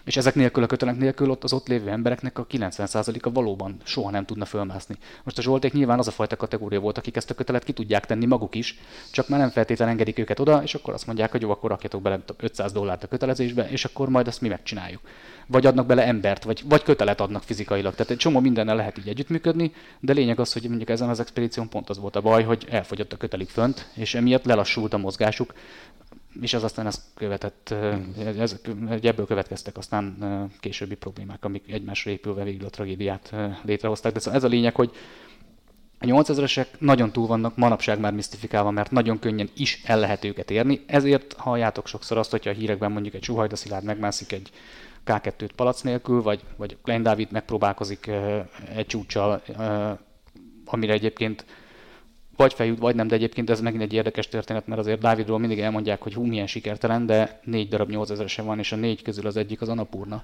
És 0.05 0.17
ezek 0.17 0.35
nélkül 0.35 0.63
a 0.63 0.67
kötelek 0.67 0.97
nélkül 0.97 1.31
ott 1.31 1.45
az 1.45 1.53
ott 1.53 1.69
lévő 1.69 1.89
embereknek 1.89 2.39
a 2.39 2.47
90%-a 2.47 3.31
valóban 3.31 3.77
soha 3.83 4.11
nem 4.11 4.25
tudna 4.25 4.45
fölmászni. 4.45 4.97
Most 5.23 5.39
a 5.39 5.43
Zsolték 5.43 5.73
nyilván 5.73 5.99
az 5.99 6.09
a 6.09 6.11
fajta 6.11 6.37
kategória 6.37 6.81
volt, 6.81 6.99
akik 6.99 7.17
ezt 7.17 7.31
a 7.31 7.35
kötelet 7.35 7.65
ki 7.65 7.73
tudják 7.73 8.07
tenni 8.07 8.27
maguk 8.27 8.55
is, 8.55 8.79
csak 9.11 9.29
már 9.29 9.41
nem 9.41 9.51
feltétlenül 9.51 9.93
engedik 9.93 10.19
őket 10.19 10.41
oda, 10.41 10.63
és 10.63 10.75
akkor 10.75 10.95
azt 10.95 11.07
mondják, 11.07 11.31
hogy 11.31 11.43
jó, 11.43 11.51
akkor 11.51 11.71
rakjatok 11.71 12.03
bele 12.03 12.21
500 12.37 12.73
dollárt 12.73 13.03
a 13.03 13.07
kötelezésbe, 13.07 13.69
és 13.71 13.85
akkor 13.85 14.09
majd 14.09 14.27
azt 14.27 14.41
mi 14.41 14.49
megcsináljuk. 14.49 15.01
Vagy 15.47 15.67
adnak 15.67 15.87
bele 15.87 16.07
embert, 16.07 16.45
vagy, 16.45 16.63
vagy 16.69 16.83
kötelet 16.83 17.21
adnak 17.21 17.43
fizikailag. 17.43 17.95
Tehát 17.95 18.13
egy 18.13 18.19
csomó 18.19 18.41
mindennel 18.41 18.77
lehet 18.77 18.99
így 18.99 19.09
együttműködni, 19.09 19.73
de 20.01 20.13
lényeg 20.13 20.41
az, 20.41 20.53
hogy 20.53 20.69
mondjuk 20.69 20.91
ezen 20.91 21.09
az 21.09 21.21
expedíción 21.21 21.69
pont 21.69 21.91
az 21.91 21.99
volt 21.99 22.17
a 22.17 22.21
baj, 22.21 22.43
hogy 22.43 22.67
elfogyott 22.71 23.13
a 23.13 23.17
kötelik 23.17 23.49
fönt, 23.49 23.89
és 23.95 24.15
emiatt 24.15 24.45
lelassult 24.45 24.95
a 24.95 24.99
mozgásuk, 24.99 25.55
és 26.41 26.55
ez 26.55 26.63
aztán 26.63 26.87
ezt 26.87 27.03
követett, 27.15 27.75
ez, 28.39 28.61
ebből 29.03 29.27
következtek 29.27 29.77
aztán 29.77 30.17
későbbi 30.61 30.95
problémák, 30.95 31.45
amik 31.45 31.73
egymásra 31.73 32.11
épülve 32.11 32.45
végül 32.45 32.67
a 32.67 32.71
tragédiát 32.71 33.35
létrehozták. 33.63 34.13
De 34.13 34.19
szóval 34.19 34.39
ez 34.39 34.45
a 34.45 34.49
lényeg, 34.49 34.75
hogy 34.75 34.91
a 35.99 36.07
8000-esek 36.07 36.67
nagyon 36.79 37.11
túl 37.13 37.27
vannak 37.27 37.57
manapság 37.57 38.01
már 38.01 38.13
misztifikálva, 38.13 38.71
mert 38.71 38.91
nagyon 38.91 39.19
könnyen 39.19 39.49
is 39.57 39.83
el 39.85 39.99
lehet 39.99 40.25
őket 40.25 40.51
érni, 40.51 40.85
ezért 40.87 41.33
halljátok 41.33 41.87
sokszor 41.87 42.19
azt, 42.19 42.31
hogyha 42.31 42.51
a 42.51 42.55
hírekben 42.55 42.93
mondjuk 42.93 43.15
egy 43.15 43.23
Suhajda 43.23 43.57
Szilárd 43.57 43.85
megmászik 43.85 44.33
egy 44.33 44.51
K2-t 45.07 45.51
palac 45.57 45.81
nélkül, 45.81 46.23
vagy, 46.23 46.41
vagy 46.57 46.77
Klein 46.83 47.03
Dávid 47.03 47.33
megpróbálkozik 47.33 48.11
egy 48.75 48.87
csúcsal, 48.87 49.43
amire 50.65 50.93
egyébként 50.93 51.45
vagy 52.37 52.55
feljut, 52.55 52.79
vagy 52.79 52.95
nem, 52.95 53.09
de 53.09 53.15
egyébként 53.15 53.51
ez 53.51 53.61
megint 53.61 53.83
egy 53.83 53.93
érdekes 53.93 54.29
történet, 54.29 54.67
mert 54.67 54.81
azért 54.81 55.01
Dávidról 55.01 55.39
mindig 55.39 55.61
elmondják, 55.61 56.03
hogy 56.03 56.15
hú, 56.15 56.25
milyen 56.25 56.47
sikertelen, 56.47 57.07
de 57.07 57.41
négy 57.45 57.69
darab 57.69 57.91
8000-ese 57.93 58.43
van, 58.45 58.59
és 58.59 58.73
a 58.73 58.77
négy 58.77 59.03
közül 59.03 59.27
az 59.27 59.37
egyik 59.37 59.61
az 59.61 59.69
Anapurna, 59.69 60.23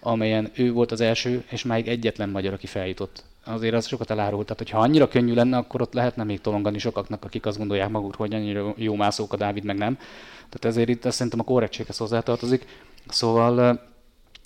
amelyen 0.00 0.50
ő 0.54 0.72
volt 0.72 0.92
az 0.92 1.00
első, 1.00 1.44
és 1.48 1.64
máig 1.64 1.88
egyetlen 1.88 2.28
magyar, 2.28 2.52
aki 2.52 2.66
feljutott. 2.66 3.24
Azért 3.44 3.74
az 3.74 3.86
sokat 3.86 4.10
elárult. 4.10 4.46
Tehát, 4.46 4.58
hogyha 4.58 4.78
annyira 4.78 5.08
könnyű 5.08 5.34
lenne, 5.34 5.56
akkor 5.56 5.80
ott 5.80 5.92
lehetne 5.92 6.24
még 6.24 6.40
tolongani 6.40 6.78
sokaknak, 6.78 7.24
akik 7.24 7.46
azt 7.46 7.58
gondolják 7.58 7.88
maguk, 7.88 8.14
hogy 8.14 8.34
annyira 8.34 8.74
jó 8.76 8.94
mászók 8.94 9.32
a 9.32 9.36
Dávid, 9.36 9.64
meg 9.64 9.76
nem. 9.76 9.94
Tehát 10.34 10.64
ezért 10.64 10.88
itt 10.88 11.04
azt 11.04 11.16
szerintem 11.16 11.40
a 11.40 11.44
korrektséghez 11.44 11.96
hozzátartozik. 11.96 12.66
Szóval 13.08 13.80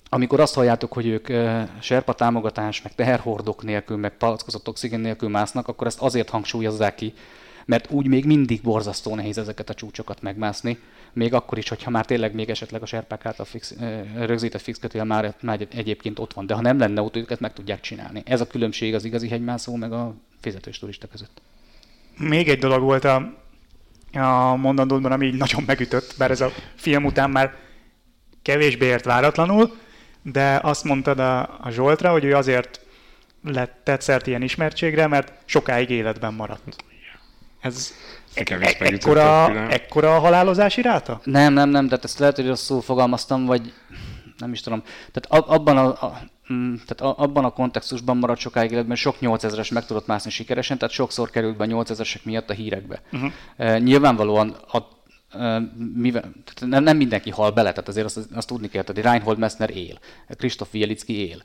amikor 0.09 0.39
azt 0.39 0.53
halljátok, 0.53 0.93
hogy 0.93 1.07
ők 1.07 1.27
serpa 1.79 2.13
támogatás, 2.13 2.81
meg 2.81 2.95
teherhordok 2.95 3.63
nélkül, 3.63 3.97
meg 3.97 4.17
palackozott 4.17 4.67
oxigén 4.67 4.99
nélkül 4.99 5.29
másznak, 5.29 5.67
akkor 5.67 5.87
ezt 5.87 6.01
azért 6.01 6.29
hangsúlyozzák 6.29 6.95
ki, 6.95 7.13
mert 7.65 7.91
úgy 7.91 8.07
még 8.07 8.25
mindig 8.25 8.61
borzasztó 8.61 9.15
nehéz 9.15 9.37
ezeket 9.37 9.69
a 9.69 9.73
csúcsokat 9.73 10.21
megmászni, 10.21 10.79
még 11.13 11.33
akkor 11.33 11.57
is, 11.57 11.69
hogyha 11.69 11.89
már 11.89 12.05
tényleg 12.05 12.33
még 12.33 12.49
esetleg 12.49 12.81
a 12.81 12.85
serpák 12.85 13.25
által 13.25 13.45
fix, 13.45 13.75
rögzített 14.15 14.61
fix 14.61 14.79
kötél 14.79 15.03
már, 15.03 15.33
már 15.41 15.67
egyébként 15.71 16.19
ott 16.19 16.33
van, 16.33 16.45
de 16.45 16.53
ha 16.53 16.61
nem 16.61 16.79
lenne 16.79 17.01
ott, 17.01 17.15
őket 17.15 17.39
meg 17.39 17.53
tudják 17.53 17.79
csinálni. 17.79 18.23
Ez 18.25 18.41
a 18.41 18.47
különbség 18.47 18.93
az 18.93 19.03
igazi 19.03 19.27
hegymászó 19.27 19.75
meg 19.75 19.91
a 19.91 20.13
fizetős 20.41 20.79
turista 20.79 21.07
között. 21.07 21.41
Még 22.17 22.49
egy 22.49 22.59
dolog 22.59 22.81
volt 22.81 23.03
a, 23.03 23.33
a 24.13 24.55
mondandódban, 24.55 25.11
ami 25.11 25.25
így 25.25 25.37
nagyon 25.37 25.63
megütött, 25.65 26.15
bár 26.17 26.31
ez 26.31 26.41
a 26.41 26.51
film 26.75 27.05
után 27.05 27.29
már 27.29 27.55
kevésbé 28.41 28.85
ért 28.85 29.05
váratlanul, 29.05 29.77
de 30.21 30.59
azt 30.63 30.83
mondtad 30.83 31.19
a, 31.19 31.39
a 31.61 31.69
Zsoltra, 31.69 32.11
hogy 32.11 32.23
ő 32.23 32.35
azért 32.35 32.81
lett 33.43 33.81
tetszert 33.83 34.27
ilyen 34.27 34.41
ismertségre, 34.41 35.07
mert 35.07 35.33
sokáig 35.45 35.89
életben 35.89 36.33
maradt. 36.33 36.75
Ez 37.61 37.93
e- 38.33 38.75
ekkora, 38.79 39.51
ekkora 39.69 40.15
a 40.15 40.19
halálozási 40.19 40.81
ráta? 40.81 41.21
Nem, 41.23 41.53
nem, 41.53 41.69
nem, 41.69 41.87
tehát 41.87 42.03
ezt 42.03 42.19
lehet, 42.19 42.35
hogy 42.35 42.47
rosszul 42.47 42.81
fogalmaztam, 42.81 43.45
vagy 43.45 43.73
nem 44.37 44.51
is 44.51 44.61
tudom. 44.61 44.83
Tehát 45.11 45.47
abban 45.49 45.77
a, 45.77 45.87
a 45.87 46.19
mm, 46.53 46.75
tehát 46.85 47.17
abban 47.17 47.45
a 47.45 47.49
kontextusban 47.49 48.17
maradt 48.17 48.39
sokáig 48.39 48.71
életben, 48.71 48.95
sok 48.95 49.15
8000-es 49.21 49.73
meg 49.73 49.85
tudott 49.85 50.07
mászni 50.07 50.31
sikeresen, 50.31 50.77
tehát 50.77 50.93
sokszor 50.93 51.29
került 51.29 51.57
be 51.57 51.65
8000-esek 51.67 52.23
miatt 52.23 52.49
a 52.49 52.53
hírekbe. 52.53 53.01
Uh-huh. 53.11 53.31
E, 53.57 53.79
nyilvánvalóan 53.79 54.49
a 54.71 54.77
mivel, 55.93 56.21
tehát 56.21 56.65
nem, 56.65 56.83
nem 56.83 56.97
mindenki 56.97 57.29
hal 57.29 57.51
bele, 57.51 57.69
tehát 57.69 57.87
azért 57.87 58.05
azt, 58.05 58.19
azt 58.33 58.47
tudni 58.47 58.69
kell, 58.69 58.83
hogy 58.85 59.01
Reinhold 59.01 59.37
Messner 59.37 59.69
él, 59.69 59.99
Kristóf 60.37 60.67
Jelicki 60.71 61.27
él. 61.27 61.43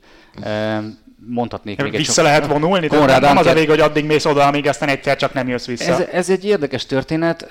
Mondhatnék 1.27 1.81
még 1.81 1.91
Vissza 1.91 2.21
egy 2.21 2.27
lehet 2.27 2.47
vonulni, 2.47 2.87
tehát 2.87 3.21
nem 3.21 3.37
az 3.37 3.47
elég, 3.47 3.69
hogy 3.69 3.79
addig 3.79 4.05
mész 4.05 4.25
oda, 4.25 4.47
amíg 4.47 4.67
aztán 4.67 4.89
egyszer 4.89 5.15
csak 5.15 5.33
nem 5.33 5.47
jössz 5.47 5.65
vissza. 5.65 5.91
Ez, 5.91 5.99
ez 6.11 6.29
egy 6.29 6.45
érdekes 6.45 6.85
történet, 6.85 7.45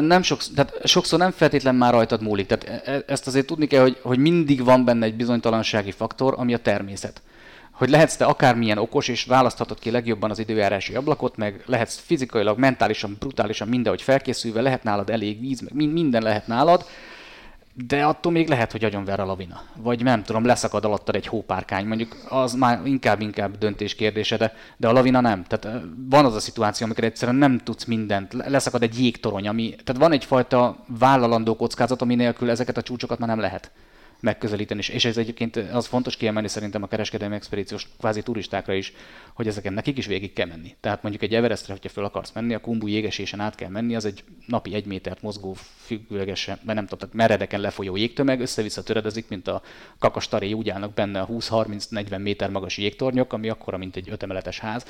nem 0.00 0.22
sokszor, 0.22 0.54
tehát 0.54 0.74
sokszor 0.84 1.18
nem 1.18 1.30
feltétlen 1.30 1.74
már 1.74 1.92
rajtad 1.92 2.22
múlik. 2.22 2.46
Tehát 2.46 2.84
e, 2.86 2.92
e, 2.92 3.02
ezt 3.06 3.26
azért 3.26 3.46
tudni 3.46 3.66
kell, 3.66 3.82
hogy, 3.82 3.98
hogy 4.02 4.18
mindig 4.18 4.64
van 4.64 4.84
benne 4.84 5.04
egy 5.04 5.14
bizonytalansági 5.14 5.90
faktor, 5.90 6.34
ami 6.36 6.54
a 6.54 6.58
természet 6.58 7.22
hogy 7.78 7.88
lehetsz 7.88 8.16
te 8.16 8.24
akármilyen 8.24 8.78
okos, 8.78 9.08
és 9.08 9.24
választhatod 9.24 9.78
ki 9.78 9.90
legjobban 9.90 10.30
az 10.30 10.38
időjárási 10.38 10.94
ablakot, 10.94 11.36
meg 11.36 11.62
lehetsz 11.66 11.98
fizikailag, 11.98 12.58
mentálisan, 12.58 13.16
brutálisan 13.18 13.68
mindenhogy 13.68 14.02
felkészülve, 14.02 14.60
lehet 14.60 14.82
nálad 14.82 15.10
elég 15.10 15.40
víz, 15.40 15.60
meg 15.60 15.92
minden 15.92 16.22
lehet 16.22 16.46
nálad, 16.46 16.84
de 17.86 18.04
attól 18.04 18.32
még 18.32 18.48
lehet, 18.48 18.72
hogy 18.72 18.84
agyonver 18.84 19.20
a 19.20 19.24
lavina. 19.24 19.62
Vagy 19.76 20.02
nem 20.02 20.22
tudom, 20.22 20.44
leszakad 20.44 20.84
alattad 20.84 21.14
egy 21.14 21.26
hópárkány, 21.26 21.86
mondjuk 21.86 22.16
az 22.28 22.54
már 22.54 22.80
inkább-inkább 22.84 23.58
döntés 23.58 23.94
kérdése, 23.94 24.36
de, 24.36 24.54
de 24.76 24.88
a 24.88 24.92
lavina 24.92 25.20
nem. 25.20 25.44
Tehát 25.44 25.80
van 26.08 26.24
az 26.24 26.34
a 26.34 26.40
szituáció, 26.40 26.86
amikor 26.86 27.04
egyszerűen 27.04 27.36
nem 27.36 27.58
tudsz 27.58 27.84
mindent, 27.84 28.32
leszakad 28.32 28.82
egy 28.82 29.00
jégtorony, 29.00 29.48
ami, 29.48 29.74
tehát 29.84 30.00
van 30.00 30.12
egyfajta 30.12 30.84
vállalandó 30.98 31.56
kockázat, 31.56 32.02
ami 32.02 32.14
nélkül 32.14 32.50
ezeket 32.50 32.76
a 32.76 32.82
csúcsokat 32.82 33.18
már 33.18 33.28
nem 33.28 33.40
lehet 33.40 33.70
megközelíteni. 34.20 34.82
És 34.92 35.04
ez 35.04 35.16
egyébként 35.16 35.56
az 35.56 35.86
fontos 35.86 36.16
kiemelni 36.16 36.48
szerintem 36.48 36.82
a 36.82 36.86
kereskedelmi 36.86 37.34
expedíciós 37.34 37.86
kvázi 37.98 38.22
turistákra 38.22 38.72
is, 38.72 38.92
hogy 39.34 39.46
ezeken 39.46 39.72
nekik 39.72 39.98
is 39.98 40.06
végig 40.06 40.32
kell 40.32 40.46
menni. 40.46 40.76
Tehát 40.80 41.02
mondjuk 41.02 41.22
egy 41.22 41.34
Everestre, 41.34 41.72
hogyha 41.72 41.88
föl 41.88 42.04
akarsz 42.04 42.32
menni, 42.32 42.54
a 42.54 42.60
Kumbu 42.60 42.86
jégesésen 42.86 43.40
át 43.40 43.54
kell 43.54 43.68
menni, 43.68 43.94
az 43.94 44.04
egy 44.04 44.24
napi 44.46 44.74
egy 44.74 44.86
métert 44.86 45.22
mozgó 45.22 45.56
függőlegesen, 45.84 46.58
mert 46.62 46.78
nem 46.78 46.86
tudom, 46.86 47.10
meredeken 47.12 47.60
lefolyó 47.60 47.96
jégtömeg, 47.96 48.40
össze-vissza 48.40 48.82
töredezik, 48.82 49.28
mint 49.28 49.48
a 49.48 49.62
kakastaré, 49.98 50.52
úgy 50.52 50.68
állnak 50.68 50.94
benne 50.94 51.20
a 51.20 51.26
20-30-40 51.26 52.22
méter 52.22 52.50
magas 52.50 52.78
jégtornyok, 52.78 53.32
ami 53.32 53.48
akkora, 53.48 53.76
mint 53.76 53.96
egy 53.96 54.08
ötemeletes 54.10 54.58
ház. 54.58 54.84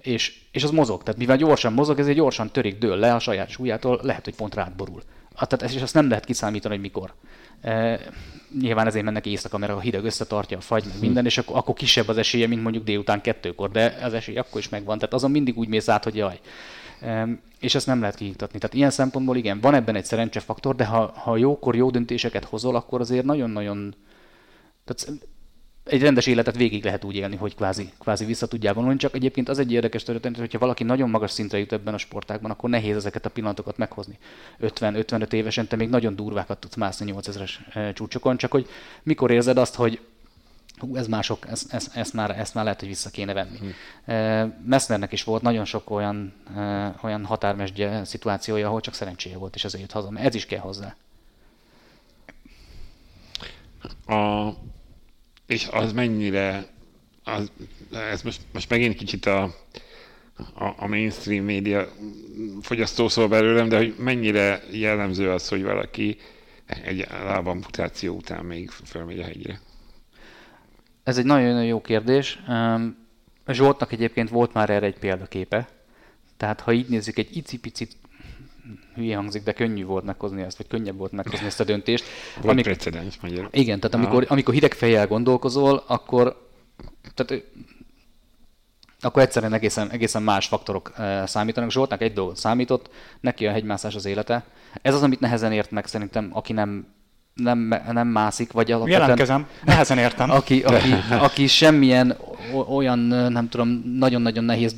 És, 0.00 0.40
és 0.52 0.64
az 0.64 0.70
mozog. 0.70 1.02
Tehát 1.02 1.18
mivel 1.18 1.36
gyorsan 1.36 1.72
mozog, 1.72 1.98
ez 1.98 2.06
egy 2.06 2.14
gyorsan 2.14 2.50
törik, 2.50 2.78
dől 2.78 2.96
le 2.96 3.14
a 3.14 3.18
saját 3.18 3.48
súlyától, 3.48 4.00
lehet, 4.02 4.24
hogy 4.24 4.34
pont 4.34 4.54
rád 4.54 4.76
borul. 4.76 5.02
Tehát 5.46 5.62
ezt, 5.62 5.74
és 5.74 5.82
azt 5.82 5.94
nem 5.94 6.08
lehet 6.08 6.24
kiszámítani, 6.24 6.74
hogy 6.74 6.82
mikor. 6.82 7.14
Nyilván 8.60 8.86
ezért 8.86 9.04
mennek 9.04 9.26
éjszaka, 9.26 9.58
mert 9.58 9.72
a 9.72 9.80
hideg 9.80 10.04
összetartja 10.04 10.56
a 10.56 10.60
fagy, 10.60 10.84
meg 10.84 11.00
minden, 11.00 11.24
és 11.24 11.38
akkor, 11.38 11.56
akkor 11.56 11.74
kisebb 11.74 12.08
az 12.08 12.16
esélye, 12.16 12.46
mint 12.46 12.62
mondjuk 12.62 12.84
délután 12.84 13.20
kettőkor, 13.20 13.70
de 13.70 13.98
az 14.02 14.12
esély 14.12 14.36
akkor 14.36 14.60
is 14.60 14.68
megvan. 14.68 14.98
Tehát 14.98 15.14
azon 15.14 15.30
mindig 15.30 15.58
úgy 15.58 15.68
mész 15.68 15.88
át, 15.88 16.04
hogy 16.04 16.16
jaj. 16.16 16.40
És 17.60 17.74
ezt 17.74 17.86
nem 17.86 18.00
lehet 18.00 18.16
kiiktatni. 18.16 18.58
Tehát 18.58 18.76
ilyen 18.76 18.90
szempontból 18.90 19.36
igen, 19.36 19.60
van 19.60 19.74
ebben 19.74 19.94
egy 19.94 20.04
szerencsefaktor, 20.04 20.74
de 20.74 20.84
ha, 20.84 21.12
ha 21.14 21.36
jókor 21.36 21.76
jó 21.76 21.90
döntéseket 21.90 22.44
hozol, 22.44 22.76
akkor 22.76 23.00
azért 23.00 23.24
nagyon-nagyon 23.24 23.94
tehát 24.84 25.22
egy 25.88 26.02
rendes 26.02 26.26
életet 26.26 26.56
végig 26.56 26.84
lehet 26.84 27.04
úgy 27.04 27.14
élni, 27.14 27.36
hogy 27.36 27.54
kvázi, 27.54 27.92
kvázi 27.98 28.24
vissza 28.24 28.46
tudjál 28.46 28.74
vonulni, 28.74 28.96
csak 28.96 29.14
egyébként 29.14 29.48
az 29.48 29.58
egy 29.58 29.72
érdekes 29.72 30.02
történet, 30.02 30.38
hogyha 30.38 30.58
valaki 30.58 30.84
nagyon 30.84 31.10
magas 31.10 31.30
szintre 31.30 31.58
jut 31.58 31.72
ebben 31.72 31.94
a 31.94 31.98
sportágban, 31.98 32.50
akkor 32.50 32.70
nehéz 32.70 32.96
ezeket 32.96 33.26
a 33.26 33.30
pillanatokat 33.30 33.76
meghozni. 33.76 34.18
50-55 34.60 35.32
évesen 35.32 35.66
te 35.66 35.76
még 35.76 35.88
nagyon 35.88 36.16
durvákat 36.16 36.58
tudsz 36.58 36.74
mászni 36.74 37.14
8000-es 37.16 37.50
eh, 37.72 37.92
csúcsokon, 37.92 38.36
csak 38.36 38.50
hogy 38.50 38.68
mikor 39.02 39.30
érzed 39.30 39.58
azt, 39.58 39.74
hogy 39.74 40.00
hú, 40.78 40.96
ez 40.96 41.06
mások, 41.06 41.48
ez, 41.48 41.66
ez, 41.70 41.90
ezt, 41.94 42.12
már, 42.12 42.38
ezt 42.38 42.54
már 42.54 42.64
lehet, 42.64 42.80
hogy 42.80 42.88
vissza 42.88 43.10
kéne 43.10 43.32
venni. 43.32 43.58
Hmm. 43.58 43.74
E, 44.14 44.44
Messnernek 44.64 45.12
is 45.12 45.24
volt 45.24 45.42
nagyon 45.42 45.64
sok 45.64 45.90
olyan, 45.90 46.32
e, 46.56 46.94
olyan 47.02 47.24
határmesdje 47.24 48.04
szituációja, 48.04 48.66
ahol 48.66 48.80
csak 48.80 48.94
szerencséje 48.94 49.36
volt, 49.36 49.54
és 49.54 49.64
azért 49.64 49.82
jött 49.82 49.92
haza. 49.92 50.18
Ez 50.18 50.34
is 50.34 50.46
kell 50.46 50.60
hozzá. 50.60 50.96
A 54.06 54.48
és 55.48 55.68
az 55.70 55.92
mennyire, 55.92 56.66
az, 57.24 57.50
ez 57.92 58.22
most, 58.22 58.40
most 58.52 58.70
megint 58.70 58.94
kicsit 58.94 59.26
a, 59.26 59.42
a, 60.54 60.74
a 60.76 60.86
mainstream 60.86 61.44
média 61.44 61.88
fogyasztó 62.62 63.08
szól 63.08 63.28
belőlem, 63.28 63.68
de 63.68 63.76
hogy 63.76 63.94
mennyire 63.98 64.62
jellemző 64.70 65.30
az, 65.30 65.48
hogy 65.48 65.62
valaki 65.62 66.16
egy 66.66 67.06
lábamputáció 67.10 68.16
után 68.16 68.44
még 68.44 68.70
fölmegy 68.70 69.20
a 69.20 69.24
hegyre? 69.24 69.60
Ez 71.02 71.18
egy 71.18 71.24
nagyon-nagyon 71.24 71.64
jó 71.64 71.80
kérdés. 71.80 72.38
Zsoltnak 73.46 73.92
egyébként 73.92 74.28
volt 74.28 74.52
már 74.52 74.70
erre 74.70 74.86
egy 74.86 74.98
példaképe. 74.98 75.68
Tehát 76.36 76.60
ha 76.60 76.72
így 76.72 76.88
nézzük, 76.88 77.18
egy 77.18 77.36
icipicit 77.36 77.96
hülye 78.94 79.16
hangzik, 79.16 79.42
de 79.42 79.52
könnyű 79.52 79.84
volt 79.84 80.04
meghozni 80.04 80.42
ezt, 80.42 80.56
vagy 80.56 80.66
könnyebb 80.66 80.96
volt 80.96 81.12
meghozni 81.12 81.46
ezt 81.46 81.60
a 81.60 81.64
döntést. 81.64 82.04
Volt 82.34 82.48
amikor, 82.48 82.72
precedens 82.72 83.18
magyarul. 83.20 83.48
Igen, 83.52 83.80
tehát 83.80 83.96
amikor, 83.96 84.24
amikor 84.28 84.54
hideg 84.54 84.72
fejjel 84.72 85.06
gondolkozol, 85.06 85.84
akkor, 85.86 86.48
tehát, 87.14 87.44
akkor 89.00 89.22
egyszerűen 89.22 89.52
egészen, 89.52 89.90
egészen 89.90 90.22
más 90.22 90.46
faktorok 90.46 90.92
számítanak. 91.24 91.70
Zsoltnak 91.70 92.02
egy 92.02 92.12
dolgot 92.12 92.36
számított, 92.36 92.90
neki 93.20 93.46
a 93.46 93.50
hegymászás 93.50 93.94
az 93.94 94.04
élete. 94.04 94.44
Ez 94.82 94.94
az, 94.94 95.02
amit 95.02 95.20
nehezen 95.20 95.52
ért 95.52 95.70
meg 95.70 95.86
szerintem, 95.86 96.30
aki 96.32 96.52
nem 96.52 96.96
nem, 97.34 97.74
nem 97.92 98.08
mászik, 98.08 98.52
vagy 98.52 98.70
alapvetően... 98.70 99.00
Jelentkezem, 99.00 99.46
nehezen 99.64 99.98
értem. 99.98 100.30
Aki, 100.30 100.62
aki, 100.62 100.92
aki 101.10 101.46
semmilyen 101.46 102.16
olyan, 102.68 102.98
nem 103.32 103.48
tudom, 103.48 103.82
nagyon-nagyon 103.98 104.44
nehéz 104.44 104.72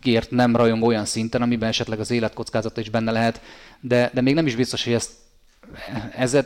dologért 0.00 0.30
nem 0.30 0.56
rajong 0.56 0.82
olyan 0.82 1.04
szinten, 1.04 1.42
amiben 1.42 1.68
esetleg 1.68 2.00
az 2.00 2.10
életkockázata 2.10 2.80
is 2.80 2.90
benne 2.90 3.10
lehet, 3.10 3.40
de, 3.80 4.10
de 4.14 4.20
még 4.20 4.34
nem 4.34 4.46
is 4.46 4.56
biztos, 4.56 4.84
hogy 4.84 4.92
ezt 4.92 5.10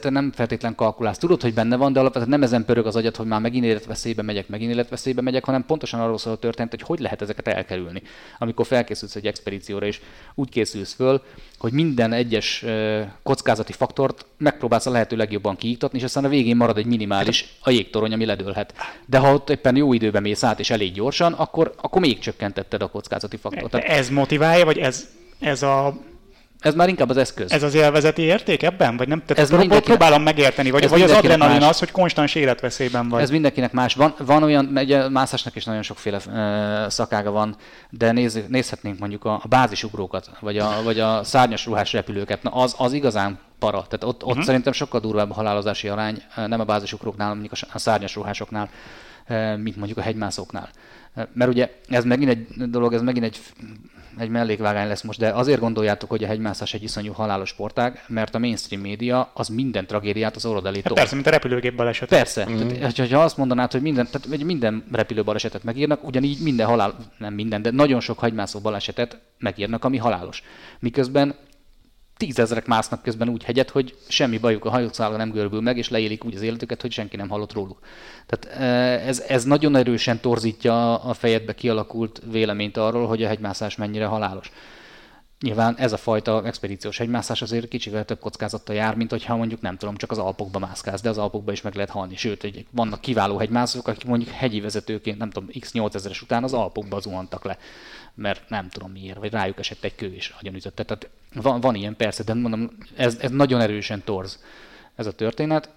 te 0.01 0.11
nem 0.11 0.33
feltétlen 0.33 0.75
kalkulálsz. 0.75 1.19
Tudod, 1.19 1.43
hogy 1.43 1.55
benne 1.55 1.77
van, 1.77 1.93
de 1.93 2.01
alapvetően 2.01 2.31
nem 2.31 2.43
ezen 2.43 2.65
pörög 2.65 2.87
az 2.87 2.97
agyad, 2.97 3.17
hogy 3.17 3.27
már 3.27 3.41
megint 3.41 3.65
életveszélybe 3.65 4.23
megyek, 4.23 4.49
megint 4.49 4.73
életveszélybe 4.73 5.21
megyek, 5.21 5.45
hanem 5.45 5.65
pontosan 5.67 6.01
arról 6.01 6.19
szól 6.19 6.33
a 6.33 6.37
történet, 6.37 6.71
hogy 6.71 6.83
hogy 6.83 6.99
lehet 6.99 7.23
ezeket 7.23 7.49
elkerülni. 7.49 8.03
Amikor 8.39 8.67
felkészülsz 8.67 9.15
egy 9.15 9.27
expedícióra, 9.27 9.87
és 9.87 10.01
úgy 10.35 10.49
készülsz 10.49 10.93
föl, 10.93 11.23
hogy 11.59 11.73
minden 11.73 12.13
egyes 12.13 12.65
kockázati 13.23 13.73
faktort 13.73 14.27
megpróbálsz 14.39 14.87
a 14.87 14.91
lehető 14.91 15.17
legjobban 15.17 15.57
kiiktatni, 15.57 15.99
és 15.99 16.05
aztán 16.05 16.25
a 16.25 16.29
végén 16.29 16.57
marad 16.57 16.79
egy 16.79 16.87
minimális 16.87 17.57
a 17.61 17.71
jégtorony, 17.71 18.13
ami 18.13 18.25
ledőlhet. 18.25 18.75
De 19.07 19.19
ha 19.19 19.33
ott 19.33 19.51
éppen 19.51 19.77
jó 19.77 19.93
időben 19.93 20.23
mész 20.23 20.43
át, 20.43 20.61
és 20.61 20.71
elég 20.71 20.93
gyorsan, 20.93 21.33
akkor, 21.33 21.75
akkor 21.77 22.01
még 22.01 22.19
csökkentetted 22.19 22.83
a 22.83 22.87
kockázati 22.87 23.37
faktort. 23.37 23.75
Ez 23.75 24.09
motiválja, 24.09 24.65
vagy 24.65 24.79
ez, 24.79 25.09
ez 25.39 25.63
a 25.63 25.95
ez 26.65 26.75
már 26.75 26.89
inkább 26.89 27.11
az 27.11 27.17
eszköz. 27.17 27.53
Ez 27.53 27.63
az 27.63 27.75
élvezeti 27.75 28.23
érték 28.23 28.63
ebben? 28.63 28.97
Vagy 28.97 29.09
nem? 29.09 29.23
Tehát 29.27 29.43
ez 29.43 29.59
prób- 29.59 29.85
próbálom 29.85 30.23
megérteni, 30.23 30.71
vagy, 30.71 30.89
vagy 30.89 31.03
az 31.03 31.11
adrenalin 31.11 31.61
más. 31.61 31.69
az, 31.69 31.79
hogy 31.79 31.91
konstans 31.91 32.35
életveszélyben 32.35 33.09
vagy. 33.09 33.23
Ez 33.23 33.31
mindenkinek 33.31 33.73
más. 33.73 33.95
Van, 33.95 34.15
van 34.19 34.43
olyan, 34.43 34.71
ugye 34.75 35.09
mászásnak 35.09 35.57
is 35.57 35.65
nagyon 35.65 35.83
sokféle 35.83 36.17
uh, 36.27 36.91
szakága 36.91 37.31
van, 37.31 37.57
de 37.91 38.13
néz, 38.13 38.41
nézhetnénk 38.49 38.99
mondjuk 38.99 39.25
a, 39.25 39.33
a 39.43 39.49
bázisugrókat, 39.49 40.31
vagy 40.41 40.59
a, 40.59 40.81
vagy 40.85 41.01
a 41.01 41.25
szárnyas 41.25 41.67
ruhás 41.67 41.93
repülőket. 41.93 42.43
Na, 42.43 42.51
az, 42.51 42.75
az 42.79 42.93
igazán 42.93 43.39
para. 43.65 43.83
Tehát 43.83 44.05
ott, 44.05 44.23
ott 44.23 44.31
uh-huh. 44.31 44.45
szerintem 44.45 44.73
sokkal 44.73 45.01
durvább 45.01 45.31
a 45.31 45.35
halálozási 45.35 45.89
arány, 45.89 46.23
nem 46.35 46.61
a 46.61 46.65
bázisugróknál, 46.65 47.29
mondjuk 47.29 47.53
a 47.73 47.79
szárnyas 47.79 48.15
ruhásoknál, 48.15 48.69
mint 49.57 49.77
mondjuk 49.77 49.99
a 49.99 50.03
hegymászóknál. 50.03 50.69
Mert 51.33 51.51
ugye 51.51 51.71
ez 51.89 52.05
megint 52.05 52.31
egy 52.31 52.71
dolog, 52.71 52.93
ez 52.93 53.03
megint 53.03 53.25
egy 53.25 53.41
egy 54.19 54.29
mellékvágány 54.29 54.89
lesz 54.89 55.03
most, 55.03 55.19
de 55.19 55.29
azért 55.29 55.61
gondoljátok, 55.61 56.11
hogy 56.11 56.25
a 56.25 56.27
hegymászás 56.27 56.75
egy 56.75 56.83
iszonyú 56.83 57.13
halálos 57.13 57.49
sportág, 57.49 58.05
mert 58.07 58.35
a 58.35 58.39
mainstream 58.39 58.83
média 58.83 59.31
az 59.35 59.49
minden 59.49 59.87
tragédiát 59.87 60.37
az 60.37 60.47
orrod 60.47 60.67
elé 60.67 60.81
hát 60.85 60.93
Persze, 60.93 61.15
mint 61.15 61.27
a 61.27 61.31
repülőgép 61.31 61.75
baleset. 61.77 62.09
Persze. 62.09 62.47
Mm. 62.51 62.69
Tehát, 62.69 63.11
ha 63.11 63.19
azt 63.19 63.37
mondanád, 63.37 63.73
hogy 63.73 63.83
minden, 63.83 64.09
tehát 64.11 64.43
minden 64.45 64.85
repülő 64.93 65.23
balesetet 65.23 65.65
megírnak, 65.65 66.05
ugyanígy 66.05 66.39
minden 66.41 66.67
halál, 66.67 66.95
nem 67.19 67.35
minden, 67.35 67.63
de 67.63 67.71
nagyon 67.71 68.01
sok 68.01 68.21
hegymászó 68.21 68.61
balesetet 68.61 69.19
megírnak, 69.39 69.85
ami 69.85 69.97
halálos. 69.97 70.43
Miközben 70.79 71.35
tízezrek 72.17 72.67
másznak 72.67 73.03
közben 73.03 73.29
úgy 73.29 73.45
hegyet, 73.45 73.71
hogy 73.71 73.97
semmi 74.09 74.39
bajuk 74.39 74.65
a 74.65 74.71
hajószállal 74.71 75.17
nem 75.17 75.31
görbül 75.31 75.61
meg, 75.61 75.77
és 75.79 75.89
leélik 75.89 76.25
úgy 76.25 76.35
az 76.35 76.43
életüket, 76.43 76.81
hogy 76.81 76.93
senki 76.93 77.17
nem 77.17 77.29
hallott 77.29 77.53
róluk. 77.53 77.79
Tehát 78.27 78.61
e, 78.61 78.65
ez, 79.09 79.21
ez 79.21 79.45
nagyon 79.45 79.77
erősen 79.77 80.21
torzítja 80.21 80.99
a 80.99 81.15
fejedbe 81.15 81.55
kialakult 81.55 82.23
véleményt 82.31 82.77
arról, 82.77 83.07
hogy 83.07 83.23
a 83.23 83.27
hegymászás 83.27 83.77
mennyire 83.77 84.07
halálos. 84.07 84.53
Nyilván 85.41 85.77
ez 85.77 85.93
a 85.93 85.97
fajta 85.97 86.43
expedíciós 86.45 86.99
hegymászás 86.99 87.43
azért 87.43 87.69
kicsivel 87.69 88.05
több 88.05 88.19
kockázattal 88.19 88.75
jár, 88.75 88.95
mint 88.95 89.11
hogyha 89.11 89.37
mondjuk 89.37 89.61
nem 89.61 89.77
tudom, 89.77 89.97
csak 89.97 90.11
az 90.11 90.19
Alpokba 90.19 90.59
mászkálsz, 90.59 91.01
de 91.01 91.09
az 91.09 91.19
Alpokba 91.19 91.53
is 91.53 91.63
meg 91.63 91.75
lehet 91.75 91.91
halni. 91.91 92.17
Sőt, 92.17 92.41
hogy 92.41 92.67
vannak 92.71 93.01
kiváló 93.01 93.37
hegymászók, 93.37 93.89
akik 93.89 94.05
mondjuk 94.05 94.31
hegyi 94.31 94.61
vezetőként, 94.61 95.19
nem 95.19 95.31
tudom, 95.31 95.49
x8000-es 95.53 96.23
után 96.23 96.45
az 96.45 96.53
Alpokba 96.53 97.01
zuhantak 97.01 97.45
le 97.45 97.59
mert 98.15 98.49
nem 98.49 98.69
tudom 98.69 98.91
miért, 98.91 99.19
vagy 99.19 99.33
rájuk 99.33 99.59
esett 99.59 99.85
egy 99.85 99.95
kő 99.95 100.15
és 100.15 100.35
agyon 100.41 100.55
ütötte. 100.55 100.85
Tehát 100.85 101.09
van, 101.35 101.61
van 101.61 101.75
ilyen 101.75 101.97
persze, 101.97 102.23
de 102.23 102.35
mondom, 102.35 102.71
ez, 102.97 103.17
ez 103.21 103.31
nagyon 103.31 103.61
erősen 103.61 104.03
torz 104.05 104.39
ez 104.95 105.07
a 105.07 105.13
történet. 105.13 105.69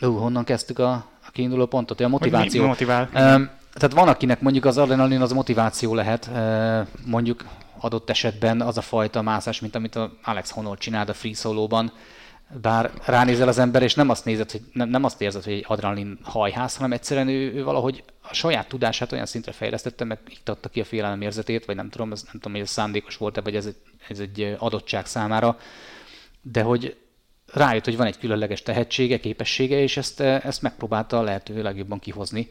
Ú, 0.00 0.16
honnan 0.16 0.44
kezdtük 0.44 0.78
a, 0.78 0.92
a 1.26 1.30
kiinduló 1.32 1.66
pontot? 1.66 2.00
A 2.00 2.08
motiváció. 2.08 2.62
Mi 2.62 2.68
motivál? 2.68 3.02
Um, 3.02 3.50
tehát 3.72 3.92
van, 3.92 4.08
akinek 4.08 4.40
mondjuk 4.40 4.64
az 4.64 4.78
adrenalin 4.78 5.20
az 5.20 5.32
motiváció 5.32 5.94
lehet, 5.94 6.30
mondjuk 7.04 7.44
adott 7.80 8.10
esetben 8.10 8.60
az 8.60 8.76
a 8.76 8.80
fajta 8.80 9.22
mászás, 9.22 9.60
mint 9.60 9.74
amit 9.74 9.96
a 9.96 10.12
Alex 10.22 10.50
Honnold 10.50 10.78
csinált 10.78 11.08
a 11.08 11.14
free 11.14 11.34
solo-ban, 11.34 11.92
bár 12.60 12.90
ránézel 13.06 13.48
az 13.48 13.58
ember, 13.58 13.82
és 13.82 13.94
nem 13.94 14.08
azt 14.08 14.24
nézed, 14.24 14.50
hogy 14.50 14.60
nem, 14.72 14.88
nem 14.88 15.04
azt 15.04 15.20
érzed, 15.20 15.44
hogy 15.44 15.52
egy 15.52 15.64
adrenalin 15.68 16.18
hajház, 16.22 16.76
hanem 16.76 16.92
egyszerűen 16.92 17.28
ő, 17.28 17.52
ő, 17.54 17.64
valahogy 17.64 18.04
a 18.20 18.34
saját 18.34 18.68
tudását 18.68 19.12
olyan 19.12 19.26
szintre 19.26 19.52
fejlesztette, 19.52 20.04
meg 20.04 20.18
iktatta 20.28 20.68
ki 20.68 20.80
a 20.80 20.84
félelem 20.84 21.20
érzetét, 21.20 21.64
vagy 21.64 21.76
nem 21.76 21.88
tudom, 21.88 22.12
ez, 22.12 22.22
nem 22.22 22.32
tudom, 22.32 22.52
hogy 22.52 22.60
ez 22.60 22.70
szándékos 22.70 23.16
volt-e, 23.16 23.40
vagy 23.40 23.56
ez 23.56 23.66
egy, 23.66 23.76
ez 24.08 24.18
egy 24.18 24.56
adottság 24.58 25.06
számára, 25.06 25.58
de 26.42 26.62
hogy 26.62 26.96
rájött, 27.52 27.84
hogy 27.84 27.96
van 27.96 28.06
egy 28.06 28.18
különleges 28.18 28.62
tehetsége, 28.62 29.20
képessége, 29.20 29.78
és 29.78 29.96
ezt, 29.96 30.20
ezt 30.20 30.62
megpróbálta 30.62 31.18
a 31.18 31.22
lehető 31.22 31.62
legjobban 31.62 31.98
kihozni. 31.98 32.50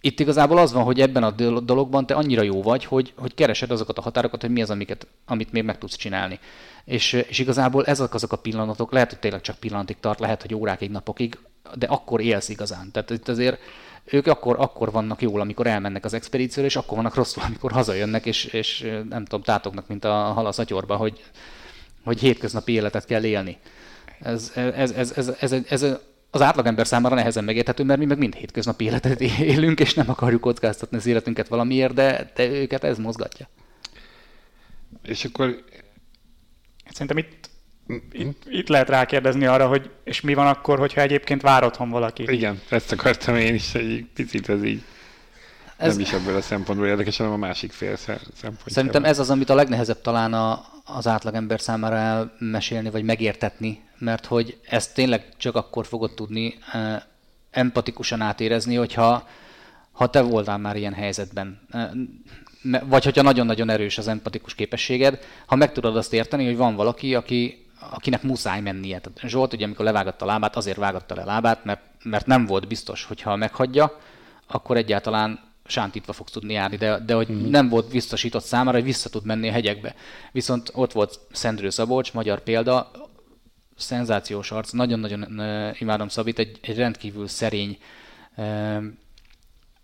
Itt 0.00 0.20
igazából 0.20 0.58
az 0.58 0.72
van, 0.72 0.84
hogy 0.84 1.00
ebben 1.00 1.22
a 1.22 1.30
dologban 1.60 2.06
te 2.06 2.14
annyira 2.14 2.42
jó 2.42 2.62
vagy, 2.62 2.84
hogy, 2.84 3.12
hogy 3.16 3.34
keresed 3.34 3.70
azokat 3.70 3.98
a 3.98 4.02
határokat, 4.02 4.40
hogy 4.40 4.50
mi 4.50 4.62
az, 4.62 4.70
amiket, 4.70 5.06
amit 5.26 5.52
még 5.52 5.64
meg 5.64 5.78
tudsz 5.78 5.96
csinálni. 5.96 6.38
És, 6.84 7.12
és 7.12 7.38
igazából 7.38 7.84
ezek 7.84 8.14
azok 8.14 8.32
a 8.32 8.36
pillanatok, 8.36 8.92
lehet, 8.92 9.10
hogy 9.10 9.18
tényleg 9.18 9.40
csak 9.40 9.56
pillanatig 9.56 9.96
tart, 10.00 10.20
lehet, 10.20 10.42
hogy 10.42 10.54
órákig, 10.54 10.90
napokig, 10.90 11.38
de 11.74 11.86
akkor 11.86 12.20
élsz 12.20 12.48
igazán. 12.48 12.90
Tehát 12.90 13.10
itt 13.10 13.28
azért 13.28 13.60
ők 14.04 14.26
akkor, 14.26 14.56
akkor 14.58 14.90
vannak 14.90 15.22
jól, 15.22 15.40
amikor 15.40 15.66
elmennek 15.66 16.04
az 16.04 16.14
expedícióra, 16.14 16.68
és 16.68 16.76
akkor 16.76 16.96
vannak 16.96 17.14
rosszul, 17.14 17.42
amikor 17.42 17.72
hazajönnek, 17.72 18.26
és, 18.26 18.44
és 18.44 18.80
nem 19.08 19.24
tudom, 19.24 19.42
tátognak, 19.42 19.88
mint 19.88 20.04
a 20.04 20.12
hal 20.12 20.46
a 20.46 20.52
szatyorba, 20.52 20.96
hogy, 20.96 21.24
hogy 22.04 22.20
hétköznapi 22.20 22.72
életet 22.72 23.04
kell 23.04 23.24
élni. 23.24 23.58
Ez, 24.20 24.52
ez, 24.54 24.90
ez, 24.90 25.10
ez, 25.10 25.28
ez, 25.38 25.52
ez, 25.52 25.62
ez 25.68 25.98
az 26.30 26.42
átlagember 26.42 26.86
számára 26.86 27.14
nehezen 27.14 27.44
megérthető, 27.44 27.84
mert 27.84 27.98
mi 27.98 28.04
meg 28.04 28.18
mind 28.18 28.34
hétköznapi 28.34 28.84
életet 28.84 29.20
élünk, 29.54 29.80
és 29.80 29.94
nem 29.94 30.10
akarjuk 30.10 30.40
kockáztatni 30.40 30.96
az 30.96 31.06
életünket 31.06 31.48
valamiért, 31.48 31.94
de, 31.94 32.32
de 32.34 32.46
őket 32.48 32.84
ez 32.84 32.98
mozgatja. 32.98 33.48
És 35.02 35.24
akkor 35.24 35.64
Szerintem 36.90 37.18
itt, 37.18 37.50
itt, 38.12 38.42
itt 38.46 38.68
lehet 38.68 38.88
rákérdezni 38.88 39.46
arra, 39.46 39.68
hogy 39.68 39.90
és 40.04 40.20
mi 40.20 40.34
van 40.34 40.46
akkor, 40.46 40.78
hogyha 40.78 41.00
egyébként 41.00 41.42
vár 41.42 41.64
otthon 41.64 41.90
valaki. 41.90 42.22
Igen, 42.26 42.60
ezt 42.68 42.92
akartam 42.92 43.36
én 43.36 43.54
is, 43.54 43.74
egy 43.74 44.06
picit 44.14 44.48
ez 44.48 44.64
így 44.64 44.82
ez... 45.76 45.92
nem 45.92 46.00
is 46.00 46.12
ebből 46.12 46.36
a 46.36 46.40
szempontból 46.40 46.88
érdekes, 46.88 47.16
hanem 47.16 47.32
a 47.32 47.36
másik 47.36 47.72
fél 47.72 47.96
szempontjából. 47.96 48.58
Szerintem 48.66 49.04
ez 49.04 49.18
az, 49.18 49.30
amit 49.30 49.50
a 49.50 49.54
legnehezebb 49.54 50.00
talán 50.00 50.34
a, 50.34 50.64
az 50.94 51.06
átlagember 51.06 51.60
számára 51.60 51.96
elmesélni, 51.96 52.90
vagy 52.90 53.04
megértetni, 53.04 53.82
mert 53.98 54.26
hogy 54.26 54.60
ezt 54.68 54.94
tényleg 54.94 55.28
csak 55.36 55.56
akkor 55.56 55.86
fogod 55.86 56.14
tudni 56.14 56.54
eh, 56.72 57.02
empatikusan 57.50 58.20
átérezni, 58.20 58.74
hogyha 58.74 59.28
ha 59.92 60.10
te 60.10 60.20
voltál 60.20 60.58
már 60.58 60.76
ilyen 60.76 60.94
helyzetben. 60.94 61.60
Eh, 61.70 61.90
vagy 62.84 63.04
hogyha 63.04 63.22
nagyon-nagyon 63.22 63.70
erős 63.70 63.98
az 63.98 64.08
empatikus 64.08 64.54
képességed, 64.54 65.18
ha 65.46 65.56
meg 65.56 65.72
tudod 65.72 65.96
azt 65.96 66.12
érteni, 66.12 66.44
hogy 66.44 66.56
van 66.56 66.74
valaki, 66.74 67.14
aki, 67.14 67.66
akinek 67.90 68.22
muszáj 68.22 68.60
mennie. 68.60 68.98
Tehát 68.98 69.30
Zsolt 69.30 69.52
ugye, 69.52 69.64
amikor 69.64 69.84
levágatta 69.84 70.24
a 70.24 70.28
lábát, 70.28 70.56
azért 70.56 70.76
vágatta 70.76 71.14
le 71.14 71.24
lábát, 71.24 71.64
mert, 71.64 71.80
mert 72.02 72.26
nem 72.26 72.46
volt 72.46 72.68
biztos, 72.68 73.04
hogy 73.04 73.22
ha 73.22 73.36
meghagyja, 73.36 73.98
akkor 74.46 74.76
egyáltalán 74.76 75.47
sántítva 75.68 76.12
fogsz 76.12 76.32
tudni 76.32 76.52
járni, 76.52 76.76
de, 76.76 76.98
de 76.98 77.14
hogy 77.14 77.30
mm. 77.30 77.50
nem 77.50 77.68
volt 77.68 77.88
biztosított 77.88 78.44
számára, 78.44 78.76
hogy 78.76 78.86
vissza 78.86 79.08
tud 79.08 79.24
menni 79.24 79.48
a 79.48 79.52
hegyekbe. 79.52 79.94
Viszont 80.32 80.70
ott 80.74 80.92
volt 80.92 81.20
Szendrő 81.32 81.70
Szabolcs, 81.70 82.12
magyar 82.12 82.40
példa, 82.40 82.90
szenzációs 83.76 84.50
arc, 84.50 84.70
nagyon-nagyon 84.70 85.22
uh, 85.22 85.80
imádom 85.80 86.08
Szabit, 86.08 86.38
egy, 86.38 86.58
egy 86.62 86.76
rendkívül 86.76 87.28
szerény 87.28 87.78
uh, 88.36 88.84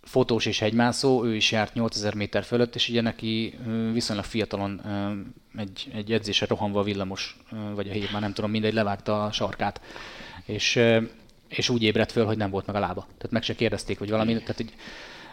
fotós 0.05 0.47
és 0.47 0.59
hegymászó, 0.59 1.25
ő 1.25 1.35
is 1.35 1.53
járt 1.53 1.75
8000 1.75 2.15
méter 2.15 2.45
fölött, 2.45 2.75
és 2.75 2.89
ugye 2.89 3.01
neki 3.01 3.59
viszonylag 3.93 4.25
fiatalon 4.25 4.81
egy, 5.57 5.89
egy 5.93 6.13
edzése 6.13 6.47
rohanva 6.47 6.81
a 6.81 6.83
villamos, 6.83 7.37
vagy 7.75 7.89
a 7.89 7.93
hír, 7.93 8.09
már 8.13 8.21
nem 8.21 8.33
tudom, 8.33 8.51
mindegy, 8.51 8.73
levágta 8.73 9.25
a 9.25 9.33
sarkát. 9.33 9.81
És, 10.45 10.81
és 11.49 11.69
úgy 11.69 11.83
ébredt 11.83 12.13
föl, 12.13 12.25
hogy 12.25 12.37
nem 12.37 12.51
volt 12.51 12.67
meg 12.67 12.77
a 12.77 12.79
lába. 12.79 13.01
Tehát 13.01 13.31
meg 13.31 13.43
se 13.43 13.55
kérdezték, 13.55 13.99
hogy 13.99 14.11
valami, 14.11 14.33
tehát 14.33 14.61
így, 14.61 14.75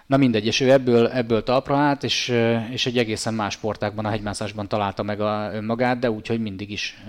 Na 0.05 0.17
mindegy, 0.17 0.45
és 0.45 0.59
ő 0.59 0.71
ebből, 0.71 1.07
ebből 1.07 1.43
talpra 1.43 1.77
állt, 1.77 2.03
és, 2.03 2.33
és 2.69 2.85
egy 2.85 2.97
egészen 2.97 3.33
más 3.33 3.53
sportákban, 3.53 4.05
a 4.05 4.09
hegymászásban 4.09 4.67
találta 4.67 5.03
meg 5.03 5.21
a 5.21 5.49
önmagát, 5.53 5.99
de 5.99 6.11
úgy, 6.11 6.27
hogy 6.27 6.41
mindig 6.41 6.71
is 6.71 7.03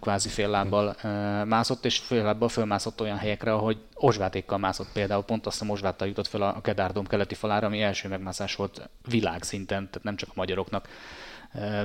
kvázi 0.00 0.28
fél 0.28 0.48
lábbal 0.48 0.96
mászott, 1.44 1.84
és 1.84 1.98
fél 1.98 2.22
lábbal 2.22 2.48
fölmászott 2.48 3.00
olyan 3.00 3.16
helyekre, 3.16 3.52
ahogy 3.52 3.78
osvátékkal 3.94 4.58
mászott 4.58 4.92
például, 4.92 5.22
pont 5.22 5.46
azt 5.46 5.62
a 5.62 5.66
osváttal 5.66 6.08
jutott 6.08 6.26
fel 6.26 6.42
a 6.42 6.60
Kedárdom 6.60 7.06
keleti 7.06 7.34
falára, 7.34 7.66
ami 7.66 7.82
első 7.82 8.08
megmászás 8.08 8.54
volt 8.54 8.88
világszinten, 9.08 9.84
tehát 9.86 10.02
nem 10.02 10.16
csak 10.16 10.28
a 10.28 10.34
magyaroknak 10.36 10.88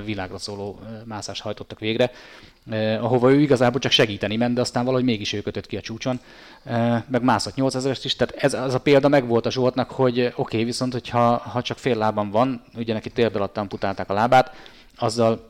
világra 0.05 0.37
szóló 0.37 0.79
mászást 1.05 1.41
hajtottak 1.41 1.79
végre, 1.79 2.11
ahova 2.99 3.31
ő 3.31 3.41
igazából 3.41 3.79
csak 3.79 3.91
segíteni 3.91 4.35
ment, 4.35 4.53
de 4.53 4.61
aztán 4.61 4.85
valahogy 4.85 5.05
mégis 5.05 5.33
ő 5.33 5.41
kötött 5.41 5.67
ki 5.67 5.77
a 5.77 5.81
csúcson, 5.81 6.19
meg 7.07 7.23
mászott 7.23 7.55
8000 7.55 7.97
is, 8.03 8.15
tehát 8.15 8.35
ez 8.35 8.53
az 8.53 8.73
a 8.73 8.79
példa 8.79 9.07
megvolt 9.07 9.45
a 9.45 9.51
Zsoltnak, 9.51 9.91
hogy 9.91 10.19
oké, 10.19 10.33
okay, 10.35 10.63
viszont 10.63 10.93
hogyha 10.93 11.37
ha 11.37 11.61
csak 11.61 11.77
fél 11.77 11.97
lábam 11.97 12.31
van, 12.31 12.63
ugye 12.75 12.93
neki 12.93 13.09
térd 13.09 13.35
alatt 13.35 13.57
amputálták 13.57 14.09
a 14.09 14.13
lábát, 14.13 14.55
azzal 14.97 15.49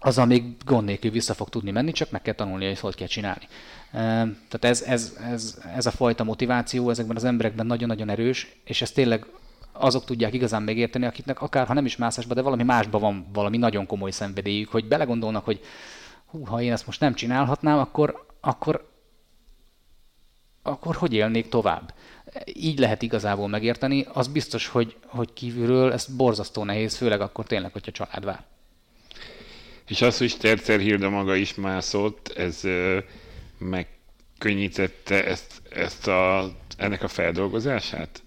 azzal 0.00 0.26
még 0.26 0.44
gond 0.64 0.84
nélkül 0.84 1.10
vissza 1.10 1.34
fog 1.34 1.48
tudni 1.48 1.70
menni, 1.70 1.92
csak 1.92 2.10
meg 2.10 2.22
kell 2.22 2.34
tanulni, 2.34 2.66
hogy 2.66 2.80
hogy 2.80 2.94
kell 2.94 3.06
csinálni. 3.06 3.48
Tehát 3.90 4.64
ez, 4.64 4.82
ez, 4.82 5.16
ez, 5.30 5.58
ez 5.76 5.86
a 5.86 5.90
fajta 5.90 6.24
motiváció 6.24 6.90
ezekben 6.90 7.16
az 7.16 7.24
emberekben 7.24 7.66
nagyon-nagyon 7.66 8.08
erős, 8.08 8.56
és 8.64 8.82
ez 8.82 8.90
tényleg 8.90 9.26
azok 9.78 10.04
tudják 10.04 10.34
igazán 10.34 10.62
megérteni, 10.62 11.06
akiknek 11.06 11.42
akár 11.42 11.66
ha 11.66 11.74
nem 11.74 11.84
is 11.84 11.96
mászásban, 11.96 12.36
de 12.36 12.42
valami 12.42 12.62
másban 12.62 13.00
van 13.00 13.26
valami 13.32 13.56
nagyon 13.56 13.86
komoly 13.86 14.10
szenvedélyük, 14.10 14.70
hogy 14.70 14.88
belegondolnak, 14.88 15.44
hogy 15.44 15.60
hú, 16.26 16.44
ha 16.44 16.62
én 16.62 16.72
ezt 16.72 16.86
most 16.86 17.00
nem 17.00 17.14
csinálhatnám, 17.14 17.78
akkor, 17.78 18.26
akkor, 18.40 18.90
akkor 20.62 20.94
hogy 20.94 21.12
élnék 21.12 21.48
tovább? 21.48 21.94
Így 22.44 22.78
lehet 22.78 23.02
igazából 23.02 23.48
megérteni. 23.48 24.06
Az 24.12 24.28
biztos, 24.28 24.66
hogy, 24.66 24.96
hogy 25.06 25.32
kívülről 25.32 25.92
ez 25.92 26.06
borzasztó 26.06 26.64
nehéz, 26.64 26.96
főleg 26.96 27.20
akkor 27.20 27.46
tényleg, 27.46 27.72
hogyha 27.72 27.92
család 27.92 28.24
vár. 28.24 28.44
És 29.86 30.02
az, 30.02 30.18
hogy 30.18 30.30
Stercer 30.30 30.80
Hilda 30.80 31.10
maga 31.10 31.34
is 31.34 31.54
mászott, 31.54 32.28
ez 32.28 32.60
megkönnyítette 33.58 35.24
ezt, 35.24 35.62
ezt 35.70 36.06
a, 36.06 36.52
ennek 36.76 37.02
a 37.02 37.08
feldolgozását? 37.08 38.22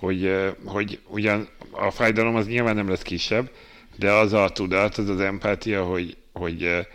Hogy, 0.00 0.52
hogy 0.64 0.98
ugyan 1.08 1.48
a 1.70 1.90
fájdalom 1.90 2.34
az 2.34 2.46
nyilván 2.46 2.74
nem 2.74 2.88
lesz 2.88 3.02
kisebb, 3.02 3.50
de 3.96 4.12
az 4.12 4.32
a 4.32 4.48
tudat, 4.48 4.96
az 4.96 5.08
az 5.08 5.20
empátia, 5.20 5.84
hogy, 5.84 6.16
hogy, 6.32 6.86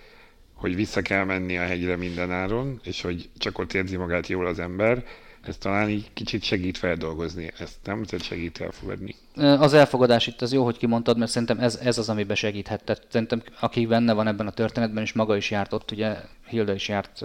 hogy 0.54 0.76
vissza 0.76 1.02
kell 1.02 1.24
menni 1.24 1.58
a 1.58 1.66
hegyre 1.66 1.96
mindenáron, 1.96 2.80
és 2.84 3.02
hogy 3.02 3.30
csak 3.38 3.60
ott 3.60 3.74
érzi 3.74 3.96
magát 3.96 4.28
jól 4.28 4.46
az 4.46 4.60
ember, 4.60 5.06
ez 5.48 5.58
talán 5.58 5.90
így 5.90 6.14
kicsit 6.14 6.44
segít 6.44 6.78
feldolgozni, 6.78 7.52
ezt 7.60 7.78
nem 7.84 8.04
ez 8.12 8.24
segít 8.24 8.62
elfogadni. 8.62 9.16
Az 9.36 9.74
elfogadás 9.74 10.28
itt 10.28 10.42
az 10.42 10.54
jó, 10.54 10.64
hogy 10.64 10.78
kimondtad, 10.78 11.18
mert 11.18 11.32
szerintem 11.32 11.60
ez, 11.60 11.76
ez 11.76 11.98
az, 11.98 12.10
amiben 12.10 12.36
segíthet. 12.36 12.84
Tehát 12.84 13.08
szerintem 13.10 13.44
aki 13.60 13.86
benne 13.86 14.14
van 14.14 14.28
ebben 14.28 14.48
a 14.48 14.52
történetben, 14.52 15.04
és 15.04 15.14
maga 15.14 15.36
is 15.36 15.52
járt 15.52 15.74
ott, 15.74 15.92
ugye 15.92 16.16
Hilda 16.48 16.74
is 16.74 16.88
járt, 16.88 17.22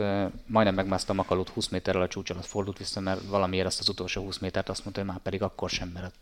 majdnem 0.47 0.75
megmászta 0.75 1.13
a 1.13 1.17
makalut 1.17 1.49
20 1.49 1.69
méterrel 1.69 2.03
a 2.03 2.09
csúcs 2.09 2.31
alatt 2.31 2.47
fordult 2.47 2.79
vissza, 2.79 3.01
mert 3.01 3.21
valamiért 3.29 3.67
ezt 3.67 3.81
az 3.81 3.89
utolsó 3.89 4.23
20 4.23 4.39
métert 4.39 4.69
azt 4.69 4.83
mondta, 4.83 5.01
hogy 5.01 5.11
már 5.11 5.21
pedig 5.23 5.43
akkor 5.43 5.71
sem, 5.71 5.89
mert 5.89 6.15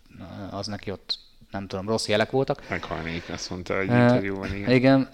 az 0.50 0.66
neki 0.66 0.90
ott 0.90 1.18
nem 1.50 1.66
tudom, 1.66 1.88
rossz 1.88 2.08
jelek 2.08 2.30
voltak. 2.30 2.68
Meghalnék, 2.68 3.28
azt 3.28 3.50
mondta 3.50 3.78
egy 3.78 3.88
interjúban, 3.88 4.54
igen. 4.54 4.70
Igen, 4.70 5.08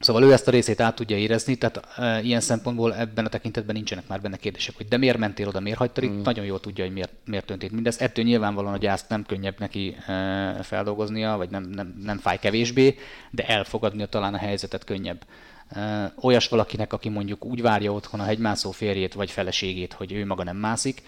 Szóval 0.00 0.22
ő 0.22 0.32
ezt 0.32 0.48
a 0.48 0.50
részét 0.50 0.80
át 0.80 0.94
tudja 0.94 1.16
érezni, 1.16 1.56
tehát 1.56 1.80
e, 1.96 2.20
ilyen 2.22 2.40
szempontból 2.40 2.94
ebben 2.94 3.24
a 3.24 3.28
tekintetben 3.28 3.74
nincsenek 3.74 4.08
már 4.08 4.20
benne 4.20 4.36
kérdések, 4.36 4.76
hogy 4.76 4.88
de 4.88 4.96
miért 4.96 5.18
mentél 5.18 5.48
oda, 5.48 5.60
miért 5.60 5.78
hagytad 5.78 6.04
itt, 6.04 6.10
mm. 6.10 6.20
nagyon 6.22 6.44
jól 6.44 6.60
tudja, 6.60 6.84
hogy 6.84 6.92
miért, 6.92 7.12
miért 7.24 7.46
történt 7.46 7.72
mindez. 7.72 8.00
Ettől 8.00 8.24
nyilvánvalóan 8.24 8.74
a 8.74 8.78
gyászt 8.78 9.08
nem 9.08 9.24
könnyebb 9.26 9.58
neki 9.58 9.96
e, 10.06 10.62
feldolgoznia, 10.62 11.36
vagy 11.36 11.50
nem, 11.50 11.62
nem, 11.62 11.94
nem 12.02 12.18
fáj 12.18 12.38
kevésbé, 12.38 12.98
de 13.30 13.46
elfogadnia 13.46 14.06
talán 14.06 14.34
a 14.34 14.38
helyzetet 14.38 14.84
könnyebb. 14.84 15.24
E, 15.68 16.12
olyas 16.20 16.48
valakinek, 16.48 16.92
aki 16.92 17.08
mondjuk 17.08 17.44
úgy 17.44 17.62
várja 17.62 17.92
otthon 17.92 18.20
a 18.20 18.24
hegymászó 18.24 18.70
férjét 18.70 19.14
vagy 19.14 19.30
feleségét, 19.30 19.92
hogy 19.92 20.12
ő 20.12 20.26
maga 20.26 20.44
nem 20.44 20.56
mászik, 20.56 21.02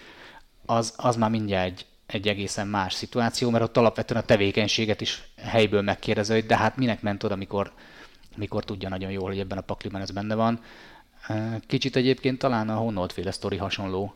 az, 0.65 0.93
az 0.97 1.15
már 1.15 1.29
mindjárt 1.29 1.71
egy, 1.71 1.85
egy 2.05 2.27
egészen 2.27 2.67
más 2.67 2.93
szituáció, 2.93 3.49
mert 3.49 3.63
ott 3.63 3.77
alapvetően 3.77 4.21
a 4.21 4.25
tevékenységet 4.25 5.01
is 5.01 5.23
helyből 5.37 5.81
megkérdező, 5.81 6.33
hogy 6.33 6.45
de 6.45 6.57
hát 6.57 6.77
minek 6.77 7.01
ment 7.01 7.23
oda, 7.23 7.33
amikor 7.33 7.71
mikor 8.35 8.63
tudja 8.63 8.89
nagyon 8.89 9.11
jól, 9.11 9.27
hogy 9.27 9.39
ebben 9.39 9.57
a 9.57 9.61
pakliban 9.61 10.01
ez 10.01 10.11
benne 10.11 10.35
van. 10.35 10.59
Kicsit 11.67 11.95
egyébként 11.95 12.39
talán 12.39 12.69
a 12.69 12.75
Honnold 12.75 13.11
féle 13.11 13.31
sztori 13.31 13.57
hasonló, 13.57 14.13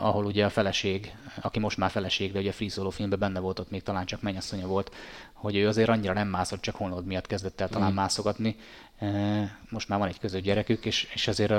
ahol 0.00 0.24
ugye 0.24 0.44
a 0.44 0.50
feleség, 0.50 1.14
aki 1.40 1.58
most 1.58 1.76
már 1.76 1.90
feleség, 1.90 2.32
de 2.32 2.38
ugye 2.38 2.50
a 2.50 2.52
Free 2.52 2.68
Solo 2.68 2.90
filmben 2.90 3.18
benne 3.18 3.40
volt, 3.40 3.58
ott 3.58 3.70
még 3.70 3.82
talán 3.82 4.06
csak 4.06 4.22
mennyasszonya 4.22 4.66
volt, 4.66 4.94
hogy 5.32 5.56
ő 5.56 5.68
azért 5.68 5.88
annyira 5.88 6.12
nem 6.12 6.28
mászott, 6.28 6.60
csak 6.60 6.76
Honnold 6.76 7.06
miatt 7.06 7.26
kezdett 7.26 7.60
el 7.60 7.68
talán 7.68 7.92
mm. 7.92 7.94
mászogatni. 7.94 8.56
Most 9.68 9.88
már 9.88 9.98
van 9.98 10.08
egy 10.08 10.18
közös 10.18 10.42
gyerekük, 10.42 10.84
és, 10.84 11.08
és 11.14 11.28
azért 11.28 11.50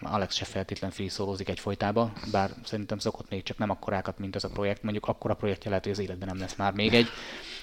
Alex 0.00 0.34
se 0.34 0.44
feltétlen 0.44 0.92
egy 0.96 1.48
egyfolytában, 1.48 2.12
bár 2.30 2.50
szerintem 2.64 2.98
szokott 2.98 3.30
még 3.30 3.42
csak 3.42 3.58
nem 3.58 3.70
akkorákat, 3.70 4.18
mint 4.18 4.36
ez 4.36 4.44
a 4.44 4.48
projekt. 4.48 4.82
Mondjuk 4.82 5.06
akkora 5.06 5.34
projektje 5.34 5.68
lehet, 5.68 5.84
hogy 5.84 5.92
az 5.92 5.98
életben 5.98 6.28
nem 6.28 6.38
lesz 6.38 6.56
már 6.56 6.72
még 6.72 6.94
egy 6.94 7.06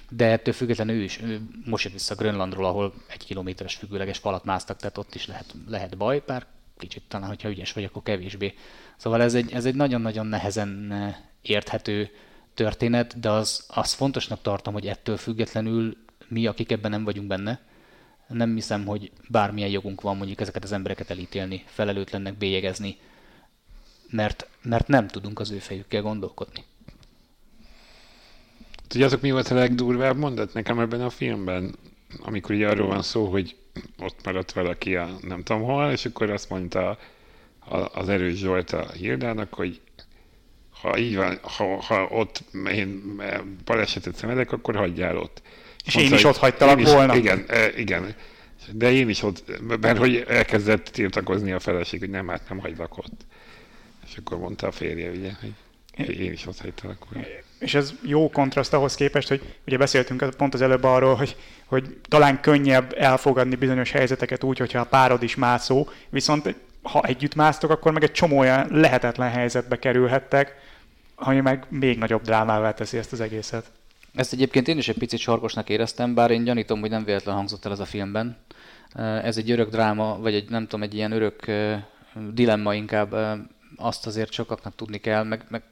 de 0.09 0.31
ettől 0.31 0.53
függetlenül 0.53 0.95
ő 0.95 1.03
is 1.03 1.21
ő 1.21 1.41
most 1.65 1.84
jött 1.84 1.93
vissza 1.93 2.15
Grönlandról, 2.15 2.65
ahol 2.65 2.93
egy 3.07 3.25
kilométeres 3.25 3.75
függőleges 3.75 4.17
falat 4.17 4.43
másztak, 4.43 4.77
tehát 4.77 4.97
ott 4.97 5.15
is 5.15 5.27
lehet, 5.27 5.55
lehet 5.67 5.97
baj, 5.97 6.23
bár 6.25 6.45
kicsit 6.77 7.03
talán, 7.07 7.27
hogyha 7.27 7.49
ügyes 7.49 7.73
vagy, 7.73 7.84
akkor 7.84 8.03
kevésbé. 8.03 8.53
Szóval 8.97 9.21
ez 9.21 9.34
egy, 9.34 9.51
ez 9.51 9.65
egy 9.65 9.75
nagyon-nagyon 9.75 10.25
nehezen 10.25 10.91
eh, 10.91 11.15
érthető 11.41 12.09
történet, 12.53 13.19
de 13.19 13.29
az, 13.29 13.65
az 13.67 13.93
fontosnak 13.93 14.41
tartom, 14.41 14.73
hogy 14.73 14.88
ettől 14.88 15.17
függetlenül 15.17 15.97
mi, 16.27 16.45
akik 16.45 16.71
ebben 16.71 16.91
nem 16.91 17.03
vagyunk 17.03 17.27
benne, 17.27 17.59
nem 18.28 18.53
hiszem, 18.53 18.86
hogy 18.86 19.11
bármilyen 19.30 19.69
jogunk 19.69 20.01
van 20.01 20.17
mondjuk 20.17 20.41
ezeket 20.41 20.63
az 20.63 20.71
embereket 20.71 21.09
elítélni, 21.09 21.63
felelőtlennek 21.65 22.38
bélyegezni, 22.38 22.97
mert, 24.09 24.47
mert 24.61 24.88
nem 24.88 25.07
tudunk 25.07 25.39
az 25.39 25.51
ő 25.51 25.57
fejükkel 25.57 26.01
gondolkodni. 26.01 26.63
Tudjátok, 28.88 29.21
mi 29.21 29.32
volt 29.32 29.47
a 29.47 29.55
legdurvább 29.55 30.17
mondat 30.17 30.53
nekem 30.53 30.80
ebben 30.80 31.01
a 31.01 31.09
filmben? 31.09 31.76
Amikor 32.21 32.55
ugye 32.55 32.69
arról 32.69 32.88
van 32.88 33.01
szó, 33.01 33.26
hogy 33.26 33.55
ott 33.99 34.26
maradt 34.26 34.51
valaki 34.51 34.95
a 34.95 35.09
nem 35.21 35.43
tudom 35.43 35.61
hol, 35.61 35.91
és 35.91 36.05
akkor 36.05 36.30
azt 36.30 36.49
mondta 36.49 36.97
az 37.93 38.09
erős 38.09 38.38
Zsolt 38.38 38.71
a 38.71 38.91
Hildának, 38.91 39.53
hogy 39.53 39.82
ha 40.82 40.97
így 40.97 41.15
van, 41.15 41.39
ha, 41.41 41.82
ha 41.82 42.07
ott 42.11 42.43
én 42.71 43.21
balesetet 43.65 44.15
szemedek, 44.15 44.51
akkor 44.51 44.76
hagyjál 44.76 45.17
ott. 45.17 45.41
És 45.86 45.95
mondta, 45.95 46.13
én 46.13 46.19
is 46.19 46.25
ott 46.25 46.38
hagytalak 46.38 46.81
is, 46.81 46.91
volna. 46.91 47.15
Igen, 47.15 47.45
e, 47.47 47.69
igen. 47.77 48.15
De 48.71 48.91
én 48.91 49.09
is 49.09 49.23
ott, 49.23 49.43
mert 49.81 49.97
hogy 49.97 50.25
elkezdett 50.27 50.84
tiltakozni 50.86 51.51
a 51.51 51.59
feleség, 51.59 51.99
hogy 51.99 52.09
nem, 52.09 52.27
hát 52.27 52.49
nem 52.49 52.59
hagylak 52.59 52.97
ott. 52.97 53.25
És 54.07 54.17
akkor 54.17 54.38
mondta 54.38 54.67
a 54.67 54.71
férje, 54.71 55.09
ugye, 55.09 55.31
hogy 55.95 56.19
én 56.19 56.31
is 56.31 56.45
ott 56.45 56.59
hagytalak 56.59 57.05
volna 57.09 57.27
és 57.63 57.73
ez 57.73 57.93
jó 58.01 58.29
kontraszt 58.29 58.73
ahhoz 58.73 58.95
képest, 58.95 59.27
hogy 59.27 59.55
ugye 59.67 59.77
beszéltünk 59.77 60.29
pont 60.38 60.53
az 60.53 60.61
előbb 60.61 60.84
arról, 60.84 61.15
hogy, 61.15 61.36
hogy 61.65 61.97
talán 62.07 62.41
könnyebb 62.41 62.93
elfogadni 62.97 63.55
bizonyos 63.55 63.91
helyzeteket 63.91 64.43
úgy, 64.43 64.57
hogyha 64.57 64.79
a 64.79 64.86
párod 64.86 65.23
is 65.23 65.36
mászó, 65.36 65.88
viszont 66.09 66.55
ha 66.81 67.03
együtt 67.03 67.36
másztok, 67.36 67.69
akkor 67.69 67.91
meg 67.91 68.03
egy 68.03 68.11
csomó 68.11 68.38
olyan 68.38 68.67
lehetetlen 68.69 69.31
helyzetbe 69.31 69.79
kerülhettek, 69.79 70.55
ami 71.15 71.39
meg 71.39 71.65
még 71.69 71.97
nagyobb 71.97 72.21
drámává 72.21 72.73
teszi 72.73 72.97
ezt 72.97 73.11
az 73.11 73.21
egészet. 73.21 73.71
Ezt 74.16 74.34
egyébként 74.34 74.68
én 74.68 74.78
is 74.78 74.88
egy 74.88 74.97
picit 74.97 75.20
sarkosnak 75.20 75.70
éreztem, 75.70 76.14
bár 76.14 76.32
én 76.32 76.43
gyanítom, 76.43 76.80
hogy 76.80 76.89
nem 76.89 77.03
véletlen 77.03 77.36
hangzott 77.36 77.66
el 77.66 77.72
ez 77.72 77.80
a 77.80 77.86
filmben. 77.86 78.38
Ez 79.24 79.38
egy 79.38 79.51
örök 79.51 79.70
dráma, 79.70 80.18
vagy 80.20 80.34
egy 80.34 80.49
nem 80.49 80.64
tudom, 80.64 80.84
egy 80.84 80.93
ilyen 80.93 81.11
örök 81.11 81.51
dilemma 82.34 82.76
inkább, 82.76 83.16
azt 83.76 84.05
azért 84.05 84.32
sokaknak 84.32 84.76
tudni 84.76 84.97
kell, 84.97 85.24
meg, 85.24 85.45
meg 85.49 85.64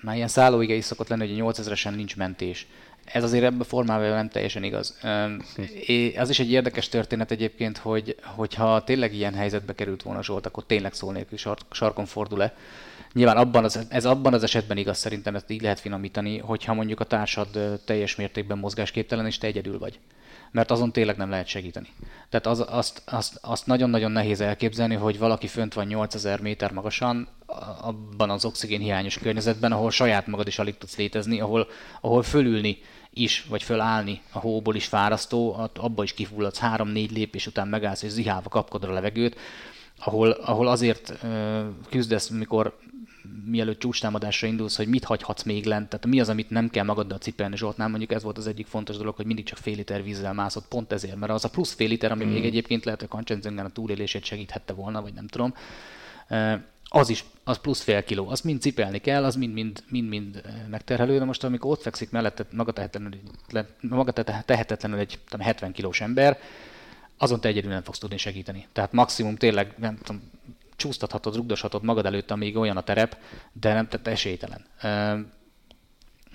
már 0.00 0.16
ilyen 0.16 0.28
szállóige 0.28 0.74
is 0.74 0.84
szokott 0.84 1.08
lenni, 1.08 1.28
hogy 1.28 1.40
a 1.40 1.52
8000-esen 1.52 1.94
nincs 1.94 2.16
mentés. 2.16 2.66
Ez 3.04 3.22
azért 3.22 3.44
ebben 3.44 3.60
a 3.60 3.64
formában 3.64 4.08
nem 4.08 4.28
teljesen 4.28 4.62
igaz. 4.62 4.98
Az 6.16 6.30
is 6.30 6.38
egy 6.38 6.50
érdekes 6.50 6.88
történet 6.88 7.30
egyébként, 7.30 7.78
hogy 7.78 8.16
hogyha 8.22 8.84
tényleg 8.84 9.14
ilyen 9.14 9.34
helyzetbe 9.34 9.74
került 9.74 10.02
volna 10.02 10.22
Zsolt, 10.22 10.46
akkor 10.46 10.64
tényleg 10.66 10.92
szó 10.92 11.10
nélkül 11.10 11.38
sarkon 11.70 12.04
fordul-e. 12.06 12.54
Nyilván 13.12 13.36
abban 13.36 13.64
az, 13.64 13.86
ez 13.88 14.04
abban 14.04 14.34
az 14.34 14.42
esetben 14.42 14.76
igaz, 14.76 14.98
szerintem 14.98 15.34
ezt 15.34 15.50
így 15.50 15.62
lehet 15.62 15.80
finomítani, 15.80 16.38
hogyha 16.38 16.74
mondjuk 16.74 17.00
a 17.00 17.04
társad 17.04 17.80
teljes 17.84 18.16
mértékben 18.16 18.58
mozgásképtelen, 18.58 19.26
és 19.26 19.38
te 19.38 19.46
egyedül 19.46 19.78
vagy 19.78 19.98
mert 20.50 20.70
azon 20.70 20.92
tényleg 20.92 21.16
nem 21.16 21.30
lehet 21.30 21.46
segíteni. 21.46 21.88
Tehát 22.28 22.46
az, 22.46 22.64
azt, 22.68 23.02
azt, 23.06 23.38
azt 23.42 23.66
nagyon-nagyon 23.66 24.10
nehéz 24.10 24.40
elképzelni, 24.40 24.94
hogy 24.94 25.18
valaki 25.18 25.46
fönt 25.46 25.74
van 25.74 25.86
8000 25.86 26.40
méter 26.40 26.72
magasan, 26.72 27.28
abban 27.80 28.30
az 28.30 28.44
oxigén 28.44 28.80
hiányos 28.80 29.18
környezetben, 29.18 29.72
ahol 29.72 29.90
saját 29.90 30.26
magad 30.26 30.46
is 30.46 30.58
alig 30.58 30.78
tudsz 30.78 30.96
létezni, 30.96 31.40
ahol, 31.40 31.68
ahol 32.00 32.22
fölülni 32.22 32.78
is, 33.10 33.44
vagy 33.48 33.62
fölállni 33.62 34.22
a 34.32 34.38
hóból 34.38 34.74
is 34.74 34.86
fárasztó, 34.86 35.70
abba 35.74 36.02
is 36.02 36.12
kifulladsz 36.12 36.58
három-négy 36.58 37.10
lépés 37.10 37.46
után 37.46 37.68
megállsz, 37.68 38.02
és 38.02 38.10
zihálva 38.10 38.48
kapkod 38.48 38.84
a 38.84 38.92
levegőt, 38.92 39.36
ahol, 39.98 40.30
ahol 40.30 40.68
azért 40.68 41.26
küzdesz, 41.88 42.28
mikor 42.28 42.78
mielőtt 43.44 43.78
csúcstámadásra 43.78 44.46
indulsz, 44.46 44.76
hogy 44.76 44.88
mit 44.88 45.04
hagyhatsz 45.04 45.42
még 45.42 45.64
lent, 45.64 45.88
tehát 45.88 46.06
mi 46.06 46.20
az, 46.20 46.28
amit 46.28 46.50
nem 46.50 46.70
kell 46.70 46.84
magaddal 46.84 47.18
cipelni 47.18 47.56
Zsoltnál, 47.56 47.88
mondjuk 47.88 48.12
ez 48.12 48.22
volt 48.22 48.38
az 48.38 48.46
egyik 48.46 48.66
fontos 48.66 48.96
dolog, 48.96 49.16
hogy 49.16 49.26
mindig 49.26 49.44
csak 49.44 49.58
fél 49.58 49.76
liter 49.76 50.02
vízzel 50.02 50.32
mászott, 50.32 50.68
pont 50.68 50.92
ezért, 50.92 51.16
mert 51.16 51.32
az 51.32 51.44
a 51.44 51.50
plusz 51.50 51.72
fél 51.72 51.88
liter, 51.88 52.12
ami 52.12 52.24
mm. 52.24 52.28
még 52.28 52.44
egyébként 52.44 52.84
lehet, 52.84 53.00
hogy 53.00 53.08
Kancsenzengen 53.08 53.64
a 53.64 53.70
túlélését 53.70 54.24
segíthette 54.24 54.72
volna, 54.72 55.02
vagy 55.02 55.12
nem 55.12 55.26
tudom, 55.26 55.54
az 56.92 57.08
is, 57.08 57.24
az 57.44 57.58
plusz 57.58 57.80
fél 57.80 58.04
kiló, 58.04 58.28
az 58.28 58.40
mind 58.40 58.60
cipelni 58.60 58.98
kell, 58.98 59.24
az 59.24 59.36
mind-mind, 59.36 59.82
mind-mind 59.88 60.42
megterhelő, 60.70 61.18
de 61.18 61.24
most 61.24 61.44
amikor 61.44 61.70
ott 61.70 61.82
fekszik 61.82 62.10
mellette 62.10 62.46
maga 62.52 62.72
tehetetlenül, 62.72 63.20
maga 63.80 64.12
tehetetlenül 64.44 64.98
egy 64.98 65.18
tudom, 65.28 65.46
70 65.46 65.72
kilós 65.72 66.00
ember, 66.00 66.38
azon 67.16 67.40
te 67.40 67.48
egyedül 67.48 67.70
nem 67.70 67.82
fogsz 67.82 67.98
tudni 67.98 68.16
segíteni. 68.16 68.66
Tehát 68.72 68.92
maximum 68.92 69.36
tényleg, 69.36 69.74
nem 69.78 69.98
tudom, 69.98 70.30
csúsztathatod, 70.80 71.34
rugdoshatod 71.34 71.82
magad 71.82 72.06
előtt, 72.06 72.30
amíg 72.30 72.56
olyan 72.56 72.76
a 72.76 72.82
terep, 72.82 73.16
de 73.52 73.74
nem 73.74 73.88
tett 73.88 74.06
esélytelen. 74.06 74.64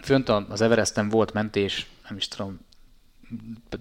Fönt 0.02 0.30
az 0.30 0.62
Everesten 0.62 1.10
volt 1.10 1.34
mentés, 1.34 1.88
nem 2.10 2.18
is 2.18 2.28
tudom, 2.28 2.60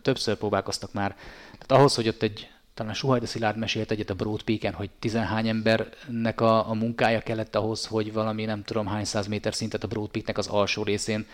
többször 0.02 0.36
próbálkoztak 0.36 0.92
már. 0.92 1.16
Tehát 1.52 1.72
ahhoz, 1.72 1.94
hogy 1.94 2.08
ott 2.08 2.22
egy, 2.22 2.50
talán 2.74 2.94
Suhajda 2.94 3.26
Szilárd 3.26 3.58
mesélt 3.58 3.90
egyet 3.90 4.10
a 4.10 4.14
Broad 4.14 4.42
Peak-en, 4.42 4.72
hogy 4.72 4.90
tizenhány 4.98 5.48
embernek 5.48 6.40
a, 6.40 6.70
a 6.70 6.74
munkája 6.74 7.20
kellett 7.20 7.54
ahhoz, 7.54 7.86
hogy 7.86 8.12
valami 8.12 8.44
nem 8.44 8.62
tudom 8.62 8.86
hány 8.86 9.04
száz 9.04 9.26
méter 9.26 9.54
szintet 9.54 9.84
a 9.84 9.86
Broad 9.86 10.10
Peak-nek 10.10 10.38
az 10.38 10.46
alsó 10.46 10.82
részén, 10.82 11.26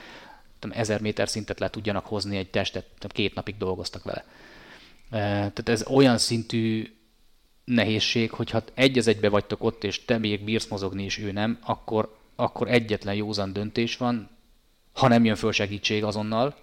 tudom, 0.58 0.76
ezer 0.78 1.00
méter 1.00 1.28
szintet 1.28 1.60
le 1.60 1.70
tudjanak 1.70 2.06
hozni 2.06 2.36
egy 2.36 2.50
testet, 2.50 2.86
két 3.08 3.34
napig 3.34 3.56
dolgoztak 3.56 4.02
vele. 4.02 4.24
Tehát 5.10 5.68
ez 5.68 5.86
olyan 5.86 6.18
szintű 6.18 6.94
nehézség, 7.64 8.30
hogy 8.30 8.50
ha 8.50 8.62
egy 8.74 8.98
az 8.98 9.06
egybe 9.06 9.28
vagytok 9.28 9.64
ott, 9.64 9.84
és 9.84 10.04
te 10.04 10.18
még 10.18 10.44
bírsz 10.44 10.68
mozogni, 10.68 11.04
és 11.04 11.18
ő 11.18 11.32
nem, 11.32 11.58
akkor, 11.60 12.16
akkor 12.36 12.68
egyetlen 12.68 13.14
józan 13.14 13.52
döntés 13.52 13.96
van, 13.96 14.30
ha 14.92 15.08
nem 15.08 15.24
jön 15.24 15.36
föl 15.36 15.52
segítség 15.52 16.04
azonnal, 16.04 16.56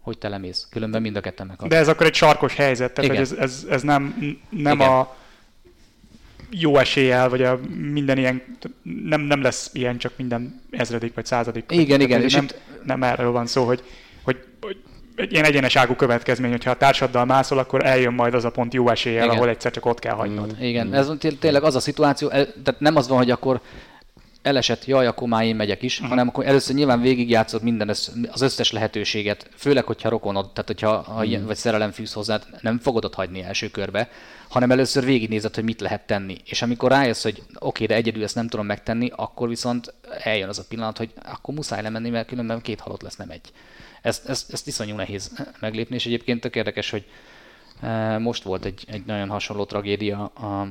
hogy 0.00 0.18
te 0.18 0.28
lemész. 0.28 0.66
Különben 0.70 1.02
mind 1.02 1.16
a 1.16 1.20
ketten 1.20 1.46
meghalsz. 1.46 1.70
De 1.70 1.78
ez 1.78 1.88
akkor 1.88 2.06
egy 2.06 2.14
sarkos 2.14 2.54
helyzet, 2.54 2.94
tehát 2.94 3.10
hogy 3.10 3.20
ez, 3.20 3.32
ez, 3.32 3.66
ez 3.70 3.82
nem, 3.82 4.14
nem 4.48 4.80
a 4.80 5.16
jó 6.50 6.76
eséllyel, 6.76 7.28
vagy 7.28 7.42
a 7.42 7.60
minden 7.90 8.18
ilyen, 8.18 8.42
nem, 8.82 9.20
nem 9.20 9.42
lesz 9.42 9.70
ilyen 9.72 9.98
csak 9.98 10.12
minden 10.16 10.60
ezredik 10.70 11.14
vagy 11.14 11.26
századik. 11.26 11.64
Igen, 11.68 12.00
igen. 12.00 12.22
És 12.22 12.32
nem, 12.32 12.44
itt... 12.44 12.60
nem 12.84 13.02
erről 13.02 13.30
van 13.30 13.46
szó, 13.46 13.64
hogy, 13.64 13.82
hogy, 14.22 14.44
hogy 14.60 14.82
egy 15.16 15.32
ilyen 15.32 15.44
egyeneságú 15.44 15.94
következmény, 15.94 16.50
hogyha 16.50 16.70
a 16.70 16.76
társaddal 16.76 17.24
mászol, 17.24 17.58
akkor 17.58 17.84
eljön 17.84 18.12
majd 18.12 18.34
az 18.34 18.44
a 18.44 18.50
pont 18.50 18.74
jó 18.74 18.88
eséllyel, 18.88 19.24
Igen. 19.24 19.36
ahol 19.36 19.48
egyszer 19.48 19.72
csak 19.72 19.86
ott 19.86 19.98
kell 19.98 20.14
hagynod. 20.14 20.56
Igen, 20.60 20.94
ez 20.94 21.10
tényleg 21.38 21.62
az 21.62 21.74
a 21.74 21.80
szituáció, 21.80 22.28
tehát 22.28 22.76
nem 22.78 22.96
az 22.96 23.08
van, 23.08 23.18
hogy 23.18 23.30
akkor 23.30 23.60
elesett, 24.42 24.84
jaj, 24.84 25.06
akkor 25.06 25.28
már 25.28 25.44
én 25.44 25.56
megyek 25.56 25.82
is, 25.82 25.94
uh-huh. 25.94 26.08
hanem 26.08 26.28
akkor 26.28 26.46
először 26.46 26.74
nyilván 26.74 27.00
végigjátszod 27.00 27.62
minden 27.62 27.88
az 27.88 28.40
összes 28.40 28.72
lehetőséget, 28.72 29.48
főleg, 29.56 29.84
hogyha 29.84 30.08
rokonod, 30.08 30.52
tehát 30.52 30.66
hogyha 30.66 30.88
ha 30.88 31.12
uh-huh. 31.12 31.28
ilyen, 31.28 31.46
vagy 31.46 31.56
szerelem 31.56 31.90
fűz 31.90 32.12
hozzá, 32.12 32.40
nem 32.60 32.78
fogod 32.78 33.04
ott 33.04 33.14
hagyni 33.14 33.42
első 33.42 33.68
körbe, 33.70 34.08
hanem 34.48 34.70
először 34.70 35.04
végignézed, 35.04 35.54
hogy 35.54 35.64
mit 35.64 35.80
lehet 35.80 36.06
tenni. 36.06 36.36
És 36.44 36.62
amikor 36.62 36.90
rájössz, 36.90 37.22
hogy 37.22 37.42
oké, 37.54 37.56
okay, 37.58 37.86
de 37.86 37.94
egyedül 37.94 38.22
ezt 38.22 38.34
nem 38.34 38.48
tudom 38.48 38.66
megtenni, 38.66 39.10
akkor 39.16 39.48
viszont 39.48 39.94
eljön 40.22 40.48
az 40.48 40.58
a 40.58 40.64
pillanat, 40.68 40.98
hogy 40.98 41.12
akkor 41.24 41.54
muszáj 41.54 41.82
lemenni, 41.82 42.10
mert 42.10 42.28
különben 42.28 42.60
két 42.60 42.80
halott 42.80 43.02
lesz, 43.02 43.16
nem 43.16 43.30
egy. 43.30 43.52
Ezt, 44.04 44.28
ezt, 44.28 44.52
ezt 44.52 44.66
iszonyú 44.66 44.94
nehéz 44.94 45.44
meglépni, 45.60 45.94
és 45.94 46.06
egyébként 46.06 46.40
tök 46.40 46.56
érdekes, 46.56 46.90
hogy 46.90 47.06
e, 47.80 48.18
most 48.18 48.42
volt 48.42 48.64
egy, 48.64 48.84
egy 48.88 49.04
nagyon 49.04 49.28
hasonló 49.28 49.64
tragédia 49.64 50.26
a, 50.26 50.68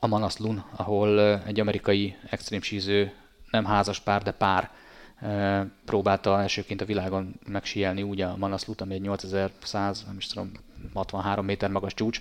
a 0.00 0.06
Manaslu, 0.06 0.54
ahol 0.76 1.20
e, 1.20 1.42
egy 1.46 1.60
amerikai 1.60 2.16
extrém 2.30 2.62
síző, 2.62 3.12
nem 3.50 3.64
házas 3.64 4.00
pár, 4.00 4.22
de 4.22 4.30
pár 4.30 4.70
e, 5.20 5.66
próbálta 5.84 6.40
elsőként 6.40 6.80
a 6.80 6.84
világon 6.84 7.40
megsíelni 7.46 8.02
úgy 8.02 8.20
a 8.20 8.36
Manaslut, 8.36 8.80
ami 8.80 8.94
egy 8.94 9.00
8100, 9.00 10.04
nem 10.06 10.16
is 10.16 10.26
tudom, 10.26 10.52
63 10.94 11.44
méter 11.44 11.70
magas 11.70 11.94
csúcs, 11.94 12.20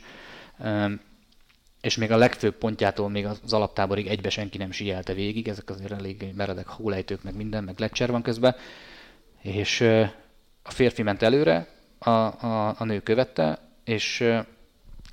és 1.82 1.98
még 1.98 2.12
a 2.12 2.18
legfőbb 2.18 2.56
pontjától 2.56 3.10
még 3.10 3.26
az 3.26 3.54
alaptáborig 3.54 4.08
egybe 4.08 4.30
senki 4.30 4.58
nem 4.58 4.72
síelte 4.72 5.14
végig, 5.14 5.48
ezek 5.48 5.70
azért 5.70 5.92
elég 5.92 6.34
meredek 6.36 6.68
hólejtők, 6.68 7.24
meg 7.24 7.36
minden, 7.36 7.64
meg 7.64 7.80
lecser 7.80 8.12
van 8.12 8.22
közben, 8.22 8.56
és 9.42 9.84
a 10.64 10.72
férfi 10.72 11.02
ment 11.02 11.22
előre, 11.22 11.68
a, 12.00 12.10
a, 12.10 12.76
a 12.78 12.84
nő 12.84 13.00
követte, 13.00 13.60
és 13.84 14.24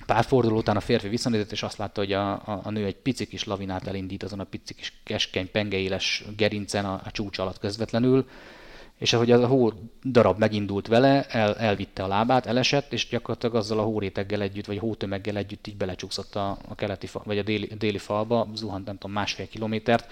pár 0.05 0.23
forduló 0.23 0.57
után 0.57 0.75
a 0.75 0.79
férfi 0.79 1.07
visszanézett, 1.07 1.51
és 1.51 1.63
azt 1.63 1.77
látta, 1.77 2.01
hogy 2.01 2.13
a, 2.13 2.31
a, 2.31 2.59
a 2.63 2.69
nő 2.69 2.85
egy 2.85 2.95
pici 2.95 3.27
kis 3.27 3.43
lavinát 3.43 3.87
elindít 3.87 4.23
azon 4.23 4.39
a 4.39 4.43
pici 4.43 4.73
kis 4.73 4.93
keskeny, 5.03 5.51
pengeéles 5.51 6.23
gerincen 6.35 6.85
a, 6.85 7.01
a 7.03 7.11
csúcs 7.11 7.37
alatt 7.37 7.59
közvetlenül, 7.59 8.27
és 8.97 9.13
ahogy 9.13 9.31
az 9.31 9.41
a 9.41 9.47
hó 9.47 9.71
darab 10.03 10.39
megindult 10.39 10.87
vele, 10.87 11.25
el, 11.25 11.55
elvitte 11.55 12.03
a 12.03 12.07
lábát, 12.07 12.45
elesett, 12.45 12.93
és 12.93 13.07
gyakorlatilag 13.07 13.55
azzal 13.55 13.79
a 13.79 13.83
hóréteggel 13.83 14.41
együtt, 14.41 14.65
vagy 14.65 14.77
hótömeggel 14.77 15.37
együtt 15.37 15.67
így 15.67 15.77
belecsúszott 15.77 16.35
a, 16.35 16.57
a 16.67 16.75
keleti 16.75 17.07
fa, 17.07 17.21
vagy 17.25 17.37
a 17.37 17.43
déli, 17.43 17.69
a 17.71 17.75
déli 17.75 17.97
falba, 17.97 18.47
zuhant 18.53 18.85
nem 18.85 18.97
tudom 18.97 19.15
másfél 19.15 19.47
kilométert, 19.47 20.11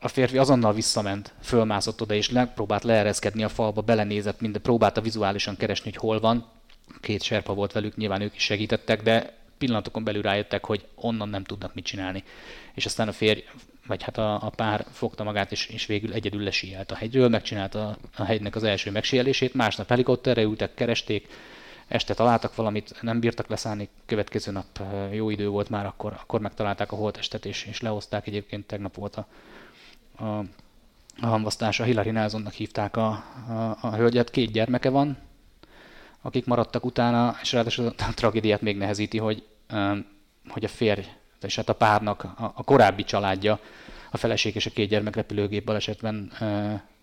a 0.00 0.08
férfi 0.08 0.38
azonnal 0.38 0.72
visszament, 0.72 1.32
fölmászott 1.42 2.00
oda, 2.00 2.14
és 2.14 2.30
megpróbált 2.30 2.84
leereszkedni 2.84 3.42
a 3.44 3.48
falba, 3.48 3.80
belenézett, 3.80 4.40
minden, 4.40 4.62
próbálta 4.62 5.00
vizuálisan 5.00 5.56
keresni, 5.56 5.90
hogy 5.90 6.00
hol 6.00 6.20
van. 6.20 6.46
Két 7.00 7.22
serpa 7.22 7.54
volt 7.54 7.72
velük, 7.72 7.96
nyilván 7.96 8.20
ők 8.20 8.34
is 8.34 8.42
segítettek, 8.42 9.02
de 9.02 9.38
pillanatokon 9.58 10.04
belül 10.04 10.22
rájöttek, 10.22 10.64
hogy 10.64 10.86
onnan 10.94 11.28
nem 11.28 11.44
tudnak 11.44 11.74
mit 11.74 11.84
csinálni. 11.84 12.24
És 12.74 12.86
aztán 12.86 13.08
a 13.08 13.12
férj, 13.12 13.44
vagy 13.86 14.02
hát 14.02 14.18
a, 14.18 14.34
a 14.34 14.50
pár 14.50 14.86
fogta 14.92 15.24
magát, 15.24 15.52
és, 15.52 15.66
és 15.66 15.86
végül 15.86 16.12
egyedül 16.12 16.42
lesíjelt 16.42 16.90
a 16.90 16.94
hegyről, 16.94 17.28
megcsinálta 17.28 17.96
a, 18.16 18.24
hegynek 18.24 18.56
az 18.56 18.64
első 18.64 18.90
megsíelését, 18.90 19.54
másnap 19.54 19.88
helikopterre 19.88 20.42
ültek, 20.42 20.74
keresték, 20.74 21.28
este 21.88 22.14
találtak 22.14 22.54
valamit, 22.54 23.02
nem 23.02 23.20
bírtak 23.20 23.48
leszállni, 23.48 23.88
következő 24.06 24.52
nap 24.52 24.66
jó 25.12 25.30
idő 25.30 25.48
volt 25.48 25.68
már, 25.68 25.86
akkor, 25.86 26.12
akkor 26.20 26.40
megtalálták 26.40 26.92
a 26.92 26.96
holtestet, 26.96 27.44
és, 27.44 27.64
és 27.64 27.80
lehozták, 27.80 28.26
egyébként 28.26 28.66
tegnap 28.66 28.94
volt 28.94 29.16
a, 29.16 29.26
a, 30.20 30.38
a 31.20 31.26
hamvasztása. 31.26 31.84
Hillary 31.84 32.10
Nelsonnak 32.10 32.52
hívták 32.52 32.96
a, 32.96 33.08
a, 33.48 33.78
a 33.80 33.94
hölgyet, 33.94 34.30
két 34.30 34.52
gyermeke 34.52 34.90
van, 34.90 35.18
akik 36.22 36.46
maradtak 36.46 36.84
utána, 36.84 37.36
és 37.42 37.52
ráadásul 37.52 37.86
a 37.86 38.12
tragédiát 38.14 38.60
még 38.60 38.76
nehezíti, 38.76 39.18
hogy, 39.18 39.42
hogy 40.48 40.64
a 40.64 40.68
férj, 40.68 41.06
és 41.40 41.56
hát 41.56 41.68
a 41.68 41.74
párnak 41.74 42.24
a, 42.24 42.52
a 42.54 42.62
korábbi 42.62 43.04
családja, 43.04 43.58
a 44.10 44.16
feleség 44.16 44.54
és 44.54 44.66
a 44.66 44.70
két 44.70 44.88
gyermek 44.88 45.16
repülőgép 45.16 45.64
balesetben 45.64 46.32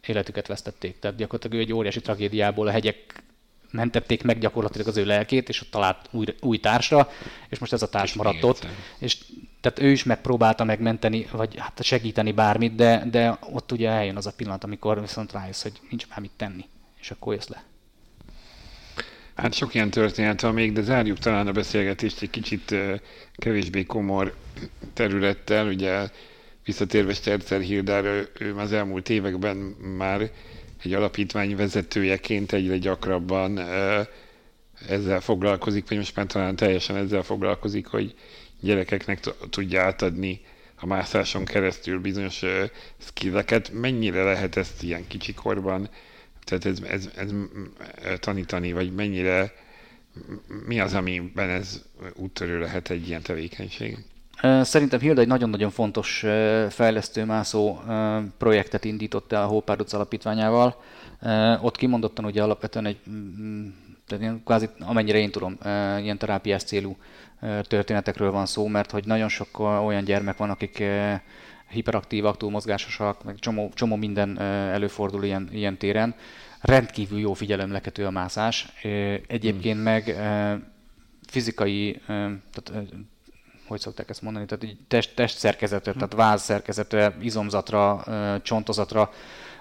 életüket 0.06 0.48
vesztették. 0.48 1.00
Tehát 1.00 1.18
gyakorlatilag 1.18 1.58
ő 1.58 1.62
egy 1.62 1.74
óriási 1.74 2.02
tragédiából 2.02 2.68
a 2.68 2.72
hegyek 2.72 3.24
mentették 3.72 4.24
meg 4.24 4.40
gyakorlatilag 4.40 4.88
az 4.88 4.98
ő 4.98 5.06
lelkét, 5.06 5.50
és 5.50 5.62
ott 5.62 5.72
talált 5.72 6.08
új, 6.12 6.26
új 6.42 6.58
társra, 6.58 7.10
és 7.50 7.60
most 7.60 7.74
ez 7.74 7.82
a 7.82 7.90
társ 7.90 8.10
és 8.10 8.16
maradt 8.16 8.44
ott. 8.44 8.68
És 9.00 9.18
tehát 9.62 9.80
ő 9.80 9.92
is 9.92 10.04
megpróbálta 10.04 10.64
megmenteni, 10.64 11.28
vagy 11.32 11.56
hát 11.58 11.84
segíteni 11.84 12.32
bármit, 12.32 12.76
de, 12.76 13.04
de 13.12 13.38
ott 13.54 13.72
ugye 13.72 13.90
eljön 13.90 14.16
az 14.16 14.26
a 14.26 14.34
pillanat, 14.36 14.64
amikor 14.64 15.02
viszont 15.02 15.32
rájössz, 15.32 15.62
hogy 15.62 15.80
nincs 15.90 16.08
már 16.10 16.20
mit 16.20 16.32
tenni, 16.38 16.66
és 17.00 17.12
akkor 17.12 17.34
jössz 17.34 17.48
le. 17.48 17.64
Hát 19.36 19.54
sok 19.54 19.74
ilyen 19.74 19.90
történet 19.90 20.42
van 20.42 20.54
még, 20.54 20.74
de 20.74 20.82
zárjuk 20.82 21.18
talán 21.18 21.48
a 21.48 21.52
beszélgetést 21.52 22.22
egy 22.22 22.30
kicsit 22.30 22.76
kevésbé 23.36 23.84
komor 23.84 24.36
területtel. 24.94 25.68
Ugye 25.68 26.10
visszatérve 26.66 27.14
Sterzer 27.14 27.62
Hildár, 27.62 28.06
ő, 28.06 28.30
ő 28.40 28.56
az 28.56 28.74
elmúlt 28.74 29.10
években 29.10 29.58
már 29.98 30.32
egy 30.84 30.94
alapítvány 30.94 31.56
vezetőjeként 31.56 32.54
egyre 32.54 32.78
gyakrabban 32.78 33.60
ezzel 34.88 35.22
foglalkozik, 35.22 35.88
vagy 35.88 35.98
most 35.98 36.16
már 36.16 36.26
talán 36.26 36.56
teljesen 36.56 36.96
ezzel 36.96 37.22
foglalkozik, 37.24 37.88
hogy 37.88 38.16
gyerekeknek 38.60 39.20
tudja 39.50 39.82
átadni 39.82 40.42
a 40.80 40.86
mászáson 40.86 41.46
keresztül 41.46 42.00
bizonyos 42.00 42.44
skilleket. 42.98 43.72
Mennyire 43.74 44.24
lehet 44.24 44.56
ezt 44.56 44.84
ilyen 44.84 45.08
kicsikorban, 45.08 45.90
tehát 46.44 46.66
ez, 46.66 46.80
ez, 46.90 47.10
ez 47.16 47.32
tanítani, 48.20 48.72
vagy 48.72 48.94
mennyire, 48.94 49.54
mi 50.66 50.80
az, 50.80 50.94
amiben 50.94 51.50
ez 51.50 51.84
úttörő 52.16 52.60
lehet 52.60 52.90
egy 52.90 53.08
ilyen 53.08 53.22
tevékenység? 53.22 53.98
Szerintem 54.62 55.00
Hilda 55.00 55.22
egy 55.22 55.28
nagyon-nagyon 55.28 55.70
fontos 55.70 56.26
fejlesztőmászó 56.70 57.80
projektet 58.38 58.86
indított 58.86 59.32
el 59.32 59.44
a 59.44 59.48
Hópárduc 59.48 59.94
alapítványával. 59.94 60.82
Ott 61.62 61.78
kimondottan 61.78 62.26
ugye 62.26 62.44
alapvetően 62.44 62.86
egy, 62.86 63.00
tehát 64.08 64.36
kvázi, 64.46 64.70
amennyire 64.80 65.18
én 65.18 65.32
tudom, 65.32 65.58
ilyen 66.02 66.18
terápiás 66.18 66.64
célú 66.64 66.98
történetekről 67.62 68.32
van 68.32 68.46
szó, 68.46 68.68
mert 68.68 68.92
hogy 68.92 69.06
nagyon 69.06 69.30
sok 69.30 69.60
olyan 69.60 70.04
gyermek 70.04 70.38
van, 70.38 70.50
akik 70.50 70.84
hiperaktívak, 71.70 72.38
túlmozgásosak, 72.38 73.24
meg 73.24 73.40
csomó, 73.40 73.72
csomó 73.74 73.96
minden 73.96 74.40
előfordul 74.40 75.24
ilyen, 75.24 75.50
ilyen 75.52 75.78
téren. 75.78 76.16
Rendkívül 76.62 77.20
jó 77.20 77.34
figyelemlekető 77.34 78.06
a 78.06 78.12
mászás. 78.12 78.74
Egyébként 79.28 79.76
hmm. 79.76 79.84
meg 79.84 80.04
fizikai, 81.28 82.02
tehát 82.06 82.86
hogy 83.68 83.80
szokták 83.80 84.10
ezt 84.10 84.22
mondani, 84.22 84.46
tehát 84.46 84.76
test, 84.88 85.16
test 85.16 85.38
szerkezetre, 85.38 85.94
tehát 85.94 86.14
váz 86.14 86.42
szerkezetre, 86.42 87.16
izomzatra, 87.22 88.04
csontozatra 88.42 89.12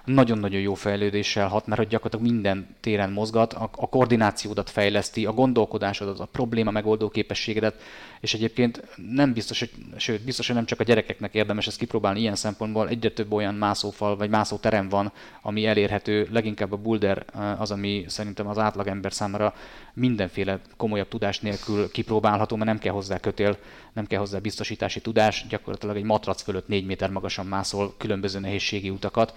nagyon-nagyon 0.07 0.61
jó 0.61 0.75
fejlődéssel 0.75 1.49
hat, 1.49 1.67
mert 1.67 1.81
hogy 1.81 1.89
gyakorlatilag 1.89 2.33
minden 2.33 2.67
téren 2.81 3.11
mozgat, 3.11 3.53
a, 3.53 3.71
a 3.77 3.89
koordinációdat 3.89 4.71
fejleszti, 4.71 5.27
a 5.27 5.33
gondolkodásodat, 5.33 6.21
a 6.21 6.25
probléma 6.25 6.71
megoldó 6.71 7.09
képességedet, 7.09 7.83
és 8.21 8.35
egyébként 8.35 8.83
nem 9.13 9.33
biztos, 9.33 9.59
hogy, 9.59 9.71
sőt, 9.97 10.25
biztos, 10.25 10.47
hogy 10.47 10.57
nem 10.57 10.65
csak 10.65 10.81
a 10.81 10.85
gyerekeknek 10.85 11.35
érdemes 11.35 11.67
ezt 11.67 11.79
kipróbálni 11.79 12.21
ilyen 12.21 12.35
szempontból, 12.35 12.89
egyre 12.89 13.11
több 13.11 13.33
olyan 13.33 13.55
mászófal 13.55 14.17
vagy 14.17 14.31
mászóterem 14.31 14.89
van, 14.89 15.13
ami 15.43 15.67
elérhető, 15.67 16.29
leginkább 16.31 16.73
a 16.73 16.77
boulder 16.77 17.25
az, 17.59 17.71
ami 17.71 18.05
szerintem 18.09 18.47
az 18.47 18.59
átlagember 18.59 19.13
számára 19.13 19.55
mindenféle 19.95 20.61
komolyabb 20.77 21.09
tudás 21.09 21.41
nélkül 21.41 21.91
kipróbálható, 21.91 22.57
mert 22.57 22.69
nem 22.69 22.79
kell 22.79 22.93
hozzá 22.93 23.19
kötél, 23.19 23.59
nem 23.93 24.07
kell 24.07 24.19
hozzá 24.19 24.39
biztosítási 24.39 25.01
tudás, 25.01 25.47
gyakorlatilag 25.49 25.97
egy 25.97 26.03
matrac 26.03 26.43
fölött 26.43 26.69
négy 26.69 26.87
méter 26.87 27.11
magasan 27.11 27.47
mászol 27.47 27.95
különböző 27.99 28.39
nehézségi 28.39 28.91
utakat, 28.91 29.35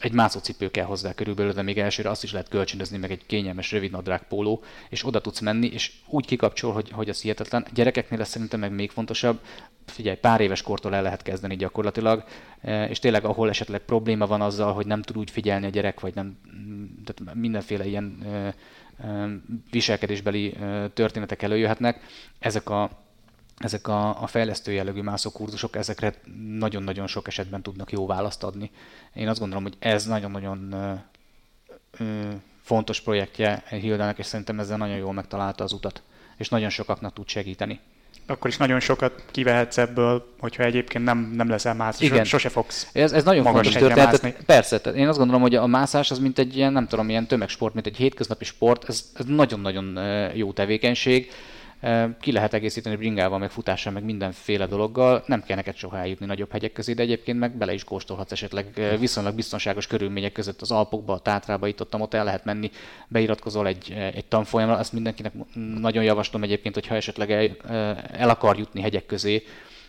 egy 0.00 0.12
mászócipő 0.12 0.70
kell 0.70 0.84
hozzá 0.84 1.14
körülbelül, 1.14 1.52
de 1.52 1.62
még 1.62 1.78
elsőre 1.78 2.10
azt 2.10 2.22
is 2.22 2.32
lehet 2.32 2.48
kölcsönözni, 2.48 2.98
meg 2.98 3.10
egy 3.10 3.26
kényelmes 3.26 3.72
rövid 3.72 3.90
nadrág 3.90 4.22
póló, 4.22 4.62
és 4.88 5.06
oda 5.06 5.20
tudsz 5.20 5.40
menni, 5.40 5.66
és 5.66 5.92
úgy 6.06 6.26
kikapcsol, 6.26 6.72
hogy, 6.72 6.90
hogy 6.90 7.08
az 7.08 7.20
hihetetlen. 7.20 7.62
A 7.66 7.70
gyerekeknél 7.74 8.20
ez 8.20 8.28
szerintem 8.28 8.60
meg 8.60 8.72
még 8.72 8.90
fontosabb, 8.90 9.40
figyelj, 9.86 10.16
pár 10.16 10.40
éves 10.40 10.62
kortól 10.62 10.94
el 10.94 11.02
lehet 11.02 11.22
kezdeni 11.22 11.56
gyakorlatilag, 11.56 12.24
e, 12.60 12.88
és 12.88 12.98
tényleg 12.98 13.24
ahol 13.24 13.48
esetleg 13.48 13.80
probléma 13.80 14.26
van 14.26 14.40
azzal, 14.40 14.72
hogy 14.72 14.86
nem 14.86 15.02
tud 15.02 15.18
úgy 15.18 15.30
figyelni 15.30 15.66
a 15.66 15.70
gyerek, 15.70 16.00
vagy 16.00 16.14
nem, 16.14 16.38
tehát 17.04 17.34
mindenféle 17.34 17.86
ilyen 17.86 18.18
e, 18.24 18.54
e, 19.06 19.28
viselkedésbeli 19.70 20.56
történetek 20.94 21.42
előjöhetnek, 21.42 22.00
ezek 22.38 22.70
a 22.70 23.06
ezek 23.58 23.88
a, 23.88 24.22
a 24.22 24.26
fejlesztő 24.26 24.72
jellegű 24.72 25.02
mászókurzusok, 25.02 25.76
ezekre 25.76 26.14
nagyon-nagyon 26.58 27.06
sok 27.06 27.26
esetben 27.26 27.62
tudnak 27.62 27.92
jó 27.92 28.06
választ 28.06 28.42
adni. 28.42 28.70
Én 29.14 29.28
azt 29.28 29.38
gondolom, 29.38 29.62
hogy 29.62 29.76
ez 29.78 30.06
nagyon-nagyon 30.06 30.72
ö, 30.72 30.94
ö, 31.98 32.28
fontos 32.62 33.00
projektje 33.00 33.62
Hildának, 33.68 34.18
és 34.18 34.26
szerintem 34.26 34.60
ezzel 34.60 34.76
nagyon 34.76 34.96
jól 34.96 35.12
megtalálta 35.12 35.64
az 35.64 35.72
utat, 35.72 36.02
és 36.36 36.48
nagyon 36.48 36.70
sokaknak 36.70 37.12
tud 37.12 37.28
segíteni. 37.28 37.80
Akkor 38.26 38.50
is 38.50 38.56
nagyon 38.56 38.80
sokat 38.80 39.24
kivehetsz 39.30 39.78
ebből, 39.78 40.34
hogyha 40.38 40.62
egyébként 40.62 41.04
nem, 41.04 41.18
nem 41.18 41.48
leszel 41.48 41.74
mászás, 41.74 42.00
Igen. 42.00 42.24
sose 42.24 42.48
fogsz 42.48 42.88
Ez, 42.92 43.12
ez 43.12 43.24
nagyon 43.24 43.44
fontos 43.44 43.74
történet. 43.74 44.44
Persze, 44.46 44.80
tehát 44.80 44.98
én 44.98 45.08
azt 45.08 45.18
gondolom, 45.18 45.42
hogy 45.42 45.54
a 45.54 45.66
mászás 45.66 46.10
az 46.10 46.18
mint 46.18 46.38
egy 46.38 46.56
ilyen, 46.56 46.72
nem 46.72 46.86
tudom, 46.86 47.08
ilyen 47.08 47.26
tömegsport, 47.26 47.74
mint 47.74 47.86
egy 47.86 47.96
hétköznapi 47.96 48.44
sport, 48.44 48.88
ez, 48.88 49.04
ez 49.14 49.24
nagyon-nagyon 49.24 49.98
jó 50.34 50.52
tevékenység 50.52 51.30
ki 52.20 52.32
lehet 52.32 52.54
egészíteni 52.54 52.96
bringával, 52.96 53.38
meg 53.38 53.50
futással, 53.50 53.92
meg 53.92 54.04
mindenféle 54.04 54.66
dologgal. 54.66 55.22
Nem 55.26 55.42
kell 55.42 55.56
neked 55.56 55.76
soha 55.76 55.98
eljutni 55.98 56.26
nagyobb 56.26 56.52
hegyek 56.52 56.72
közé, 56.72 56.92
de 56.92 57.02
egyébként 57.02 57.38
meg 57.38 57.56
bele 57.56 57.72
is 57.72 57.84
kóstolhatsz 57.84 58.32
esetleg 58.32 58.96
viszonylag 58.98 59.34
biztonságos 59.34 59.86
körülmények 59.86 60.32
között 60.32 60.60
az 60.60 60.70
Alpokba, 60.70 61.12
a 61.12 61.18
Tátrába, 61.18 61.66
itt 61.66 61.80
ott, 61.80 61.94
ott 61.94 62.14
el 62.14 62.24
lehet 62.24 62.44
menni, 62.44 62.70
beiratkozol 63.08 63.66
egy, 63.66 63.92
egy 64.14 64.24
tanfolyamra, 64.24 64.76
azt 64.76 64.92
mindenkinek 64.92 65.32
nagyon 65.80 66.04
javaslom 66.04 66.42
egyébként, 66.42 66.74
hogyha 66.74 66.94
esetleg 66.94 67.30
el, 67.30 67.56
el 68.12 68.28
akar 68.28 68.58
jutni 68.58 68.80
hegyek 68.80 69.06
közé, 69.06 69.42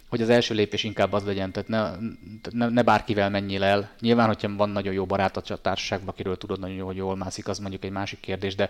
hogy 0.10 0.22
az 0.22 0.30
első 0.30 0.54
lépés 0.54 0.84
inkább 0.84 1.14
az 1.14 1.24
legyen, 1.24 1.52
tehát 1.52 1.70
ne, 1.70 2.08
ne, 2.52 2.70
ne 2.70 2.82
bárkivel 2.82 3.30
menjél 3.30 3.64
el. 3.64 3.92
Nyilván, 4.00 4.28
hogyha 4.28 4.56
van 4.56 4.70
nagyon 4.70 4.94
jó 4.94 5.06
barátod 5.06 5.44
a 5.48 5.58
társaságban, 5.58 6.10
akiről 6.10 6.38
tudod 6.38 6.60
nagyon 6.60 6.76
jó, 6.76 6.86
hogy 6.86 6.96
jól 6.96 7.16
mászik, 7.16 7.48
az 7.48 7.60
mondjuk 7.60 7.84
egy 7.84 7.92
másik 7.92 8.20
kérdés, 8.20 8.56
de, 8.56 8.70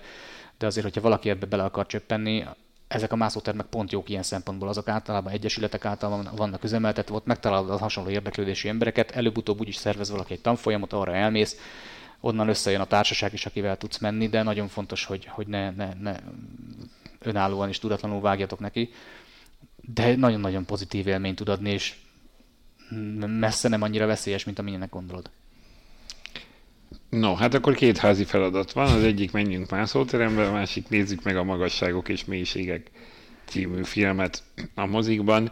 de 0.57 0.65
azért, 0.65 0.85
hogyha 0.85 1.01
valaki 1.01 1.29
ebbe 1.29 1.45
bele 1.45 1.63
akar 1.63 1.85
csöppenni, 1.85 2.45
ezek 2.89 3.11
a 3.11 3.15
mászótermek 3.15 3.65
pont 3.65 3.91
jók 3.91 4.09
ilyen 4.09 4.23
szempontból, 4.23 4.67
azok 4.67 4.87
általában 4.87 5.33
egyesületek 5.33 5.85
által 5.85 6.29
vannak 6.35 6.63
üzemeltetve, 6.63 7.15
ott 7.15 7.25
megtalálod 7.25 7.69
a 7.69 7.77
hasonló 7.77 8.09
érdeklődési 8.09 8.69
embereket, 8.69 9.11
előbb-utóbb 9.11 9.59
úgyis 9.59 9.75
szervez 9.75 10.09
valaki 10.09 10.33
egy 10.33 10.41
tanfolyamot, 10.41 10.93
arra 10.93 11.15
elmész, 11.15 11.57
onnan 12.19 12.47
összejön 12.47 12.81
a 12.81 12.85
társaság 12.85 13.33
is, 13.33 13.45
akivel 13.45 13.77
tudsz 13.77 13.97
menni, 13.97 14.27
de 14.27 14.43
nagyon 14.43 14.67
fontos, 14.67 15.05
hogy, 15.05 15.25
hogy 15.25 15.47
ne, 15.47 15.69
ne, 15.69 15.93
ne 15.93 16.15
önállóan 17.19 17.69
és 17.69 17.79
tudatlanul 17.79 18.21
vágjatok 18.21 18.59
neki. 18.59 18.89
De 19.75 20.15
nagyon-nagyon 20.15 20.65
pozitív 20.65 21.07
élményt 21.07 21.35
tud 21.35 21.49
adni, 21.49 21.71
és 21.71 21.95
messze 23.25 23.67
nem 23.67 23.81
annyira 23.81 24.05
veszélyes, 24.05 24.43
mint 24.43 24.59
amilyenek 24.59 24.89
gondolod. 24.89 25.29
No, 27.09 27.33
hát 27.35 27.53
akkor 27.53 27.75
két 27.75 27.97
házi 27.97 28.23
feladat 28.23 28.71
van. 28.71 28.91
Az 28.91 29.03
egyik 29.03 29.31
menjünk 29.31 29.69
mászóterembe, 29.69 30.47
a 30.47 30.51
másik 30.51 30.89
nézzük 30.89 31.23
meg 31.23 31.37
a 31.37 31.43
magasságok 31.43 32.09
és 32.09 32.25
mélységek 32.25 32.91
című 33.45 33.83
filmet 33.83 34.43
a 34.75 34.85
mozikban. 34.85 35.51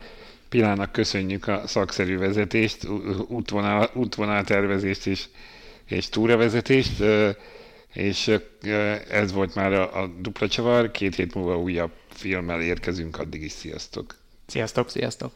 Pilának 0.49 0.91
köszönjük 0.91 1.47
a 1.47 1.67
szakszerű 1.67 2.17
vezetést, 2.17 2.88
útvonal, 3.27 3.89
útvonal 3.93 4.43
tervezést 4.43 5.07
és, 5.07 5.27
és 5.85 6.09
túravezetést, 6.09 7.03
és 7.93 8.39
ez 9.09 9.31
volt 9.31 9.55
már 9.55 9.73
a, 9.73 10.01
a 10.01 10.07
dupla 10.07 10.47
csavar. 10.47 10.91
Két 10.91 11.15
hét 11.15 11.33
múlva 11.33 11.59
újabb 11.59 11.91
filmmel 12.09 12.61
érkezünk, 12.61 13.19
addig 13.19 13.41
is 13.41 13.51
sziasztok! 13.51 14.15
Sziasztok! 14.45 14.89
Sziasztok! 14.89 15.31